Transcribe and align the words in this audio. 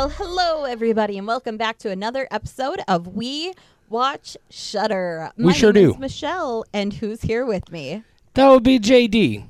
Well, 0.00 0.08
hello 0.08 0.64
everybody, 0.64 1.18
and 1.18 1.26
welcome 1.26 1.58
back 1.58 1.76
to 1.80 1.90
another 1.90 2.26
episode 2.30 2.80
of 2.88 3.08
We 3.08 3.52
Watch 3.90 4.34
Shudder. 4.48 5.30
We 5.36 5.52
sure 5.52 5.74
name 5.74 5.84
do. 5.84 5.90
Is 5.90 5.98
Michelle, 5.98 6.64
and 6.72 6.94
who's 6.94 7.20
here 7.20 7.44
with 7.44 7.70
me? 7.70 8.02
That 8.32 8.48
would 8.48 8.62
be 8.62 8.78
JD. 8.78 9.44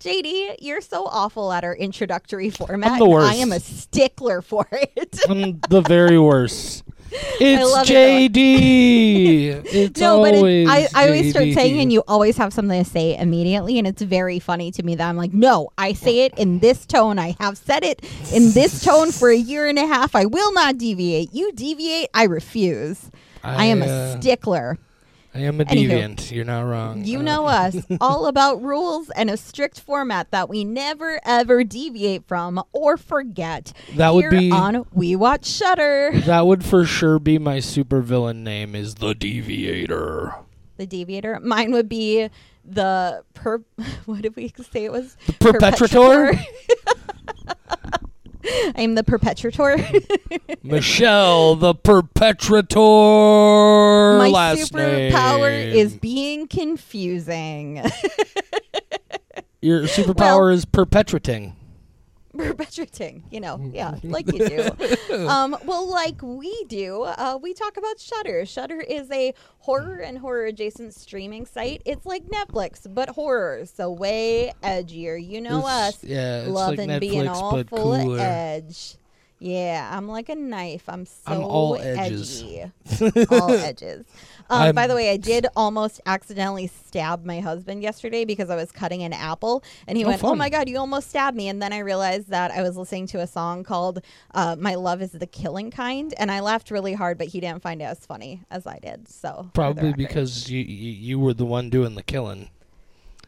JD, 0.00 0.56
you're 0.58 0.80
so 0.80 1.04
awful 1.04 1.52
at 1.52 1.62
our 1.62 1.76
introductory 1.76 2.50
format. 2.50 2.90
I'm 2.90 2.98
the 2.98 3.08
worst. 3.08 3.30
I 3.32 3.36
am 3.36 3.52
a 3.52 3.60
stickler 3.60 4.42
for 4.42 4.66
it. 4.72 5.20
I'm 5.28 5.60
the 5.70 5.82
very 5.82 6.18
worst. 6.18 6.82
It's 7.40 7.90
JD. 7.90 9.64
It's 9.74 10.00
no, 10.00 10.22
but 10.22 10.34
it, 10.34 10.68
I, 10.68 10.88
I 10.94 11.06
always 11.06 11.30
start 11.30 11.52
saying, 11.52 11.80
and 11.80 11.92
you 11.92 12.02
always 12.06 12.36
have 12.36 12.52
something 12.52 12.82
to 12.84 12.88
say 12.88 13.16
immediately, 13.16 13.78
and 13.78 13.86
it's 13.86 14.02
very 14.02 14.38
funny 14.38 14.70
to 14.72 14.82
me 14.82 14.94
that 14.94 15.08
I'm 15.08 15.16
like, 15.16 15.32
no, 15.32 15.70
I 15.78 15.94
say 15.94 16.20
it 16.20 16.38
in 16.38 16.60
this 16.60 16.86
tone. 16.86 17.18
I 17.18 17.36
have 17.40 17.58
said 17.58 17.82
it 17.82 18.04
in 18.32 18.52
this 18.52 18.84
tone 18.84 19.10
for 19.10 19.30
a 19.30 19.36
year 19.36 19.68
and 19.68 19.78
a 19.78 19.86
half. 19.86 20.14
I 20.14 20.26
will 20.26 20.52
not 20.52 20.78
deviate. 20.78 21.32
You 21.34 21.52
deviate, 21.52 22.08
I 22.14 22.24
refuse. 22.24 23.10
I, 23.42 23.66
am 23.66 23.82
a 23.82 23.86
uh, 23.86 24.20
stickler. 24.20 24.78
I 25.34 25.40
am 25.40 25.60
a 25.60 25.64
Anywho. 25.64 25.90
deviant. 25.90 26.30
You're 26.30 26.44
not 26.44 26.62
wrong. 26.62 27.04
You 27.04 27.18
Uh, 27.18 27.22
know 27.22 27.46
us, 27.62 27.76
all 28.00 28.26
about 28.26 28.62
rules 28.62 29.10
and 29.10 29.28
a 29.28 29.36
strict 29.36 29.80
format 29.80 30.30
that 30.30 30.48
we 30.48 30.62
never 30.64 31.20
ever 31.24 31.64
deviate 31.64 32.26
from 32.28 32.62
or 32.72 32.96
forget. 32.96 33.72
That 33.96 34.14
would 34.14 34.22
Here 34.22 34.30
be- 34.30 34.50
on 34.52 34.84
We 34.92 35.16
Watch 35.16 35.46
Shudder. 35.46 36.12
That 36.26 36.46
would 36.46 36.64
for 36.64 36.84
sure 36.84 37.18
be 37.18 37.38
my 37.38 37.58
supervillain 37.58 38.36
name. 38.44 38.74
Is 38.76 38.94
the 38.96 39.14
Deviator. 39.14 40.36
The 40.76 40.86
deviator. 40.86 41.38
Mine 41.40 41.72
would 41.72 41.88
be 41.88 42.28
the 42.64 43.22
per. 43.34 43.62
What 44.06 44.22
did 44.22 44.36
we 44.36 44.52
say 44.72 44.84
it 44.84 44.92
was? 44.92 45.16
The 45.26 45.32
perpetrator. 45.34 46.38
I'm 48.76 48.94
the 48.94 49.04
perpetrator. 49.04 49.76
Michelle, 50.62 51.56
the 51.56 51.74
perpetrator. 51.74 52.78
My 54.18 54.28
last 54.28 54.72
superpower 54.72 55.50
name. 55.50 55.76
is 55.76 55.96
being 55.96 56.46
confusing. 56.46 57.76
your 59.62 59.82
superpower 59.82 60.16
Well- 60.16 60.48
is 60.48 60.64
perpetrating. 60.64 61.54
perpetrating, 62.38 63.24
you 63.30 63.40
know, 63.40 63.70
yeah, 63.72 63.96
like 64.02 64.32
you 64.32 64.46
do. 64.46 64.70
um, 65.28 65.56
well, 65.64 65.88
like 65.88 66.20
we 66.22 66.64
do, 66.68 67.02
uh, 67.02 67.38
we 67.40 67.54
talk 67.54 67.76
about 67.76 67.98
Shudder. 68.00 68.44
Shudder 68.46 68.80
is 68.80 69.10
a 69.10 69.34
horror 69.58 69.98
and 69.98 70.18
horror 70.18 70.46
adjacent 70.46 70.94
streaming 70.94 71.46
site. 71.46 71.82
It's 71.84 72.04
like 72.06 72.24
Netflix, 72.26 72.86
but 72.92 73.10
horror, 73.10 73.64
so 73.66 73.90
way 73.90 74.52
edgier. 74.62 75.22
You 75.24 75.40
know 75.40 75.58
It's- 75.60 75.94
us, 75.94 76.04
yeah, 76.04 76.40
it's 76.40 76.48
loving 76.50 76.88
like 76.90 77.00
being 77.00 77.24
Netflix, 77.24 77.34
all 77.34 77.52
but 77.52 77.70
full 77.70 77.96
cooler. 77.98 78.18
edge. 78.20 78.96
Yeah, 79.44 79.90
I'm 79.92 80.08
like 80.08 80.30
a 80.30 80.34
knife. 80.34 80.84
I'm 80.88 81.04
so 81.04 81.20
I'm 81.26 81.42
all 81.42 81.76
edges. 81.76 82.42
edgy. 82.42 83.26
all 83.30 83.50
edges. 83.50 84.06
Um, 84.48 84.74
by 84.74 84.86
the 84.86 84.94
way, 84.94 85.10
I 85.10 85.18
did 85.18 85.46
almost 85.54 86.00
accidentally 86.06 86.66
stab 86.66 87.26
my 87.26 87.40
husband 87.40 87.82
yesterday 87.82 88.24
because 88.24 88.48
I 88.48 88.56
was 88.56 88.72
cutting 88.72 89.02
an 89.02 89.12
apple, 89.12 89.62
and 89.86 89.98
he 89.98 90.04
Oh, 90.04 90.08
went, 90.08 90.24
"Oh 90.24 90.34
my 90.34 90.48
god, 90.48 90.66
you 90.70 90.78
almost 90.78 91.10
stabbed 91.10 91.36
me!" 91.36 91.48
And 91.50 91.60
then 91.60 91.74
I 91.74 91.80
realized 91.80 92.28
that 92.30 92.52
I 92.52 92.62
was 92.62 92.78
listening 92.78 93.06
to 93.08 93.20
a 93.20 93.26
song 93.26 93.64
called 93.64 94.00
uh, 94.32 94.56
"My 94.58 94.76
Love 94.76 95.02
Is 95.02 95.10
the 95.12 95.26
Killing 95.26 95.70
Kind," 95.70 96.14
and 96.16 96.30
I 96.30 96.40
laughed 96.40 96.70
really 96.70 96.94
hard, 96.94 97.18
but 97.18 97.26
he 97.26 97.38
didn't 97.38 97.60
find 97.60 97.82
it 97.82 97.84
as 97.84 98.06
funny 98.06 98.44
as 98.50 98.66
I 98.66 98.78
did. 98.78 99.08
So 99.08 99.50
Probably 99.52 99.92
because 99.92 100.48
you, 100.48 100.60
you 100.60 100.90
you 100.92 101.18
were 101.18 101.34
the 101.34 101.44
one 101.44 101.68
doing 101.68 101.96
the 101.96 102.02
killing. 102.02 102.48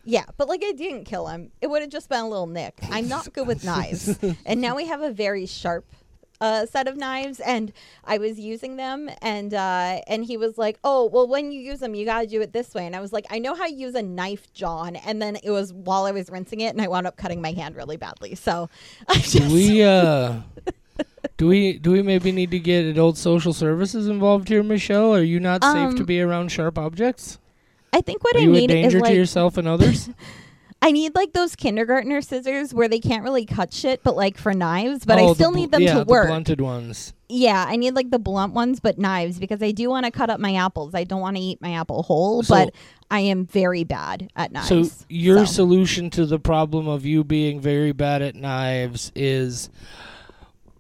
Yeah, 0.03 0.25
but 0.39 0.49
like 0.49 0.63
I 0.65 0.73
didn't 0.73 1.05
kill 1.05 1.27
him. 1.27 1.51
It 1.61 1.67
would 1.67 1.83
have 1.83 1.91
just 1.91 2.09
been 2.09 2.21
a 2.21 2.29
little 2.29 2.47
nick. 2.47 2.79
I'm 2.91 3.07
not 3.07 3.31
good 3.35 3.47
with 3.47 3.65
knives. 3.65 4.19
And 4.47 4.63
now 4.63 4.77
we 4.77 4.87
have 4.87 5.03
a 5.03 5.11
very 5.11 5.45
sharp 5.45 5.85
uh, 6.41 6.67
set 6.67 6.87
of 6.89 6.97
knives 6.97 7.41
and 7.41 7.73
I 8.05 8.19
was 8.19 8.39
using 8.39 8.77
them 8.77 9.11
and 9.23 9.55
uh, 9.55 10.01
and 10.07 10.25
he 10.25 10.37
was 10.37 10.59
like, 10.59 10.79
"Oh, 10.85 11.07
well 11.07 11.27
when 11.27 11.51
you 11.53 11.61
use 11.61 11.81
them, 11.81 11.95
you 11.95 12.05
got 12.05 12.23
to 12.23 12.27
do 12.27 12.41
it 12.41 12.53
this 12.53 12.75
way." 12.75 12.87
And 12.87 12.95
I 12.95 13.01
was 13.01 13.13
like, 13.13 13.27
"I 13.31 13.39
know 13.39 13.55
how 13.55 13.67
to 13.67 13.73
use 13.73 13.95
a 13.95 14.03
knife, 14.03 14.53
John." 14.53 14.97
And 14.97 15.21
then 15.23 15.37
it 15.43 15.51
was 15.51 15.73
while 15.73 16.05
I 16.05 16.11
was 16.13 16.31
rinsing 16.31 16.61
it 16.61 16.69
and 16.69 16.81
I 16.83 16.89
wound 16.89 17.07
up 17.07 17.17
cutting 17.17 17.41
my 17.41 17.53
hand 17.53 17.77
really 17.77 17.97
badly. 17.97 18.35
So 18.35 18.69
I 19.09 19.15
Do 19.15 19.21
just 19.21 19.51
we 19.53 19.83
uh 19.83 20.41
do 21.37 21.47
we 21.49 21.79
do 21.79 21.93
we 21.93 22.03
maybe 22.03 22.33
need 22.33 22.51
to 22.51 22.59
get 22.59 22.85
adult 22.85 23.17
social 23.17 23.53
services 23.53 24.09
involved 24.09 24.49
here, 24.49 24.63
Michelle? 24.63 25.15
Are 25.15 25.23
you 25.23 25.41
not 25.41 25.63
safe 25.63 25.95
to 25.97 26.01
Um, 26.01 26.07
be 26.07 26.21
around 26.21 26.51
sharp 26.51 26.79
objects? 26.79 27.39
I 27.93 28.01
think 28.01 28.23
what 28.25 28.37
Are 28.37 28.41
I 28.41 28.43
you 28.43 28.55
a 28.55 28.67
need 28.67 28.71
is 28.83 28.93
danger 28.93 29.01
like 29.01 29.11
to 29.11 29.17
yourself 29.17 29.57
and 29.57 29.67
others? 29.69 30.09
I 30.83 30.93
need 30.93 31.15
like 31.15 31.33
those 31.33 31.57
kindergartner 31.57 32.21
scissors 32.21 32.73
where 32.73 32.87
they 32.87 33.01
can't 33.01 33.25
really 33.25 33.47
cut 33.47 33.73
shit, 33.73 34.03
but 34.03 34.15
like 34.15 34.37
for 34.39 34.53
knives. 34.55 35.05
But 35.05 35.19
Oh, 35.19 35.31
I 35.31 35.35
still 35.35 35.51
bl- 35.51 35.57
need 35.59 35.71
them 35.73 35.83
yeah, 35.83 35.95
to 35.95 36.05
work. 36.05 36.27
The 36.27 36.33
blunted 36.33 36.61
ones. 36.61 37.13
Yeah, 37.29 37.65
I 37.67 37.77
need 37.77 37.95
like 37.95 38.11
the 38.11 38.19
blunt 38.21 38.53
ones, 38.53 38.79
but 38.79 38.99
knives 38.99 39.39
because 39.41 39.63
I 39.63 39.73
do 39.73 39.89
want 39.89 40.05
to 40.07 40.13
cut 40.13 40.31
up 40.31 40.39
my 40.39 40.55
apples. 40.55 40.95
I 40.95 41.05
don't 41.05 41.21
want 41.21 41.37
to 41.37 41.43
eat 41.43 41.61
my 41.61 41.73
apple 41.73 42.03
whole, 42.05 42.43
So- 42.43 42.55
but 42.55 42.75
I 43.11 43.21
am 43.21 43.47
very 43.47 43.85
bad 43.85 44.31
at 44.37 44.53
knives. 44.53 44.69
So 44.69 45.05
your 45.09 45.47
so. 45.47 45.53
solution 45.53 46.11
to 46.11 46.27
the 46.27 46.39
problem 46.39 46.87
of 46.87 47.05
you 47.05 47.25
being 47.25 47.59
very 47.61 47.93
bad 47.93 48.21
at 48.23 48.35
knives 48.37 49.11
is 49.17 49.71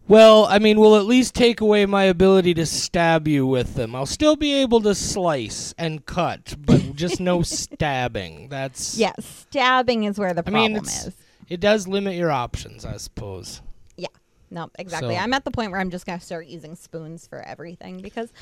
well, 0.08 0.44
I 0.46 0.58
mean, 0.58 0.78
we'll 0.78 0.96
at 0.96 1.04
least 1.06 1.34
take 1.34 1.60
away 1.60 1.84
my 1.86 2.04
ability 2.04 2.54
to 2.54 2.66
stab 2.66 3.26
you 3.26 3.46
with 3.46 3.74
them. 3.74 3.94
I'll 3.94 4.06
still 4.06 4.36
be 4.36 4.54
able 4.54 4.80
to 4.82 4.94
slice 4.94 5.74
and 5.78 6.04
cut, 6.06 6.54
but 6.58 6.80
just 6.94 7.20
no 7.20 7.42
stabbing. 7.42 8.48
That's 8.48 8.96
yeah, 8.96 9.12
stabbing 9.18 10.04
is 10.04 10.18
where 10.18 10.32
the 10.34 10.40
I 10.46 10.50
problem 10.50 10.72
mean, 10.72 10.84
is. 10.84 11.10
it 11.48 11.60
does 11.60 11.88
limit 11.88 12.14
your 12.14 12.30
options, 12.30 12.84
I 12.84 12.96
suppose. 12.98 13.62
Yeah, 13.96 14.08
no, 14.50 14.70
exactly. 14.78 15.14
So- 15.16 15.20
I'm 15.20 15.34
at 15.34 15.44
the 15.44 15.50
point 15.50 15.72
where 15.72 15.80
I'm 15.80 15.90
just 15.90 16.06
gonna 16.06 16.20
start 16.20 16.46
using 16.46 16.76
spoons 16.76 17.26
for 17.26 17.42
everything 17.42 18.00
because 18.00 18.32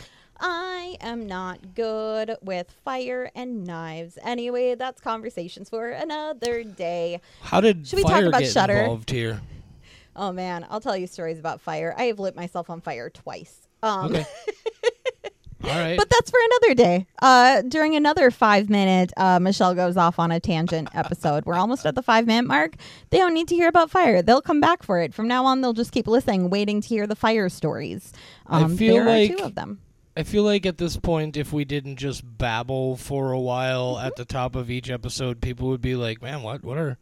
I 0.40 0.96
am 1.00 1.26
not 1.26 1.74
good 1.74 2.36
with 2.42 2.70
fire 2.84 3.30
and 3.34 3.64
knives. 3.64 4.18
Anyway, 4.22 4.74
that's 4.74 5.00
conversations 5.00 5.70
for 5.70 5.88
another 5.88 6.64
day. 6.64 7.20
How 7.40 7.60
did 7.60 7.86
Should 7.86 7.98
we 7.98 8.02
talk 8.02 8.12
fire 8.12 8.26
about 8.26 8.40
get 8.42 8.52
Shudder? 8.52 8.76
involved 8.78 9.10
here? 9.10 9.40
Oh 10.16 10.32
man, 10.32 10.66
I'll 10.70 10.80
tell 10.80 10.96
you 10.96 11.06
stories 11.06 11.38
about 11.38 11.60
fire. 11.60 11.94
I 11.96 12.04
have 12.04 12.18
lit 12.18 12.36
myself 12.36 12.70
on 12.70 12.80
fire 12.80 13.10
twice. 13.10 13.68
Um, 13.82 14.06
Okay. 14.06 14.24
All 15.64 15.70
right. 15.70 15.96
But 15.96 16.10
that's 16.10 16.30
for 16.30 16.38
another 16.44 16.74
day. 16.74 17.06
Uh, 17.22 17.62
during 17.62 17.96
another 17.96 18.30
five 18.30 18.68
minute, 18.68 19.14
uh, 19.16 19.38
Michelle 19.40 19.74
goes 19.74 19.96
off 19.96 20.18
on 20.18 20.30
a 20.30 20.38
tangent 20.38 20.90
episode. 20.94 21.46
We're 21.46 21.54
almost 21.54 21.86
at 21.86 21.94
the 21.94 22.02
five 22.02 22.26
minute 22.26 22.46
mark. 22.46 22.74
They 23.08 23.16
don't 23.16 23.32
need 23.32 23.48
to 23.48 23.54
hear 23.54 23.68
about 23.68 23.90
fire. 23.90 24.20
They'll 24.20 24.42
come 24.42 24.60
back 24.60 24.82
for 24.82 25.00
it. 25.00 25.14
From 25.14 25.26
now 25.26 25.46
on, 25.46 25.62
they'll 25.62 25.72
just 25.72 25.90
keep 25.92 26.06
listening, 26.06 26.50
waiting 26.50 26.82
to 26.82 26.88
hear 26.88 27.06
the 27.06 27.16
fire 27.16 27.48
stories. 27.48 28.12
I 28.46 28.60
Um, 28.62 28.76
feel 28.76 28.94
there 28.96 29.06
like- 29.06 29.30
are 29.30 29.36
two 29.38 29.42
of 29.44 29.54
them. 29.54 29.80
I 30.16 30.22
feel 30.22 30.44
like 30.44 30.64
at 30.66 30.76
this 30.78 30.96
point, 30.98 31.36
if 31.36 31.50
we 31.52 31.64
didn't 31.64 31.96
just 31.96 32.22
babble 32.38 32.96
for 32.96 33.32
a 33.32 33.40
while 33.40 33.98
at 33.98 34.14
the 34.16 34.24
top 34.26 34.54
of 34.54 34.70
each 34.70 34.88
episode, 34.90 35.40
people 35.40 35.68
would 35.70 35.80
be 35.80 35.96
like, 35.96 36.22
"Man, 36.22 36.42
what? 36.42 36.62
What 36.62 36.76
are, 36.78 36.98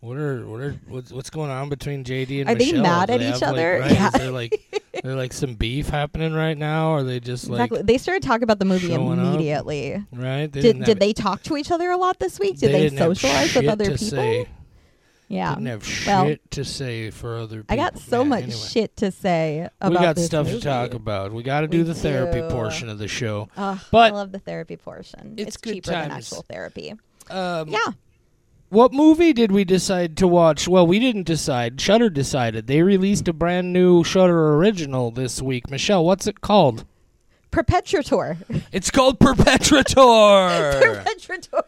what 0.00 0.16
are, 0.16 0.46
what 0.46 0.60
are, 0.60 0.72
what's, 0.88 1.10
what's 1.12 1.30
going 1.30 1.50
on 1.50 1.68
between 1.68 2.04
JD 2.04 2.40
and 2.42 2.50
Are 2.50 2.54
they 2.54 2.72
mad 2.72 3.06
Do 3.08 3.14
at 3.14 3.18
they 3.20 3.26
each 3.28 3.32
have, 3.40 3.42
like, 3.42 3.50
other? 3.50 3.78
right? 3.80 3.90
Yeah. 3.92 4.06
Is 4.08 4.12
there 4.14 4.30
like, 4.30 4.82
there 5.02 5.14
like 5.16 5.32
some 5.32 5.54
beef 5.54 5.88
happening 5.88 6.32
right 6.32 6.56
now? 6.56 6.90
Or 6.90 6.98
are 6.98 7.02
they 7.02 7.18
just 7.20 7.48
like, 7.48 7.66
exactly. 7.66 7.82
They 7.82 7.98
started 7.98 8.22
talking 8.22 8.44
about 8.44 8.58
the 8.58 8.64
movie 8.66 8.88
showing 8.88 9.18
up? 9.18 9.26
immediately. 9.34 10.04
right? 10.12 10.50
They 10.52 10.60
Did 10.60 10.84
did 10.84 11.00
they 11.00 11.12
talk 11.12 11.42
to 11.44 11.56
each 11.56 11.70
other 11.70 11.90
a 11.90 11.96
lot 11.96 12.18
this 12.18 12.38
week? 12.38 12.58
Did 12.58 12.72
they, 12.72 12.82
didn't 12.90 12.98
socialize 12.98 13.54
with 13.54 13.66
other 13.68 13.84
people? 13.84 13.96
Say. 13.98 14.48
Yeah. 15.28 15.54
Didn't 15.54 15.66
have 15.66 15.84
shit 15.84 16.06
Well, 16.06 16.36
to 16.50 16.64
say 16.64 17.10
for 17.10 17.38
other 17.38 17.64
people. 17.64 17.74
I 17.74 17.76
got 17.76 17.98
so 17.98 18.18
Man, 18.20 18.28
much 18.28 18.42
anyway. 18.44 18.58
shit 18.58 18.96
to 18.98 19.10
say 19.10 19.68
about 19.80 19.90
We 20.00 20.06
got 20.06 20.18
stuff 20.20 20.46
movie. 20.46 20.58
to 20.60 20.64
talk 20.64 20.94
about. 20.94 21.32
We 21.32 21.42
got 21.42 21.62
to 21.62 21.68
do 21.68 21.78
We 21.78 21.82
the 21.84 21.94
therapy 21.94 22.40
do. 22.42 22.48
portion 22.48 22.88
of 22.88 22.98
the 22.98 23.08
show. 23.08 23.48
Ugh, 23.56 23.76
But 23.90 24.12
I 24.12 24.14
love 24.14 24.30
the 24.30 24.38
therapy 24.38 24.76
portion. 24.76 25.34
it's 25.36 25.56
good 25.56 25.74
cheaper 25.74 25.90
than 25.90 26.12
actual 26.12 26.42
therapy. 26.48 26.94
Um, 27.28 27.68
Yeah. 27.70 27.78
What 28.76 28.92
movie 28.92 29.32
did 29.32 29.52
we 29.52 29.64
decide 29.64 30.18
to 30.18 30.28
watch? 30.28 30.68
Well, 30.68 30.86
we 30.86 30.98
didn't 30.98 31.22
decide. 31.22 31.80
Shudder 31.80 32.10
decided. 32.10 32.66
They 32.66 32.82
released 32.82 33.26
a 33.26 33.32
brand 33.32 33.72
new 33.72 34.04
Shudder 34.04 34.52
original 34.56 35.10
this 35.10 35.40
week. 35.40 35.70
Michelle, 35.70 36.04
what's 36.04 36.26
it 36.26 36.42
called? 36.42 36.84
Perpetrator. 37.50 38.36
It's 38.72 38.90
called 38.90 39.18
Perpetrator. 39.18 39.94
Perpetrator. 39.94 41.62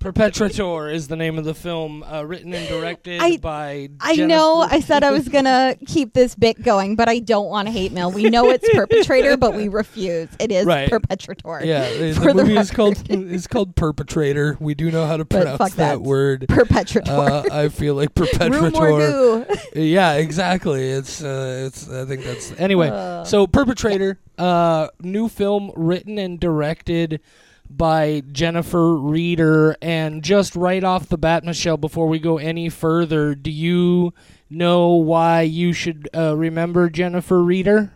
Perpetrator 0.00 0.88
is 0.88 1.08
the 1.08 1.16
name 1.16 1.38
of 1.38 1.44
the 1.44 1.54
film, 1.54 2.02
uh, 2.02 2.22
written 2.22 2.52
and 2.54 2.66
directed 2.68 3.20
I- 3.20 3.36
by. 3.36 3.88
I 4.00 4.16
Jennifer- 4.16 4.28
know 4.28 4.66
I 4.68 4.80
said 4.80 5.04
I 5.04 5.10
was 5.12 5.28
going 5.28 5.44
to 5.44 5.76
keep 5.86 6.12
this 6.12 6.34
bit 6.34 6.62
going, 6.62 6.96
but 6.96 7.08
I 7.08 7.20
don't 7.20 7.48
want 7.48 7.68
to 7.68 7.72
hate 7.72 7.92
mail. 7.92 8.10
We 8.10 8.28
know 8.28 8.50
it's 8.50 8.68
perpetrator, 8.74 9.36
but 9.36 9.54
we 9.54 9.68
refuse. 9.68 10.28
It 10.40 10.50
is 10.50 10.66
Right. 10.66 10.90
perpetrator. 10.90 11.60
Yeah, 11.64 11.88
the, 11.88 12.12
the 12.12 12.20
the 12.20 12.34
movie 12.34 12.56
is 12.56 12.70
called 12.70 13.02
is 13.10 13.46
called 13.46 13.76
Perpetrator. 13.76 14.56
We 14.60 14.74
do 14.74 14.90
know 14.90 15.06
how 15.06 15.16
to 15.16 15.24
pronounce 15.24 15.58
that 15.58 15.76
that. 15.76 16.02
word. 16.02 16.46
Perpetrator. 16.48 17.10
Uh, 17.12 17.44
I 17.52 17.68
feel 17.68 17.94
like 17.94 18.14
Perpetrator. 18.14 19.46
Yeah, 19.74 20.14
exactly. 20.14 20.90
It's 20.90 21.22
uh, 21.22 21.64
it's. 21.66 21.88
I 21.88 22.04
think 22.06 22.24
that's 22.24 22.52
anyway. 22.58 23.22
So 23.26 23.46
Perpetrator, 23.46 24.18
uh, 24.38 24.88
new 25.00 25.28
film 25.28 25.70
written 25.76 26.18
and 26.18 26.40
directed 26.40 27.20
by 27.76 28.22
Jennifer 28.32 28.96
Reeder, 28.96 29.76
and 29.82 30.22
just 30.22 30.54
right 30.56 30.82
off 30.82 31.08
the 31.08 31.18
bat, 31.18 31.44
Michelle, 31.44 31.76
before 31.76 32.08
we 32.08 32.18
go 32.18 32.38
any 32.38 32.68
further, 32.68 33.34
do 33.34 33.50
you 33.50 34.12
know 34.50 34.90
why 34.90 35.42
you 35.42 35.72
should 35.72 36.08
uh, 36.14 36.36
remember 36.36 36.90
Jennifer 36.90 37.42
Reeder? 37.42 37.92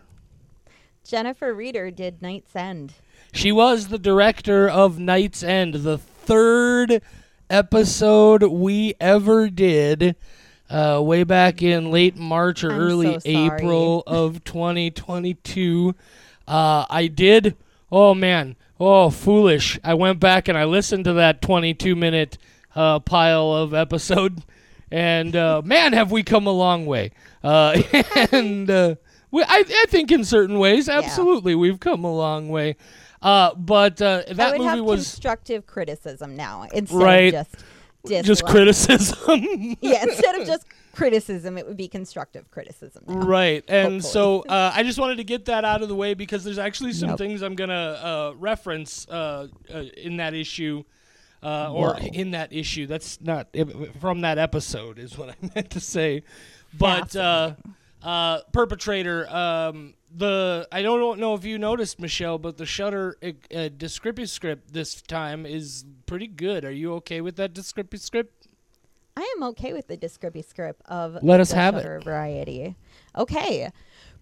Jennifer 1.03 1.53
Reeder 1.53 1.89
did 1.91 2.21
Night's 2.21 2.55
End. 2.55 2.93
She 3.31 3.51
was 3.51 3.87
the 3.87 3.99
director 3.99 4.67
of 4.67 4.99
Night's 4.99 5.43
End, 5.43 5.75
the 5.75 5.97
third 5.97 7.01
episode 7.49 8.43
we 8.43 8.93
ever 8.99 9.49
did. 9.49 10.15
Uh, 10.69 11.01
way 11.01 11.23
back 11.23 11.61
in 11.61 11.91
late 11.91 12.17
March 12.17 12.63
or 12.63 12.71
I'm 12.71 12.79
early 12.79 13.13
so. 13.13 13.21
April 13.23 14.03
of 14.05 14.43
2022. 14.43 15.95
Uh, 16.45 16.85
I 16.89 17.07
did. 17.07 17.55
Oh 17.89 18.13
man. 18.13 18.57
Oh, 18.79 19.09
foolish. 19.09 19.79
I 19.83 19.93
went 19.95 20.19
back 20.19 20.47
and 20.47 20.57
I 20.57 20.65
listened 20.65 21.05
to 21.05 21.13
that 21.13 21.41
22 21.41 21.95
minute 21.95 22.37
uh, 22.75 22.99
pile 22.99 23.51
of 23.53 23.73
episode, 23.73 24.43
and 24.91 25.35
uh, 25.35 25.61
man, 25.65 25.93
have 25.93 26.11
we 26.11 26.21
come 26.23 26.45
a 26.45 26.51
long 26.51 26.85
way. 26.85 27.11
Uh, 27.43 27.81
and 28.31 28.69
uh, 28.69 28.95
we, 29.31 29.41
I, 29.43 29.63
I 29.67 29.85
think 29.89 30.11
in 30.11 30.23
certain 30.23 30.59
ways, 30.59 30.87
absolutely, 30.87 31.55
we've 31.55 31.79
come 31.79 32.03
a 32.03 32.13
long 32.15 32.49
way. 32.49 32.75
Uh, 33.19 33.55
but 33.55 33.99
uh, 33.99 34.21
I 34.29 34.33
that 34.33 34.51
would 34.51 34.57
movie 34.59 34.69
have 34.77 34.85
was 34.85 34.99
constructive 35.09 35.65
criticism 35.65 36.35
now 36.35 36.67
instead 36.71 36.95
Right. 36.95 37.33
of 37.33 37.51
just 37.51 37.65
dislike. 38.05 38.25
just 38.25 38.45
criticism. 38.45 39.75
Yeah, 39.81 40.03
instead 40.03 40.35
of 40.39 40.47
just 40.47 40.65
criticism, 40.93 41.57
it 41.57 41.67
would 41.67 41.77
be 41.77 41.87
constructive 41.87 42.49
criticism. 42.51 43.03
Now. 43.07 43.19
Right. 43.19 43.63
And 43.67 43.95
Hopefully. 44.01 44.11
so 44.11 44.41
uh, 44.41 44.71
I 44.73 44.83
just 44.83 44.99
wanted 44.99 45.17
to 45.17 45.23
get 45.23 45.45
that 45.45 45.63
out 45.65 45.81
of 45.81 45.89
the 45.89 45.95
way 45.95 46.13
because 46.13 46.43
there's 46.43 46.57
actually 46.57 46.93
some 46.93 47.09
Nope. 47.09 47.17
things 47.19 47.41
I'm 47.41 47.55
going 47.55 47.69
to 47.69 47.75
uh, 47.75 48.33
reference 48.37 49.07
uh, 49.09 49.47
uh, 49.73 49.77
in 49.97 50.17
that 50.17 50.33
issue. 50.33 50.83
Uh, 51.43 51.71
or 51.71 51.93
Whoa. 51.93 52.07
in 52.13 52.31
that 52.31 52.51
issue. 52.51 52.87
That's 52.87 53.21
not 53.21 53.55
from 54.01 54.21
that 54.21 54.39
episode, 54.39 54.97
is 54.97 55.15
what 55.19 55.29
I 55.29 55.35
meant 55.55 55.69
to 55.69 55.79
say. 55.79 56.23
But 56.75 57.15
uh, 57.15 57.53
uh, 58.01 58.39
perpetrator, 58.51 59.29
um, 59.29 59.93
the 60.17 60.67
I 60.71 60.81
don't 60.81 61.19
know 61.19 61.33
if 61.33 61.45
you 61.45 61.57
noticed, 61.57 61.99
Michelle, 61.99 62.37
but 62.37 62.57
the 62.57 62.65
Shudder 62.65 63.17
uh, 63.23 63.69
descriptive 63.77 64.29
script 64.29 64.73
this 64.73 65.01
time 65.01 65.45
is 65.45 65.85
pretty 66.05 66.27
good. 66.27 66.65
Are 66.65 66.71
you 66.71 66.93
okay 66.95 67.21
with 67.21 67.35
that 67.37 67.53
descriptive 67.53 68.01
script? 68.01 68.47
I 69.15 69.33
am 69.37 69.43
okay 69.43 69.73
with 69.73 69.87
the 69.87 69.97
descriptive 69.97 70.45
script 70.45 70.81
of 70.85 71.17
Let 71.23 71.39
us 71.39 71.51
have 71.51 71.75
it. 71.75 72.03
Variety. 72.03 72.75
Okay, 73.15 73.71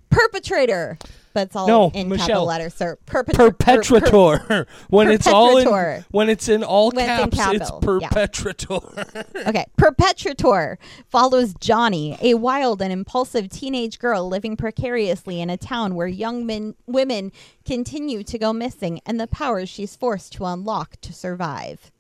perpetrator, 0.09 0.97
but 1.35 1.47
it's 1.47 1.55
all 1.55 1.67
No, 1.67 1.91
in 1.93 2.07
Michelle. 2.09 2.25
capital 2.27 2.45
letters, 2.45 2.73
sir. 2.73 2.97
Perpetrator. 3.05 3.51
Perpetrator. 3.51 4.67
when 4.89 5.11
it's 5.11 5.27
all 5.27 5.57
in 5.57 5.65
Perpetrator. 5.65 6.05
when 6.11 6.29
it's 6.29 6.47
in 6.49 6.63
all 6.63 6.89
When 6.91 7.07
it's 7.09 7.35
caps, 7.35 7.53
it's 7.55 7.69
capital, 7.69 7.99
yeah. 8.01 8.09
perpetrator. 8.09 9.25
Okay, 9.47 9.65
Perpetrator 9.77 10.79
follows 11.09 11.53
Johnny, 11.59 12.17
a 12.21 12.35
wild 12.35 12.81
and 12.81 12.91
impulsive 12.91 13.49
teenage 13.49 13.99
girl 13.99 14.27
living 14.27 14.55
precariously 14.55 15.41
in 15.41 15.49
a 15.49 15.57
town 15.57 15.93
where 15.95 16.07
young 16.07 16.45
men, 16.45 16.73
women 16.87 17.31
continue 17.65 18.23
to 18.23 18.37
go 18.39 18.53
missing 18.53 19.01
and 19.05 19.19
the 19.19 19.27
powers 19.27 19.67
she's 19.69 19.95
forced 19.95 20.31
to 20.33 20.45
unlock 20.45 20.95
to 21.01 21.11
survive. 21.13 21.91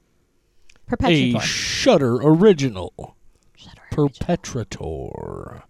Perpetrator. 0.87 1.37
a 1.37 1.39
Perpetrator. 1.39 1.45
Shudder 1.45 2.15
original. 2.15 3.15
Shudder. 3.57 3.81
Perpetrator. 3.91 4.75
well, 4.79 5.63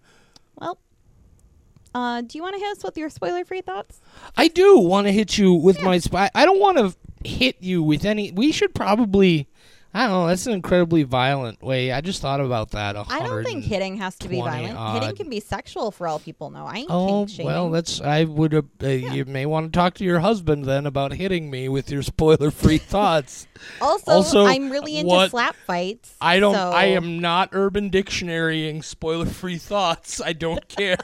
uh, 1.96 2.20
do 2.20 2.36
you 2.38 2.42
want 2.42 2.54
to 2.54 2.60
hit 2.60 2.76
us 2.76 2.84
with 2.84 2.96
your 2.98 3.08
spoiler-free 3.08 3.62
thoughts? 3.62 4.00
I 4.36 4.48
do 4.48 4.78
want 4.78 5.06
to 5.06 5.12
hit 5.12 5.38
you 5.38 5.54
with 5.54 5.80
my 5.82 5.98
spy. 5.98 6.30
I 6.34 6.44
don't 6.44 6.60
want 6.60 6.76
to 6.78 6.94
hit 7.28 7.56
you 7.60 7.82
with 7.82 8.04
any. 8.04 8.30
We 8.32 8.52
should 8.52 8.74
probably. 8.74 9.48
I 9.94 10.00
don't 10.08 10.10
know. 10.10 10.26
That's 10.26 10.46
an 10.46 10.52
incredibly 10.52 11.04
violent 11.04 11.62
way. 11.62 11.90
I 11.90 12.02
just 12.02 12.20
thought 12.20 12.42
about 12.42 12.72
that. 12.72 12.96
I 13.08 13.20
don't 13.20 13.44
think 13.44 13.64
hitting 13.64 13.96
has 13.96 14.14
to 14.16 14.28
be 14.28 14.40
20 14.42 14.66
violent. 14.74 15.02
Hitting 15.02 15.16
can 15.16 15.30
be 15.30 15.40
sexual 15.40 15.90
for 15.90 16.06
all 16.06 16.18
people 16.18 16.50
know. 16.50 16.66
I 16.66 16.74
ain't 16.80 16.88
Oh 16.90 17.26
well, 17.42 17.70
that's. 17.70 18.02
I 18.02 18.24
would. 18.24 18.52
Uh, 18.52 18.62
uh, 18.82 18.88
You 18.88 19.24
may 19.24 19.46
want 19.46 19.72
to 19.72 19.78
talk 19.78 19.94
to 19.94 20.04
your 20.04 20.18
husband 20.20 20.66
then 20.66 20.84
about 20.84 21.12
hitting 21.14 21.50
me 21.50 21.70
with 21.70 21.90
your 21.90 22.02
spoiler-free 22.02 22.76
thoughts. 22.94 23.46
also, 23.80 24.10
also, 24.12 24.44
I'm 24.44 24.68
really 24.68 24.98
into 24.98 25.08
what- 25.08 25.30
slap 25.30 25.56
fights. 25.66 26.14
I 26.20 26.40
don't. 26.40 26.54
so- 26.54 26.72
I 26.72 26.86
am 26.86 27.18
not 27.20 27.48
Urban 27.52 27.88
Dictionarying 27.90 28.84
spoiler-free 28.84 29.56
thoughts. 29.58 30.20
I 30.20 30.34
don't 30.34 30.68
care. 30.76 30.98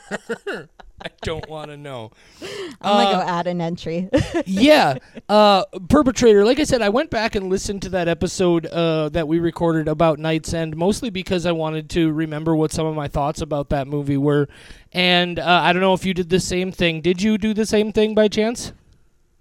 I 1.07 1.11
don't 1.23 1.49
want 1.49 1.71
to 1.71 1.77
know. 1.77 2.11
I'm 2.85 2.95
gonna 2.97 3.07
Uh, 3.07 3.07
go 3.07 3.21
add 3.21 3.47
an 3.47 3.61
entry. 3.61 4.09
yeah, 4.45 4.97
uh, 5.29 5.65
perpetrator. 5.89 6.45
Like 6.45 6.59
I 6.61 6.65
said, 6.65 6.83
I 6.83 6.89
went 6.89 7.11
back 7.11 7.35
and 7.35 7.49
listened 7.49 7.83
to 7.83 7.89
that 7.91 8.09
episode 8.09 8.67
uh, 8.67 9.09
that 9.11 9.29
we 9.29 9.39
recorded 9.39 9.89
about 9.89 10.19
Night's 10.19 10.53
End, 10.53 10.77
mostly 10.77 11.11
because 11.11 11.47
I 11.47 11.53
wanted 11.53 11.89
to 11.91 12.13
remember 12.13 12.57
what 12.57 12.73
some 12.73 12.87
of 12.87 12.95
my 12.95 13.09
thoughts 13.09 13.41
about 13.41 13.69
that 13.71 13.87
movie 13.87 14.17
were. 14.17 14.49
And 14.93 15.39
uh, 15.39 15.61
I 15.65 15.73
don't 15.73 15.83
know 15.83 15.95
if 15.95 16.05
you 16.05 16.15
did 16.15 16.29
the 16.29 16.41
same 16.41 16.73
thing. 16.73 17.01
Did 17.01 17.23
you 17.23 17.39
do 17.39 17.55
the 17.55 17.67
same 17.67 17.93
thing 17.93 18.15
by 18.15 18.29
chance? 18.29 18.73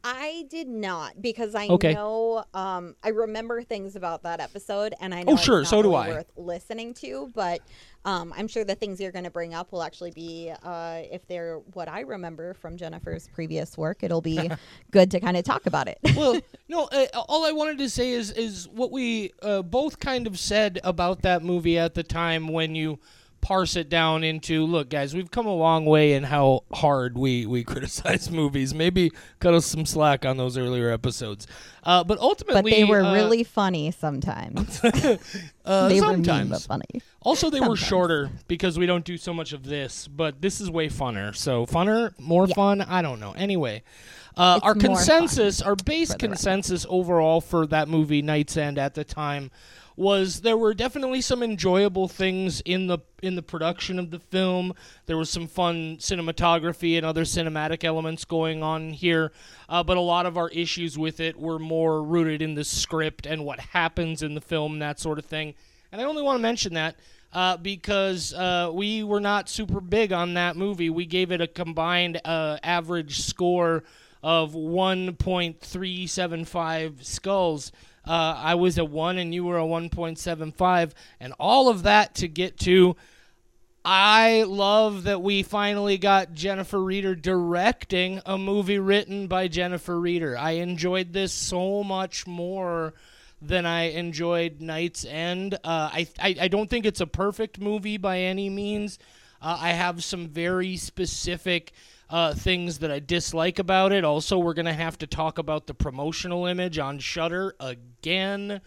I 0.04 0.46
did 0.50 0.68
not 0.68 1.22
because 1.22 1.54
I 1.54 1.68
Okay. 1.70 1.94
know 1.94 2.44
um, 2.56 2.96
I 3.04 3.10
remember 3.10 3.62
things 3.62 3.96
about 3.96 4.24
that 4.24 4.40
episode, 4.40 4.96
and 5.00 5.14
I 5.14 5.22
know 5.24 5.34
Oh, 5.34 5.36
it's 5.38 5.46
sure, 5.46 5.60
not 5.60 5.70
so 5.70 5.82
do 5.84 5.94
I. 5.94 6.08
Worth 6.08 6.32
listening 6.36 6.96
to, 6.96 7.32
but 7.36 7.62
um, 8.04 8.34
I'm 8.36 8.48
sure 8.48 8.64
the 8.64 8.76
things 8.76 9.00
you're 9.00 9.12
going 9.12 9.26
to 9.26 9.32
bring 9.32 9.54
up 9.54 9.72
will 9.72 9.84
actually 9.84 10.12
be, 10.12 10.52
uh, 10.64 11.02
if 11.12 11.28
they're 11.28 11.58
what 11.74 11.88
I 11.88 12.02
remember 12.02 12.54
from 12.56 12.78
Jennifer's 12.78 13.28
previous 13.28 13.78
work, 13.78 14.04
it'll 14.04 14.22
be 14.22 14.50
good 14.92 15.12
to 15.12 15.20
kind 15.20 15.38
of 15.38 15.44
talk 15.44 15.68
about 15.68 15.88
it. 15.88 16.00
well, 16.16 16.40
no. 16.68 16.86
Uh, 16.86 17.06
all 17.14 17.46
I 17.46 17.52
wanted 17.52 17.78
to 17.80 17.90
say 17.90 18.12
is 18.12 18.32
is 18.32 18.68
what 18.68 18.92
we 18.92 19.34
uh, 19.42 19.62
both 19.62 20.00
kind 20.00 20.26
of 20.26 20.40
said 20.40 20.80
about 20.84 21.22
that 21.22 21.44
movie 21.44 21.78
at 21.78 21.94
the 21.94 22.04
time 22.04 22.48
when 22.48 22.74
you 22.74 23.00
parse 23.42 23.76
it 23.76 23.90
down 23.90 24.24
into 24.24 24.66
look 24.66 24.90
guys 24.90 25.14
we've 25.16 25.32
come 25.32 25.48
a 25.48 25.54
long 25.56 25.86
way 25.86 26.14
in 26.14 26.24
how 26.24 26.64
hard 26.74 27.18
we 27.18 27.46
we 27.46 27.64
criticize 27.72 28.30
movies 28.30 28.74
maybe 28.74 29.12
cut 29.40 29.54
us 29.54 29.66
some 29.66 29.86
slack 29.86 30.26
on 30.26 30.38
those 30.38 30.58
earlier 30.58 30.90
episodes 30.92 31.48
uh, 31.84 32.04
but 32.04 32.20
ultimately 32.20 32.62
but 32.62 32.70
they 32.72 32.84
were 32.84 33.02
uh, 33.02 33.12
really 33.14 33.44
funny 33.44 33.90
sometimes. 33.90 34.80
uh, 35.66 35.88
they 35.90 36.00
were 36.00 36.12
mean 36.12 36.24
sometimes 36.24 36.66
funny. 36.68 37.02
also 37.24 37.50
they 37.50 37.60
were 37.60 37.76
shorter 37.76 38.30
because 38.48 38.78
we 38.78 38.86
don't 38.86 39.06
do 39.06 39.18
so 39.18 39.34
much 39.34 39.54
of 39.54 39.64
this 39.64 40.08
but 40.08 40.42
this 40.42 40.62
is 40.62 40.70
way 40.70 40.88
funner 40.88 41.36
so 41.36 41.66
funner 41.66 42.18
more 42.20 42.48
Yeah. 42.48 42.54
fun 42.56 42.82
i 42.82 43.02
don't 43.02 43.20
know 43.20 43.32
anyway 43.32 43.82
uh, 44.38 44.60
our 44.64 44.76
consensus 44.76 45.62
our 45.62 45.76
base 45.76 46.10
the 46.10 46.14
record. 46.14 46.28
consensus 46.30 46.86
overall 46.90 47.42
for 47.42 47.66
that 47.68 47.88
movie 47.90 48.22
night's 48.22 48.56
end 48.56 48.78
at 48.78 48.94
the 48.94 49.04
time 49.04 49.50
was 49.96 50.42
there 50.42 50.58
were 50.58 50.74
definitely 50.74 51.22
some 51.22 51.44
enjoyable 51.44 52.08
things 52.08 52.62
in 52.62 52.88
the 52.88 53.00
in 53.22 53.36
the 53.36 53.42
production 53.42 54.00
of 54.00 54.12
the 54.12 54.20
film. 54.20 54.74
There 55.06 55.18
was 55.18 55.30
some 55.30 55.48
fun 55.48 55.98
cinematography 55.98 56.98
and 56.98 57.06
other 57.06 57.24
cinematic 57.24 57.84
elements 57.84 58.26
going 58.26 58.64
on 58.64 58.92
here, 58.92 59.32
uh, 59.70 59.84
but 59.84 59.98
a 59.98 60.02
lot 60.02 60.26
of 60.26 60.38
our 60.38 60.50
issues 60.50 60.98
with 60.98 61.20
it 61.20 61.40
were 61.40 61.60
more 61.60 62.02
rooted 62.02 62.42
in 62.42 62.56
the 62.56 62.64
script 62.64 63.26
and 63.26 63.46
what 63.46 63.60
happens 63.60 64.24
in 64.24 64.34
the 64.34 64.42
film, 64.42 64.80
that 64.80 65.00
sort 65.00 65.20
of 65.20 65.26
thing. 65.26 65.54
And 65.92 66.02
I 66.02 66.06
only 66.06 66.22
want 66.22 66.38
to 66.38 66.42
mention 66.42 66.74
that 66.76 66.96
uh, 67.34 67.58
because 67.58 68.34
uh, 68.34 68.72
we 68.74 69.04
were 69.04 69.20
not 69.20 69.50
super 69.50 69.82
big 69.82 70.14
on 70.14 70.36
that 70.36 70.56
movie. 70.56 70.90
We 70.90 71.06
gave 71.06 71.32
it 71.32 71.42
a 71.42 71.48
combined 71.48 72.22
uh, 72.26 72.58
average 72.64 73.22
score 73.22 73.84
of 74.24 74.54
1.375 74.54 77.04
skulls. 77.04 77.72
Uh, 78.06 78.36
I 78.38 78.56
was 78.56 78.78
a 78.78 78.86
1 78.86 79.18
and 79.18 79.34
you 79.34 79.44
were 79.44 79.58
a 79.58 79.64
1.75. 79.64 80.92
And 81.20 81.34
all 81.40 81.70
of 81.70 81.84
that 81.84 82.16
to 82.16 82.28
get 82.28 82.58
to. 82.60 82.96
I 83.84 84.44
love 84.44 85.04
that 85.04 85.22
we 85.24 85.42
finally 85.42 85.98
got 85.98 86.34
Jennifer 86.34 86.80
Reeder 86.84 87.16
directing 87.16 88.22
a 88.26 88.38
movie 88.38 88.78
written 88.78 89.28
by 89.28 89.48
Jennifer 89.48 90.00
Reeder. 90.00 90.38
I 90.38 90.52
enjoyed 90.52 91.14
this 91.14 91.34
so 91.34 91.84
much 91.84 92.28
more 92.28 92.94
than 93.42 93.66
I 93.66 93.90
enjoyed 93.90 94.62
Night's 94.62 95.04
End. 95.04 95.56
Uh, 95.56 95.90
I, 95.92 96.08
I 96.20 96.36
I 96.42 96.48
don't 96.48 96.70
think 96.70 96.86
it's 96.86 97.02
a 97.02 97.08
perfect 97.08 97.60
movie 97.60 97.98
by 97.98 98.20
any 98.20 98.50
means. 98.50 99.00
Uh, 99.42 99.58
I 99.60 99.70
have 99.70 100.04
some 100.04 100.28
very 100.28 100.78
specific 100.78 101.74
uh, 102.12 102.34
things 102.34 102.80
that 102.80 102.92
I 102.92 103.00
dislike 103.00 103.58
about 103.58 103.94
it. 103.94 104.04
Also, 104.04 104.38
we're 104.38 104.54
gonna 104.54 104.74
have 104.74 104.98
to 105.00 105.08
talk 105.08 105.38
about 105.38 105.66
the 105.66 105.74
promotional 105.74 106.46
image 106.46 106.78
on 106.78 107.00
Shudder 107.00 107.56
again. 107.60 108.62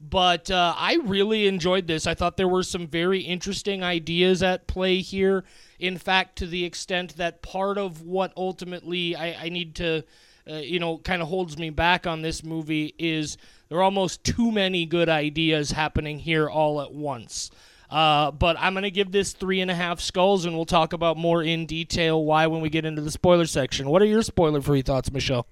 But 0.00 0.50
uh, 0.50 0.74
I 0.76 0.98
really 1.04 1.46
enjoyed 1.46 1.86
this. 1.86 2.06
I 2.06 2.14
thought 2.14 2.36
there 2.36 2.48
were 2.48 2.62
some 2.62 2.86
very 2.86 3.20
interesting 3.20 3.82
ideas 3.82 4.42
at 4.42 4.66
play 4.66 5.00
here. 5.00 5.44
In 5.78 5.98
fact, 5.98 6.36
to 6.36 6.46
the 6.46 6.64
extent 6.64 7.16
that 7.16 7.42
part 7.42 7.76
of 7.76 8.02
what 8.02 8.32
ultimately 8.36 9.14
I, 9.14 9.44
I 9.44 9.48
need 9.50 9.74
to, 9.76 10.04
uh, 10.50 10.54
you 10.54 10.78
know, 10.78 10.98
kind 10.98 11.20
of 11.20 11.28
holds 11.28 11.58
me 11.58 11.68
back 11.68 12.06
on 12.06 12.22
this 12.22 12.42
movie 12.42 12.94
is 12.98 13.36
there 13.68 13.78
are 13.78 13.82
almost 13.82 14.24
too 14.24 14.50
many 14.50 14.86
good 14.86 15.10
ideas 15.10 15.70
happening 15.70 16.18
here 16.18 16.48
all 16.48 16.80
at 16.80 16.92
once. 16.92 17.50
Uh, 17.90 18.30
but 18.30 18.56
I'm 18.58 18.72
going 18.74 18.84
to 18.84 18.90
give 18.90 19.10
this 19.10 19.32
three 19.32 19.60
and 19.60 19.70
a 19.70 19.74
half 19.74 20.00
skulls, 20.00 20.44
and 20.44 20.54
we'll 20.54 20.64
talk 20.64 20.92
about 20.92 21.16
more 21.16 21.42
in 21.42 21.66
detail 21.66 22.24
why 22.24 22.46
when 22.46 22.60
we 22.60 22.70
get 22.70 22.84
into 22.84 23.02
the 23.02 23.10
spoiler 23.10 23.46
section. 23.46 23.88
What 23.88 24.00
are 24.00 24.06
your 24.06 24.22
spoiler 24.22 24.60
free 24.60 24.82
thoughts, 24.82 25.10
Michelle? 25.10 25.46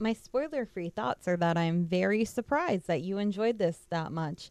my 0.00 0.12
spoiler 0.12 0.64
free 0.64 0.90
thoughts 0.90 1.26
are 1.28 1.36
that 1.36 1.56
I'm 1.56 1.84
very 1.84 2.24
surprised 2.24 2.86
that 2.86 3.02
you 3.02 3.18
enjoyed 3.18 3.58
this 3.58 3.80
that 3.90 4.12
much. 4.12 4.50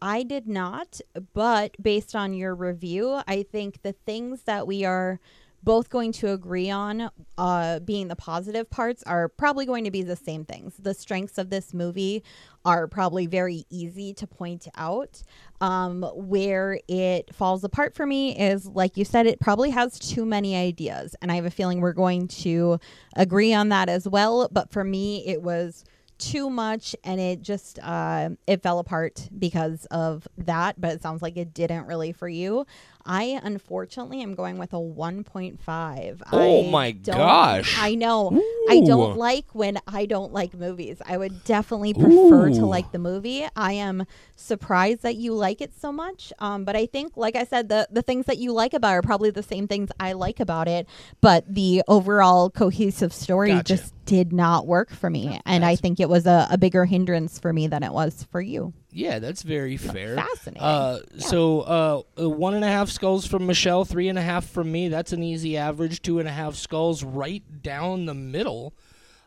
I 0.00 0.22
did 0.22 0.46
not, 0.46 1.00
but 1.34 1.76
based 1.82 2.14
on 2.14 2.32
your 2.32 2.54
review, 2.54 3.20
I 3.26 3.42
think 3.42 3.82
the 3.82 3.92
things 3.92 4.42
that 4.42 4.66
we 4.66 4.84
are 4.84 5.18
both 5.62 5.90
going 5.90 6.12
to 6.12 6.32
agree 6.32 6.70
on, 6.70 7.10
uh, 7.36 7.80
being 7.80 8.08
the 8.08 8.16
positive 8.16 8.70
parts, 8.70 9.02
are 9.04 9.28
probably 9.28 9.66
going 9.66 9.84
to 9.84 9.90
be 9.90 10.02
the 10.02 10.16
same 10.16 10.44
things. 10.44 10.74
The 10.78 10.94
strengths 10.94 11.38
of 11.38 11.50
this 11.50 11.74
movie 11.74 12.22
are 12.64 12.86
probably 12.86 13.26
very 13.26 13.64
easy 13.70 14.12
to 14.14 14.26
point 14.26 14.68
out. 14.76 15.22
Um, 15.60 16.02
where 16.14 16.78
it 16.86 17.34
falls 17.34 17.64
apart 17.64 17.94
for 17.96 18.06
me 18.06 18.38
is, 18.38 18.66
like 18.66 18.96
you 18.96 19.04
said, 19.04 19.26
it 19.26 19.40
probably 19.40 19.70
has 19.70 19.98
too 19.98 20.24
many 20.24 20.54
ideas. 20.54 21.16
And 21.20 21.32
I 21.32 21.34
have 21.34 21.46
a 21.46 21.50
feeling 21.50 21.80
we're 21.80 21.92
going 21.92 22.28
to 22.28 22.78
agree 23.16 23.52
on 23.52 23.70
that 23.70 23.88
as 23.88 24.06
well. 24.06 24.48
But 24.52 24.70
for 24.70 24.84
me, 24.84 25.26
it 25.26 25.42
was 25.42 25.84
too 26.18 26.50
much 26.50 26.96
and 27.04 27.20
it 27.20 27.42
just 27.42 27.78
uh, 27.82 28.30
it 28.46 28.62
fell 28.62 28.80
apart 28.80 29.28
because 29.38 29.86
of 29.86 30.26
that 30.36 30.80
but 30.80 30.92
it 30.92 31.02
sounds 31.02 31.22
like 31.22 31.36
it 31.36 31.54
didn't 31.54 31.86
really 31.86 32.12
for 32.12 32.28
you 32.28 32.66
i 33.08 33.40
unfortunately 33.42 34.22
am 34.22 34.34
going 34.34 34.58
with 34.58 34.72
a 34.72 34.76
1.5 34.76 36.22
Oh 36.32 36.66
I 36.66 36.70
my 36.70 36.90
gosh. 36.92 37.76
i 37.78 37.94
know. 37.94 38.40
I 38.68 38.80
don't 38.80 39.16
like 39.16 39.46
when 39.54 39.78
i 39.86 40.04
don't 40.06 40.32
like 40.32 40.54
movies. 40.54 40.98
I 41.06 41.16
would 41.16 41.44
definitely 41.44 41.94
prefer 41.94 42.50
to 42.50 42.66
like 42.66 42.92
the 42.92 42.98
movie. 42.98 43.46
I 43.56 43.72
am 43.72 44.04
surprised 44.36 45.02
that 45.02 45.16
you 45.16 45.32
like 45.34 45.60
it 45.60 45.72
so 45.78 45.90
much. 45.90 46.32
Um, 46.38 46.64
but 46.64 46.76
i 46.76 46.86
think 46.86 47.16
like 47.16 47.34
i 47.36 47.44
said 47.44 47.68
the, 47.68 47.88
the 47.90 48.02
things 48.02 48.26
that 48.26 48.38
you 48.38 48.52
like 48.52 48.74
about 48.74 48.92
it 48.92 48.98
are 48.98 49.02
probably 49.02 49.30
the 49.30 49.42
same 49.42 49.66
things 49.66 49.90
i 49.98 50.12
like 50.12 50.38
about 50.40 50.68
it. 50.68 50.86
But 51.20 51.44
the 51.52 51.82
overall 51.88 52.50
cohesive 52.50 53.12
story 53.12 53.50
Gotcha. 53.50 53.64
just 53.76 53.94
did 54.04 54.32
not 54.32 54.66
work 54.66 54.90
for 54.90 55.08
me. 55.10 55.40
And 55.46 55.64
i 55.64 55.76
think 55.76 55.98
it 56.00 56.08
was 56.08 56.26
a, 56.26 56.46
a 56.50 56.58
bigger 56.58 56.84
hindrance 56.84 57.38
for 57.38 57.52
me 57.52 57.66
than 57.66 57.82
it 57.82 57.92
was 57.92 58.24
for 58.30 58.40
you 58.40 58.74
Yeah, 58.90 59.18
that's 59.18 59.42
very 59.42 59.76
fair. 59.76 60.16
fascinating. 60.16 60.62
Uh, 60.62 61.00
Yeah. 61.14 61.20
So 61.20 61.60
uh, 61.60 62.02
uh, 62.22 62.30
one 62.30 62.54
and 62.54 62.64
a 62.64 62.68
half 62.68 62.88
skulls 62.88 63.26
from 63.26 63.46
Michelle, 63.46 63.84
three 63.84 64.08
and 64.08 64.18
a 64.18 64.22
half 64.22 64.46
from 64.48 64.72
me. 64.72 64.88
That's 64.88 65.12
an 65.12 65.22
easy 65.22 65.56
average. 65.56 66.00
Two 66.02 66.18
and 66.20 66.28
a 66.28 66.32
half 66.32 66.54
skulls 66.54 67.04
right 67.04 67.42
down 67.62 68.06
the 68.06 68.14
middle 68.14 68.72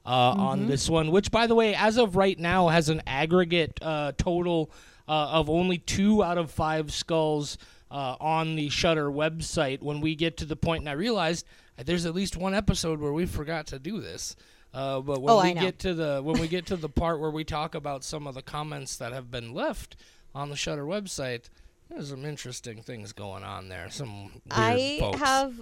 uh, 0.06 0.32
Mm-hmm. 0.32 0.40
on 0.42 0.68
this 0.68 0.90
one, 0.90 1.12
which, 1.12 1.30
by 1.30 1.46
the 1.46 1.54
way, 1.54 1.76
as 1.76 1.98
of 1.98 2.16
right 2.16 2.38
now, 2.40 2.70
has 2.70 2.90
an 2.90 3.04
aggregate 3.06 3.78
uh, 3.84 4.14
total 4.18 4.72
uh, 5.08 5.30
of 5.32 5.48
only 5.50 5.78
two 5.78 6.24
out 6.24 6.40
of 6.40 6.50
five 6.50 6.92
skulls 6.92 7.60
uh, 7.92 8.16
on 8.20 8.56
the 8.56 8.68
Shudder 8.70 9.12
website. 9.12 9.82
When 9.84 10.02
we 10.02 10.16
get 10.16 10.38
to 10.38 10.46
the 10.46 10.56
point, 10.56 10.82
and 10.82 10.90
I 10.90 10.94
realized 10.94 11.46
there's 11.78 12.08
at 12.08 12.16
least 12.16 12.36
one 12.36 12.56
episode 12.56 13.00
where 13.00 13.14
we 13.14 13.28
forgot 13.28 13.68
to 13.68 13.78
do 13.80 14.02
this. 14.02 14.36
Uh, 14.74 15.02
but 15.02 15.22
when 15.22 15.34
Oh, 15.34 15.44
we 15.44 15.54
get 15.54 15.80
to 15.80 15.94
the 15.94 16.22
when 16.24 16.40
we 16.40 16.48
get 16.48 16.66
to 16.68 16.76
the 16.78 16.88
part 16.90 17.20
where 17.20 17.32
we 17.32 17.44
talk 17.44 17.76
about 17.76 18.04
some 18.04 18.26
of 18.28 18.36
the 18.36 18.42
comments 18.42 18.96
that 18.98 19.12
have 19.12 19.30
been 19.30 19.54
left 19.54 19.96
on 20.34 20.50
the 20.50 20.56
Shudder 20.56 20.86
website, 20.86 21.50
there's 21.90 22.10
some 22.10 22.24
interesting 22.26 22.82
things 22.82 23.12
going 23.12 23.44
on 23.44 23.68
there. 23.68 23.90
Some 23.90 24.24
weird 24.26 24.42
I 24.52 24.98
folks. 25.00 25.20
have 25.20 25.62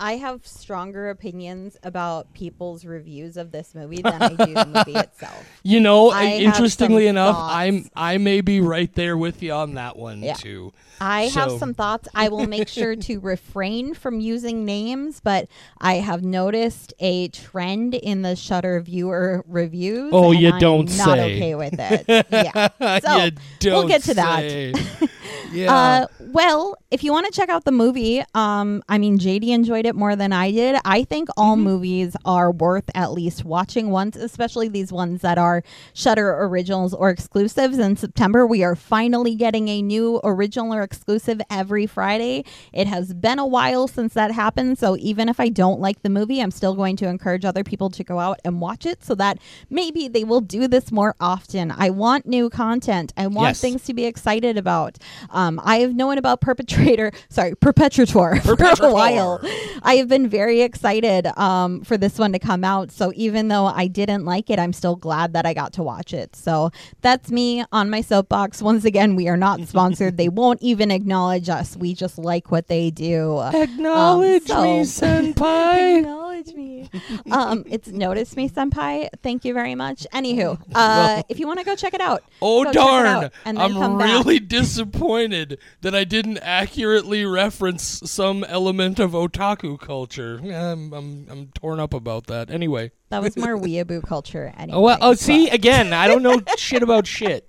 I 0.00 0.12
have 0.16 0.46
stronger 0.46 1.10
opinions 1.10 1.76
about 1.82 2.32
people's 2.32 2.84
reviews 2.84 3.36
of 3.36 3.50
this 3.50 3.74
movie 3.74 4.00
than 4.00 4.22
I 4.22 4.28
do 4.28 4.54
the 4.54 4.66
movie 4.66 4.98
itself. 4.98 5.44
You 5.64 5.80
know, 5.80 6.10
I 6.10 6.26
interestingly 6.36 7.06
enough, 7.08 7.34
thoughts. 7.34 7.54
I'm 7.54 7.90
I 7.96 8.18
may 8.18 8.40
be 8.40 8.60
right 8.60 8.92
there 8.94 9.16
with 9.16 9.42
you 9.42 9.52
on 9.52 9.74
that 9.74 9.96
one 9.96 10.22
Yeah. 10.22 10.34
too. 10.34 10.72
I 11.00 11.22
have 11.28 11.52
some 11.58 11.74
thoughts. 11.74 12.08
I 12.14 12.28
will 12.28 12.46
make 12.46 12.66
sure 12.68 12.96
to 12.96 13.20
refrain 13.22 13.94
from 13.94 14.18
using 14.20 14.64
names, 14.64 15.20
but 15.20 15.48
I 15.80 15.94
have 15.94 16.24
noticed 16.24 16.92
a 16.98 17.28
trend 17.28 17.94
in 17.94 18.22
the 18.22 18.34
Shudder 18.34 18.80
viewer 18.80 19.44
reviews. 19.46 20.10
Oh, 20.12 20.32
you 20.32 20.50
I'm 20.52 20.60
don't 20.60 20.96
not 20.96 21.16
say. 21.18 21.36
okay 21.36 21.54
with 21.54 21.74
it. 21.78 22.26
Yeah. 22.30 22.68
So, 23.00 23.30
we'll 23.70 23.88
get 23.88 24.02
to 24.04 24.14
that. 24.14 25.10
Yeah. 25.52 25.74
Uh, 25.74 26.06
well, 26.20 26.76
if 26.90 27.02
you 27.04 27.12
want 27.12 27.26
to 27.26 27.32
check 27.32 27.48
out 27.48 27.64
the 27.64 27.72
movie, 27.72 28.22
um, 28.34 28.82
I 28.88 28.98
mean, 28.98 29.18
JD 29.18 29.48
enjoyed 29.48 29.86
it 29.86 29.94
more 29.94 30.14
than 30.16 30.32
I 30.32 30.50
did. 30.50 30.78
I 30.84 31.04
think 31.04 31.28
all 31.36 31.54
Mm-hmm. 31.56 31.64
movies 31.64 32.16
are 32.24 32.50
worth 32.50 32.90
at 32.94 33.12
least 33.12 33.44
watching 33.44 33.90
once, 33.90 34.16
especially 34.16 34.68
these 34.68 34.92
ones 34.92 35.22
that 35.22 35.38
are 35.38 35.62
Shudder 35.94 36.42
originals 36.44 36.92
or 36.94 37.10
exclusives. 37.10 37.78
In 37.78 37.96
September, 37.96 38.46
we 38.46 38.62
are 38.62 38.76
finally 38.76 39.34
getting 39.34 39.68
a 39.68 39.80
new 39.82 40.20
original 40.24 40.74
or 40.74 40.82
exclusive 40.82 41.40
every 41.50 41.86
Friday. 41.86 42.44
It 42.72 42.86
has 42.86 43.14
been 43.14 43.38
a 43.38 43.46
while 43.46 43.88
since 43.88 44.14
that 44.14 44.30
happened, 44.32 44.78
so 44.78 44.96
even 44.98 45.28
if 45.28 45.40
I 45.40 45.48
don't 45.48 45.80
like 45.80 46.02
the 46.02 46.10
movie, 46.10 46.40
I'm 46.40 46.50
still 46.50 46.74
going 46.74 46.96
to 46.96 47.08
encourage 47.08 47.44
other 47.44 47.64
people 47.64 47.90
to 47.90 48.04
go 48.04 48.18
out 48.18 48.38
and 48.44 48.60
watch 48.60 48.84
it 48.86 49.02
so 49.04 49.14
that 49.16 49.38
maybe 49.70 50.08
they 50.08 50.24
will 50.24 50.40
do 50.40 50.68
this 50.68 50.92
more 50.92 51.14
often. 51.20 51.70
I 51.76 51.90
want 51.90 52.26
new 52.26 52.50
content. 52.50 53.12
I 53.16 53.26
want 53.26 53.48
Yes. 53.50 53.60
things 53.60 53.82
to 53.84 53.94
be 53.94 54.04
excited 54.04 54.58
about. 54.58 54.98
Um, 55.30 55.37
I 55.38 55.78
have 55.78 55.94
known 55.94 56.18
about 56.18 56.40
Perpetrator, 56.40 57.12
sorry, 57.28 57.54
Perpetrator, 57.54 58.12
for 58.12 58.56
a 58.86 58.92
while. 58.92 59.40
I 59.82 59.94
have 59.96 60.08
been 60.08 60.28
very 60.28 60.62
excited 60.62 61.26
um, 61.38 61.82
for 61.82 61.96
this 61.96 62.18
one 62.18 62.32
to 62.32 62.38
come 62.38 62.64
out. 62.64 62.90
So 62.90 63.12
even 63.14 63.48
though 63.48 63.66
I 63.66 63.86
didn't 63.86 64.24
like 64.24 64.50
it, 64.50 64.58
I'm 64.58 64.72
still 64.72 64.96
glad 64.96 65.32
that 65.34 65.46
I 65.46 65.54
got 65.54 65.72
to 65.74 65.82
watch 65.82 66.12
it. 66.12 66.34
So 66.34 66.70
that's 67.00 67.30
me 67.30 67.64
on 67.72 67.88
my 67.90 68.00
soapbox. 68.00 68.60
Once 68.68 68.84
again, 68.84 69.14
we 69.16 69.28
are 69.28 69.36
not 69.36 69.60
sponsored. 69.68 70.16
they 70.16 70.28
won't 70.40 70.60
even 70.62 70.90
acknowledge 70.90 71.48
us. 71.48 71.76
We 71.76 71.94
just 71.94 72.18
like 72.18 72.50
what 72.50 72.66
they 72.66 72.90
do. 72.90 73.40
Acknowledge 73.40 74.50
um, 74.50 74.64
me, 74.64 74.84
so- 74.84 75.06
senpai. 75.06 76.27
Acknowledge 76.38 76.54
me. 76.56 76.90
um, 77.30 77.64
it's 77.68 77.88
notice 77.88 78.36
me, 78.36 78.48
senpai. 78.48 79.08
Thank 79.22 79.44
you 79.44 79.54
very 79.54 79.74
much. 79.74 80.06
Anywho, 80.12 80.60
uh, 80.74 81.22
if 81.28 81.38
you 81.40 81.46
want 81.46 81.58
to 81.58 81.64
go 81.64 81.74
check 81.74 81.94
it 81.94 82.00
out, 82.00 82.22
Oh 82.40 82.64
go 82.64 82.72
check 82.72 82.74
it 82.74 82.78
darn! 82.86 83.06
out 83.06 83.32
and 83.44 83.58
then 83.58 83.76
I'm 83.76 83.96
really 83.98 84.38
disappointed 84.38 85.58
that 85.80 85.94
I 85.94 86.04
didn't 86.04 86.38
accurately 86.38 87.24
reference 87.24 87.82
some 88.10 88.44
element 88.44 88.98
of 88.98 89.12
otaku 89.12 89.78
culture. 89.78 90.40
I'm, 90.42 90.92
I'm 90.92 91.26
I'm 91.30 91.46
torn 91.54 91.80
up 91.80 91.92
about 91.94 92.26
that. 92.28 92.50
Anyway, 92.50 92.92
That 93.10 93.22
was 93.22 93.36
more 93.36 93.56
weeaboo 93.58 94.06
culture. 94.06 94.52
Anyway, 94.56 94.76
oh 94.78 94.82
well. 94.82 94.98
Oh, 95.00 95.14
see 95.14 95.48
again, 95.48 95.92
I 95.92 96.06
don't 96.08 96.22
know 96.22 96.40
shit 96.56 96.82
about 96.82 97.06
shit. 97.06 97.48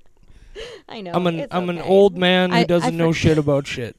I 0.89 1.01
know. 1.01 1.11
I'm 1.13 1.27
an 1.27 1.47
I'm 1.51 1.69
an 1.69 1.79
old 1.79 2.17
man 2.17 2.49
who 2.49 2.57
I- 2.57 2.59
I 2.61 2.63
doesn't 2.63 2.97
know 2.97 3.11
for- 3.11 3.19
shit 3.19 3.37
about 3.37 3.67
shit. 3.67 3.95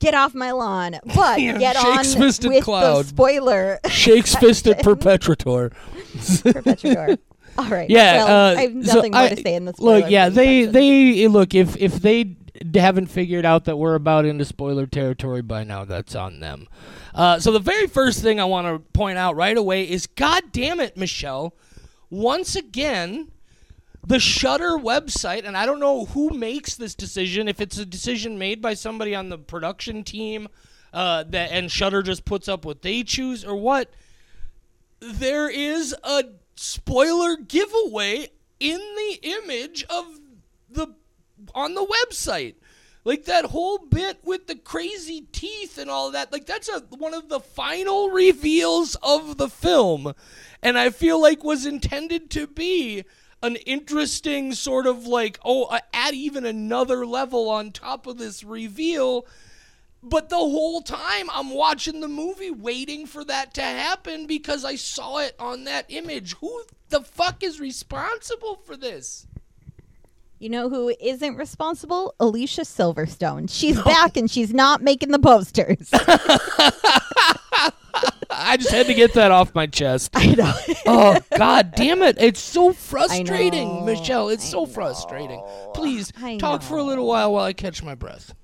Get 0.00 0.14
off 0.14 0.34
my 0.34 0.50
lawn, 0.52 0.96
but 1.14 1.40
Yeah, 1.40 1.58
get 1.58 1.76
on 1.76 1.98
with 2.18 2.64
cloud. 2.64 3.04
the 3.04 3.08
spoiler 3.08 3.78
Shakes 3.88 4.34
fisted 4.40 4.78
perpetrator. 4.78 5.70
perpetrator. 6.42 7.18
All 7.58 7.66
right. 7.68 7.88
Yeah, 7.90 8.24
Well, 8.24 8.28
uh, 8.28 8.58
I 8.58 8.62
have 8.62 8.86
so 8.86 8.94
nothing 8.94 9.12
more 9.12 9.20
I- 9.22 9.28
to 9.28 9.36
say 9.42 9.54
in 9.54 9.64
the 9.66 9.72
spoiler. 9.74 9.98
Look, 10.00 10.10
yeah, 10.10 10.28
they 10.30 10.64
they 10.64 11.28
look 11.28 11.54
if 11.54 11.76
if 11.76 11.94
they 11.96 12.36
haven't 12.74 13.06
figured 13.06 13.44
out 13.44 13.64
that 13.66 13.76
we're 13.76 13.94
about 13.94 14.24
into 14.24 14.44
spoiler 14.44 14.86
territory 14.86 15.42
by 15.42 15.64
now, 15.64 15.84
that's 15.84 16.14
on 16.14 16.40
them. 16.40 16.68
Uh, 17.14 17.38
so 17.38 17.52
the 17.52 17.58
very 17.58 17.86
first 17.86 18.22
thing 18.22 18.38
I 18.40 18.44
want 18.44 18.66
to 18.66 18.78
point 18.92 19.18
out 19.18 19.34
right 19.36 19.56
away 19.56 19.84
is, 19.88 20.06
God 20.06 20.44
damn 20.52 20.78
it, 20.80 20.96
Michelle! 20.96 21.54
Once 22.08 22.56
again, 22.56 23.28
the 24.06 24.18
Shudder 24.18 24.72
website, 24.78 25.44
and 25.44 25.56
I 25.56 25.66
don't 25.66 25.80
know 25.80 26.06
who 26.06 26.30
makes 26.30 26.74
this 26.74 26.94
decision. 26.94 27.48
If 27.48 27.60
it's 27.60 27.78
a 27.78 27.86
decision 27.86 28.38
made 28.38 28.62
by 28.62 28.74
somebody 28.74 29.14
on 29.14 29.28
the 29.28 29.38
production 29.38 30.04
team, 30.04 30.48
uh, 30.92 31.24
that 31.28 31.52
and 31.52 31.70
Shudder 31.70 32.02
just 32.02 32.24
puts 32.24 32.48
up 32.48 32.64
what 32.64 32.82
they 32.82 33.02
choose, 33.02 33.44
or 33.44 33.56
what 33.56 33.90
there 35.00 35.48
is 35.48 35.94
a 36.02 36.24
spoiler 36.56 37.36
giveaway 37.36 38.28
in 38.58 38.78
the 38.78 39.18
image 39.22 39.84
of 39.84 40.18
the 40.68 40.94
on 41.54 41.74
the 41.74 41.86
website. 41.86 42.54
Like 43.02 43.24
that 43.24 43.46
whole 43.46 43.78
bit 43.78 44.18
with 44.24 44.46
the 44.46 44.56
crazy 44.56 45.22
teeth 45.32 45.78
and 45.78 45.88
all 45.88 46.10
that. 46.10 46.32
Like 46.32 46.44
that's 46.44 46.68
a 46.68 46.80
one 46.90 47.14
of 47.14 47.28
the 47.28 47.40
final 47.40 48.10
reveals 48.10 48.94
of 49.02 49.38
the 49.38 49.48
film 49.48 50.12
and 50.62 50.78
I 50.78 50.90
feel 50.90 51.20
like 51.20 51.42
was 51.42 51.66
intended 51.66 52.30
to 52.30 52.46
be 52.46 53.04
an 53.42 53.56
interesting 53.56 54.52
sort 54.52 54.86
of 54.86 55.06
like 55.06 55.38
oh 55.44 55.64
uh, 55.64 55.80
add 55.92 56.14
even 56.14 56.44
another 56.44 57.06
level 57.06 57.48
on 57.48 57.70
top 57.72 58.06
of 58.06 58.18
this 58.18 58.44
reveal 58.44 59.26
but 60.02 60.28
the 60.30 60.36
whole 60.36 60.80
time 60.80 61.28
I'm 61.30 61.50
watching 61.50 62.00
the 62.00 62.08
movie 62.08 62.50
waiting 62.50 63.06
for 63.06 63.24
that 63.24 63.54
to 63.54 63.62
happen 63.62 64.26
because 64.26 64.64
I 64.64 64.76
saw 64.76 65.18
it 65.18 65.36
on 65.38 65.64
that 65.64 65.86
image. 65.88 66.34
Who 66.36 66.62
the 66.88 67.02
fuck 67.02 67.42
is 67.42 67.60
responsible 67.60 68.56
for 68.64 68.76
this? 68.76 69.26
You 70.38 70.48
know 70.48 70.70
who 70.70 70.94
isn't 71.00 71.36
responsible? 71.36 72.14
Alicia 72.18 72.62
Silverstone. 72.62 73.50
She's 73.50 73.78
back 73.82 74.16
and 74.16 74.30
she's 74.30 74.54
not 74.54 74.80
making 74.80 75.10
the 75.10 75.18
posters. 75.18 75.90
I 78.30 78.56
just 78.56 78.70
had 78.70 78.86
to 78.86 78.94
get 78.94 79.14
that 79.14 79.30
off 79.30 79.54
my 79.54 79.66
chest. 79.66 80.10
I 80.14 80.34
know. 80.34 80.52
Oh 80.86 81.18
god 81.36 81.74
damn 81.76 82.02
it. 82.02 82.16
It's 82.18 82.40
so 82.40 82.72
frustrating, 82.72 83.68
know, 83.68 83.84
Michelle. 83.84 84.28
It's 84.28 84.44
I 84.44 84.48
so 84.48 84.66
frustrating. 84.66 85.42
Please 85.74 86.12
I 86.20 86.36
talk 86.38 86.62
for 86.62 86.78
a 86.78 86.82
little 86.82 87.06
while 87.06 87.32
while 87.32 87.44
I 87.44 87.52
catch 87.52 87.82
my 87.82 87.94
breath. 87.94 88.34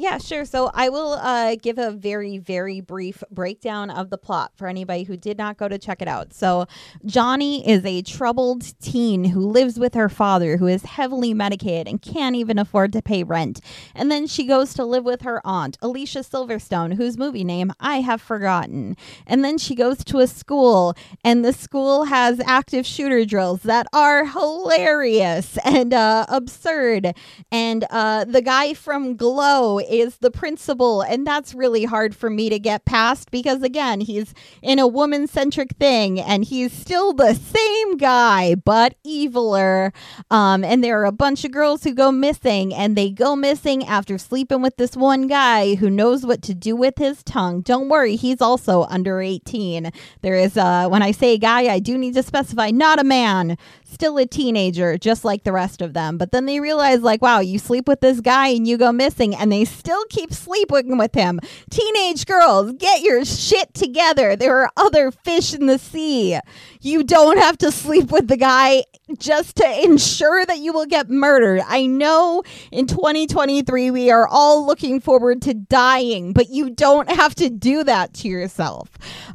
Yeah, 0.00 0.18
sure. 0.18 0.44
So 0.44 0.70
I 0.74 0.90
will 0.90 1.14
uh, 1.14 1.56
give 1.60 1.76
a 1.76 1.90
very, 1.90 2.38
very 2.38 2.80
brief 2.80 3.24
breakdown 3.32 3.90
of 3.90 4.10
the 4.10 4.16
plot 4.16 4.52
for 4.54 4.68
anybody 4.68 5.02
who 5.02 5.16
did 5.16 5.36
not 5.36 5.56
go 5.56 5.66
to 5.66 5.76
check 5.76 6.00
it 6.00 6.06
out. 6.06 6.32
So 6.32 6.66
Johnny 7.04 7.68
is 7.68 7.84
a 7.84 8.02
troubled 8.02 8.80
teen 8.80 9.24
who 9.24 9.40
lives 9.40 9.76
with 9.76 9.94
her 9.94 10.08
father, 10.08 10.56
who 10.58 10.68
is 10.68 10.84
heavily 10.84 11.34
medicated 11.34 11.88
and 11.88 12.00
can't 12.00 12.36
even 12.36 12.60
afford 12.60 12.92
to 12.92 13.02
pay 13.02 13.24
rent. 13.24 13.60
And 13.92 14.08
then 14.08 14.28
she 14.28 14.44
goes 14.44 14.72
to 14.74 14.84
live 14.84 15.02
with 15.02 15.22
her 15.22 15.44
aunt, 15.44 15.76
Alicia 15.82 16.20
Silverstone, 16.20 16.94
whose 16.94 17.18
movie 17.18 17.42
name 17.42 17.72
I 17.80 17.96
have 18.00 18.22
forgotten. 18.22 18.96
And 19.26 19.44
then 19.44 19.58
she 19.58 19.74
goes 19.74 20.04
to 20.04 20.20
a 20.20 20.28
school, 20.28 20.94
and 21.24 21.44
the 21.44 21.52
school 21.52 22.04
has 22.04 22.40
active 22.46 22.86
shooter 22.86 23.24
drills 23.24 23.64
that 23.64 23.88
are 23.92 24.26
hilarious 24.26 25.58
and 25.64 25.92
uh, 25.92 26.24
absurd. 26.28 27.16
And 27.50 27.84
uh, 27.90 28.26
the 28.26 28.42
guy 28.42 28.74
from 28.74 29.16
Glow 29.16 29.80
is 29.88 30.18
the 30.18 30.30
principal, 30.30 31.02
and 31.02 31.26
that's 31.26 31.54
really 31.54 31.84
hard 31.84 32.14
for 32.14 32.30
me 32.30 32.48
to 32.48 32.58
get 32.58 32.84
past 32.84 33.30
because 33.30 33.62
again, 33.62 34.00
he's 34.00 34.34
in 34.62 34.78
a 34.78 34.86
woman 34.86 35.26
centric 35.26 35.72
thing, 35.76 36.20
and 36.20 36.44
he's 36.44 36.72
still 36.72 37.12
the 37.12 37.34
same 37.34 37.96
guy 37.96 38.54
but 38.54 38.94
eviler. 39.06 39.92
Um, 40.30 40.64
and 40.64 40.82
there 40.82 41.00
are 41.00 41.06
a 41.06 41.12
bunch 41.12 41.44
of 41.44 41.52
girls 41.52 41.84
who 41.84 41.94
go 41.94 42.12
missing, 42.12 42.74
and 42.74 42.96
they 42.96 43.10
go 43.10 43.34
missing 43.36 43.84
after 43.86 44.18
sleeping 44.18 44.62
with 44.62 44.76
this 44.76 44.96
one 44.96 45.26
guy 45.26 45.74
who 45.76 45.90
knows 45.90 46.24
what 46.24 46.42
to 46.42 46.54
do 46.54 46.76
with 46.76 46.98
his 46.98 47.22
tongue. 47.22 47.60
Don't 47.62 47.88
worry, 47.88 48.16
he's 48.16 48.40
also 48.40 48.84
under 48.84 49.20
18. 49.20 49.90
There 50.22 50.36
is, 50.36 50.56
uh, 50.56 50.88
when 50.88 51.02
I 51.02 51.12
say 51.12 51.38
guy, 51.38 51.72
I 51.72 51.78
do 51.78 51.96
need 51.96 52.14
to 52.14 52.22
specify 52.22 52.70
not 52.70 52.98
a 52.98 53.04
man, 53.04 53.56
still 53.90 54.18
a 54.18 54.26
teenager, 54.26 54.98
just 54.98 55.24
like 55.24 55.44
the 55.44 55.52
rest 55.52 55.80
of 55.82 55.94
them. 55.94 56.18
But 56.18 56.32
then 56.32 56.46
they 56.46 56.60
realize, 56.60 57.00
like, 57.00 57.22
wow, 57.22 57.40
you 57.40 57.58
sleep 57.58 57.88
with 57.88 58.00
this 58.00 58.20
guy 58.20 58.48
and 58.48 58.66
you 58.66 58.76
go 58.76 58.92
missing, 58.92 59.34
and 59.34 59.50
they 59.50 59.64
still 59.64 60.04
keep 60.10 60.32
sleeping 60.32 60.96
with 60.98 61.14
him. 61.14 61.40
Teenage 61.70 62.26
girls, 62.26 62.72
get 62.72 63.02
your 63.02 63.24
shit 63.24 63.74
together. 63.74 64.36
There 64.36 64.62
are 64.62 64.70
other 64.76 65.10
fish 65.10 65.54
in 65.54 65.66
the 65.66 65.78
sea. 65.78 66.38
You 66.80 67.02
don't 67.04 67.38
have 67.38 67.58
to 67.58 67.72
sleep 67.72 68.10
with 68.10 68.28
the 68.28 68.36
guy 68.36 68.84
just 69.16 69.56
to 69.56 69.84
ensure 69.84 70.44
that 70.44 70.58
you 70.58 70.72
will 70.72 70.86
get 70.86 71.08
murdered. 71.08 71.62
I 71.66 71.86
know 71.86 72.42
in 72.70 72.86
2023 72.86 73.90
we 73.90 74.10
are 74.10 74.28
all 74.28 74.66
looking 74.66 75.00
forward 75.00 75.40
to 75.42 75.54
dying, 75.54 76.32
but 76.32 76.50
you 76.50 76.70
don't 76.70 77.10
have 77.10 77.34
to 77.36 77.48
do 77.48 77.84
that 77.84 78.12
to 78.14 78.28
yourself. 78.28 78.90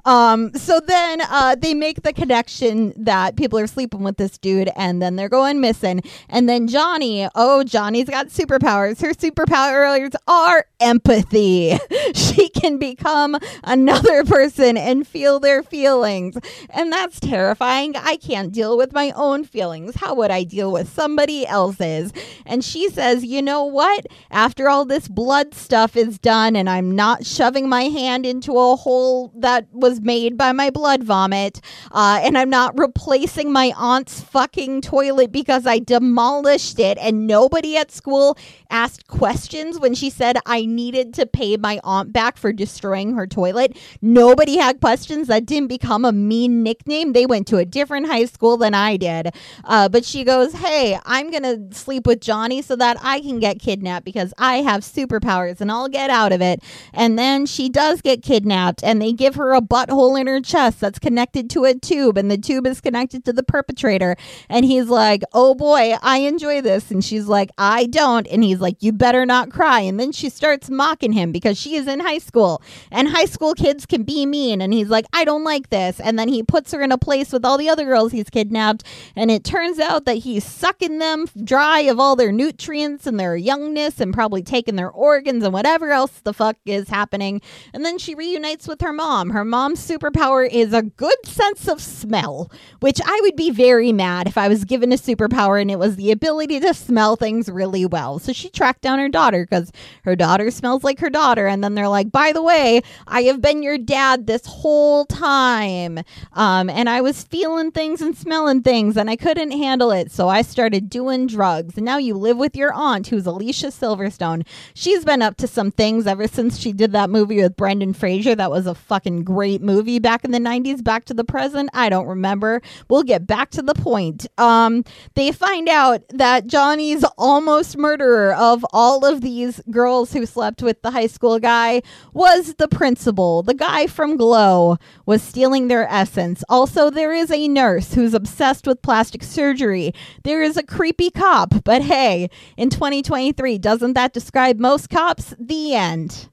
Um, 0.05 0.53
so 0.53 0.79
then 0.79 1.21
uh, 1.21 1.55
they 1.55 1.73
make 1.73 2.03
the 2.03 2.13
connection 2.13 2.93
that 3.03 3.35
people 3.35 3.57
are 3.57 3.67
sleeping 3.67 4.03
with 4.03 4.17
this 4.17 4.37
dude 4.37 4.69
and 4.75 5.01
then 5.01 5.15
they're 5.15 5.29
going 5.29 5.59
missing. 5.59 6.01
And 6.29 6.47
then 6.47 6.67
Johnny, 6.67 7.27
oh, 7.35 7.63
Johnny's 7.63 8.09
got 8.09 8.27
superpowers. 8.27 9.01
Her 9.01 9.13
superpowers 9.13 10.13
are 10.27 10.65
empathy. 10.79 11.77
she 12.13 12.49
can 12.49 12.77
become 12.77 13.37
another 13.63 14.23
person 14.23 14.77
and 14.77 15.07
feel 15.07 15.39
their 15.39 15.63
feelings. 15.63 16.37
And 16.69 16.91
that's 16.91 17.19
terrifying. 17.19 17.95
I 17.95 18.17
can't 18.17 18.51
deal 18.51 18.77
with 18.77 18.93
my 18.93 19.11
own 19.15 19.43
feelings. 19.45 19.62
How 19.95 20.13
would 20.15 20.31
I 20.31 20.43
deal 20.43 20.71
with 20.71 20.91
somebody 20.93 21.45
else's? 21.47 22.11
And 22.45 22.63
she 22.63 22.89
says, 22.89 23.23
you 23.23 23.41
know 23.41 23.63
what? 23.63 24.05
After 24.31 24.69
all 24.69 24.85
this 24.85 25.07
blood 25.07 25.53
stuff 25.53 25.95
is 25.95 26.19
done 26.19 26.55
and 26.55 26.69
I'm 26.69 26.95
not 26.95 27.25
shoving 27.25 27.69
my 27.69 27.83
hand 27.83 28.25
into 28.25 28.57
a 28.57 28.75
hole 28.75 29.31
that 29.37 29.67
was 29.71 30.01
made 30.01 30.37
by 30.37 30.51
my 30.51 30.69
blood 30.69 31.03
vomit, 31.03 31.61
uh, 31.91 32.19
and 32.23 32.37
I'm 32.37 32.49
not 32.49 32.77
replacing 32.77 33.51
my 33.51 33.73
aunt's 33.77 34.21
fucking 34.21 34.81
toilet 34.81 35.31
because 35.31 35.65
I 35.65 35.79
demolished 35.79 36.79
it 36.79 36.97
and 36.97 37.27
nobody 37.27 37.77
at 37.77 37.91
school 37.91 38.37
asked 38.69 39.07
questions 39.07 39.79
when 39.79 39.93
she 39.93 40.09
said 40.09 40.37
I 40.45 40.65
needed 40.65 41.13
to 41.15 41.25
pay 41.25 41.57
my 41.57 41.79
aunt 41.83 42.11
back 42.11 42.37
for 42.37 42.51
destroying 42.51 43.15
her 43.15 43.27
toilet. 43.27 43.77
Nobody 44.01 44.57
had 44.57 44.81
questions. 44.81 45.27
That 45.27 45.45
didn't 45.45 45.67
become 45.67 46.05
a 46.05 46.11
mean 46.11 46.63
nickname. 46.63 47.13
They 47.13 47.25
went 47.25 47.47
to 47.47 47.57
a 47.57 47.65
different 47.65 48.07
high 48.07 48.25
school 48.25 48.57
than 48.57 48.73
I 48.73 48.97
did. 48.97 49.33
Uh, 49.63 49.89
but 49.89 50.05
she 50.05 50.23
goes, 50.23 50.53
Hey, 50.53 50.97
I'm 51.05 51.31
going 51.31 51.43
to 51.43 51.75
sleep 51.75 52.07
with 52.07 52.21
Johnny 52.21 52.61
so 52.61 52.75
that 52.75 52.97
I 53.01 53.19
can 53.21 53.39
get 53.39 53.59
kidnapped 53.59 54.05
because 54.05 54.33
I 54.37 54.57
have 54.57 54.81
superpowers 54.81 55.61
and 55.61 55.71
I'll 55.71 55.89
get 55.89 56.09
out 56.09 56.31
of 56.31 56.41
it. 56.41 56.61
And 56.93 57.17
then 57.17 57.45
she 57.45 57.69
does 57.69 58.01
get 58.01 58.21
kidnapped 58.21 58.83
and 58.83 59.01
they 59.01 59.13
give 59.13 59.35
her 59.35 59.53
a 59.53 59.61
butthole 59.61 60.19
in 60.19 60.27
her 60.27 60.41
chest 60.41 60.79
that's 60.79 60.99
connected 60.99 61.49
to 61.51 61.65
a 61.65 61.73
tube 61.73 62.17
and 62.17 62.29
the 62.29 62.37
tube 62.37 62.67
is 62.67 62.81
connected 62.81 63.25
to 63.25 63.33
the 63.33 63.43
perpetrator. 63.43 64.15
And 64.49 64.65
he's 64.65 64.87
like, 64.87 65.23
Oh 65.33 65.55
boy, 65.55 65.95
I 66.01 66.19
enjoy 66.19 66.61
this. 66.61 66.91
And 66.91 67.03
she's 67.03 67.27
like, 67.27 67.49
I 67.57 67.85
don't. 67.85 68.27
And 68.27 68.43
he's 68.43 68.59
like, 68.59 68.77
You 68.81 68.91
better 68.91 69.25
not 69.25 69.51
cry. 69.51 69.81
And 69.81 69.99
then 69.99 70.11
she 70.11 70.29
starts 70.29 70.69
mocking 70.69 71.13
him 71.13 71.31
because 71.31 71.57
she 71.57 71.75
is 71.75 71.87
in 71.87 71.99
high 71.99 72.17
school 72.17 72.61
and 72.91 73.07
high 73.07 73.25
school 73.25 73.53
kids 73.53 73.85
can 73.85 74.03
be 74.03 74.25
mean. 74.25 74.61
And 74.61 74.73
he's 74.73 74.89
like, 74.89 75.05
I 75.13 75.25
don't 75.25 75.43
like 75.43 75.69
this. 75.69 75.99
And 75.99 76.17
then 76.17 76.29
he 76.29 76.43
puts 76.43 76.71
her 76.71 76.81
in 76.81 76.91
a 76.91 76.97
place 76.97 77.31
with 77.31 77.45
all 77.45 77.57
the 77.57 77.69
other 77.69 77.85
girls 77.85 78.11
he's 78.11 78.29
kidnapped. 78.29 78.83
And 79.15 79.31
it 79.31 79.42
turns 79.43 79.79
out 79.79 80.05
that 80.05 80.15
he's 80.15 80.43
sucking 80.43 80.99
them 80.99 81.27
dry 81.43 81.81
of 81.81 81.99
all 81.99 82.15
their 82.15 82.31
nutrients 82.31 83.05
and 83.05 83.19
their 83.19 83.35
youngness 83.35 83.99
and 83.99 84.13
probably 84.13 84.41
taking 84.41 84.75
their 84.75 84.89
organs 84.89 85.43
and 85.43 85.53
whatever 85.53 85.91
else 85.91 86.21
the 86.21 86.33
fuck 86.33 86.57
is 86.65 86.89
happening. 86.89 87.41
And 87.73 87.83
then 87.83 87.97
she 87.97 88.15
reunites 88.15 88.67
with 88.67 88.81
her 88.81 88.93
mom. 88.93 89.31
Her 89.31 89.45
mom's 89.45 89.85
superpower 89.85 90.49
is 90.49 90.73
a 90.73 90.81
good 90.81 91.25
sense 91.25 91.67
of 91.67 91.81
smell, 91.81 92.51
which 92.79 92.99
I 93.05 93.19
would 93.23 93.35
be 93.35 93.51
very 93.51 93.91
mad 93.91 94.27
if 94.27 94.37
I 94.37 94.47
was 94.47 94.63
given 94.63 94.91
a 94.91 94.95
superpower 94.95 95.61
and 95.61 95.69
it 95.69 95.79
was 95.79 95.95
the 95.95 96.11
ability 96.11 96.59
to 96.61 96.73
smell 96.73 97.15
things 97.15 97.49
really 97.49 97.85
well. 97.85 98.19
So 98.19 98.33
she 98.33 98.49
tracked 98.49 98.81
down 98.81 98.99
her 98.99 99.09
daughter 99.09 99.45
because 99.45 99.71
her 100.03 100.15
daughter 100.15 100.51
smells 100.51 100.83
like 100.83 100.99
her 100.99 101.09
daughter. 101.09 101.47
And 101.47 101.63
then 101.63 101.75
they're 101.75 101.87
like, 101.87 102.11
by 102.11 102.31
the 102.31 102.43
way, 102.43 102.81
I 103.07 103.23
have 103.23 103.41
been 103.41 103.61
your 103.61 103.77
dad 103.77 104.27
this 104.27 104.45
whole 104.45 105.05
time. 105.05 105.99
Um, 106.33 106.69
and 106.69 106.89
I 106.89 107.01
was 107.01 107.23
feeling 107.23 107.71
things 107.71 108.01
and 108.01 108.15
smelling 108.15 108.61
things 108.61 108.97
and 108.97 109.09
I 109.09 109.15
couldn't 109.15 109.32
handle 109.37 109.91
it. 109.91 110.11
So 110.11 110.29
I 110.29 110.41
started 110.41 110.89
doing 110.89 111.27
drugs. 111.27 111.77
And 111.77 111.85
now 111.85 111.97
you 111.97 112.15
live 112.15 112.37
with 112.37 112.55
your 112.55 112.73
aunt, 112.73 113.07
who's 113.07 113.25
Alicia 113.25 113.67
Silverstone. 113.67 114.45
She's 114.73 115.03
been 115.03 115.21
up 115.21 115.37
to 115.37 115.47
some 115.47 115.71
things 115.71 116.07
ever 116.07 116.27
since 116.27 116.57
she 116.57 116.73
did 116.73 116.91
that 116.91 117.09
movie 117.09 117.41
with 117.41 117.55
Brendan 117.55 117.93
Fraser. 117.93 118.35
That 118.35 118.51
was 118.51 118.67
a 118.67 118.75
fucking 118.75 119.23
great 119.23 119.61
movie 119.61 119.99
back 119.99 120.23
in 120.23 120.31
the 120.31 120.39
90s. 120.39 120.83
Back 120.83 121.05
to 121.05 121.13
the 121.13 121.23
present. 121.23 121.69
I 121.73 121.89
don't 121.89 122.07
remember. 122.07 122.61
We'll 122.89 123.03
get 123.03 123.25
back 123.25 123.49
to 123.51 123.61
the 123.61 123.73
point. 123.73 124.27
Um, 124.37 124.83
they 125.15 125.31
find 125.31 125.69
out 125.69 126.01
that 126.09 126.47
Johnny's 126.47 127.03
almost 127.17 127.77
murderer 127.77 128.33
of 128.33 128.65
all 128.71 129.05
of 129.05 129.21
these 129.21 129.61
girls 129.71 130.13
who 130.13 130.25
slept 130.25 130.61
with 130.61 130.81
the 130.81 130.91
high 130.91 131.07
school 131.07 131.39
guy 131.39 131.81
was 132.13 132.55
the 132.55 132.67
principal. 132.67 133.43
The 133.43 133.53
guy 133.53 133.87
from 133.87 134.17
Glow 134.17 134.77
was 135.05 135.21
stealing 135.21 135.67
their 135.67 135.87
essence. 135.89 136.43
Also, 136.49 136.89
there 136.89 137.13
is 137.13 137.31
a 137.31 137.47
nurse 137.47 137.93
who's 137.93 138.13
obsessed 138.13 138.67
with 138.67 138.81
plastic 138.81 139.22
surgery. 139.23 139.93
There 140.23 140.41
is 140.41 140.57
a 140.57 140.63
creepy 140.63 141.09
cop, 141.09 141.63
but 141.63 141.81
hey, 141.81 142.29
in 142.57 142.69
2023, 142.69 143.57
doesn't 143.57 143.93
that 143.93 144.13
describe 144.13 144.59
most 144.59 144.89
cops? 144.89 145.33
The 145.39 145.75
end. 145.75 146.27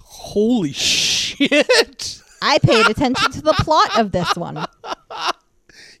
Holy 0.00 0.72
shit! 0.72 2.22
I 2.42 2.58
paid 2.58 2.86
attention 2.86 3.30
to 3.32 3.42
the 3.42 3.54
plot 3.58 3.98
of 3.98 4.12
this 4.12 4.34
one. 4.36 4.66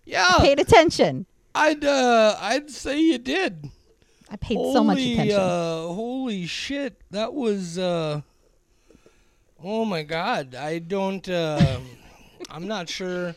Yeah, 0.04 0.26
I 0.28 0.40
Paid 0.40 0.60
attention. 0.60 1.26
I'd 1.54 1.84
uh, 1.84 2.36
I'd 2.40 2.70
say 2.70 3.00
you 3.00 3.18
did. 3.18 3.70
I 4.30 4.36
paid 4.36 4.54
so 4.54 4.84
much 4.84 4.98
attention. 4.98 5.36
Uh, 5.38 5.86
holy 5.88 6.46
shit! 6.46 7.00
That 7.10 7.34
was. 7.34 7.76
Uh, 7.78 8.20
oh 9.62 9.84
my 9.84 10.02
god! 10.02 10.54
I 10.54 10.78
don't. 10.78 11.28
Uh, 11.28 11.78
I'm 12.50 12.68
not 12.68 12.88
sure. 12.88 13.34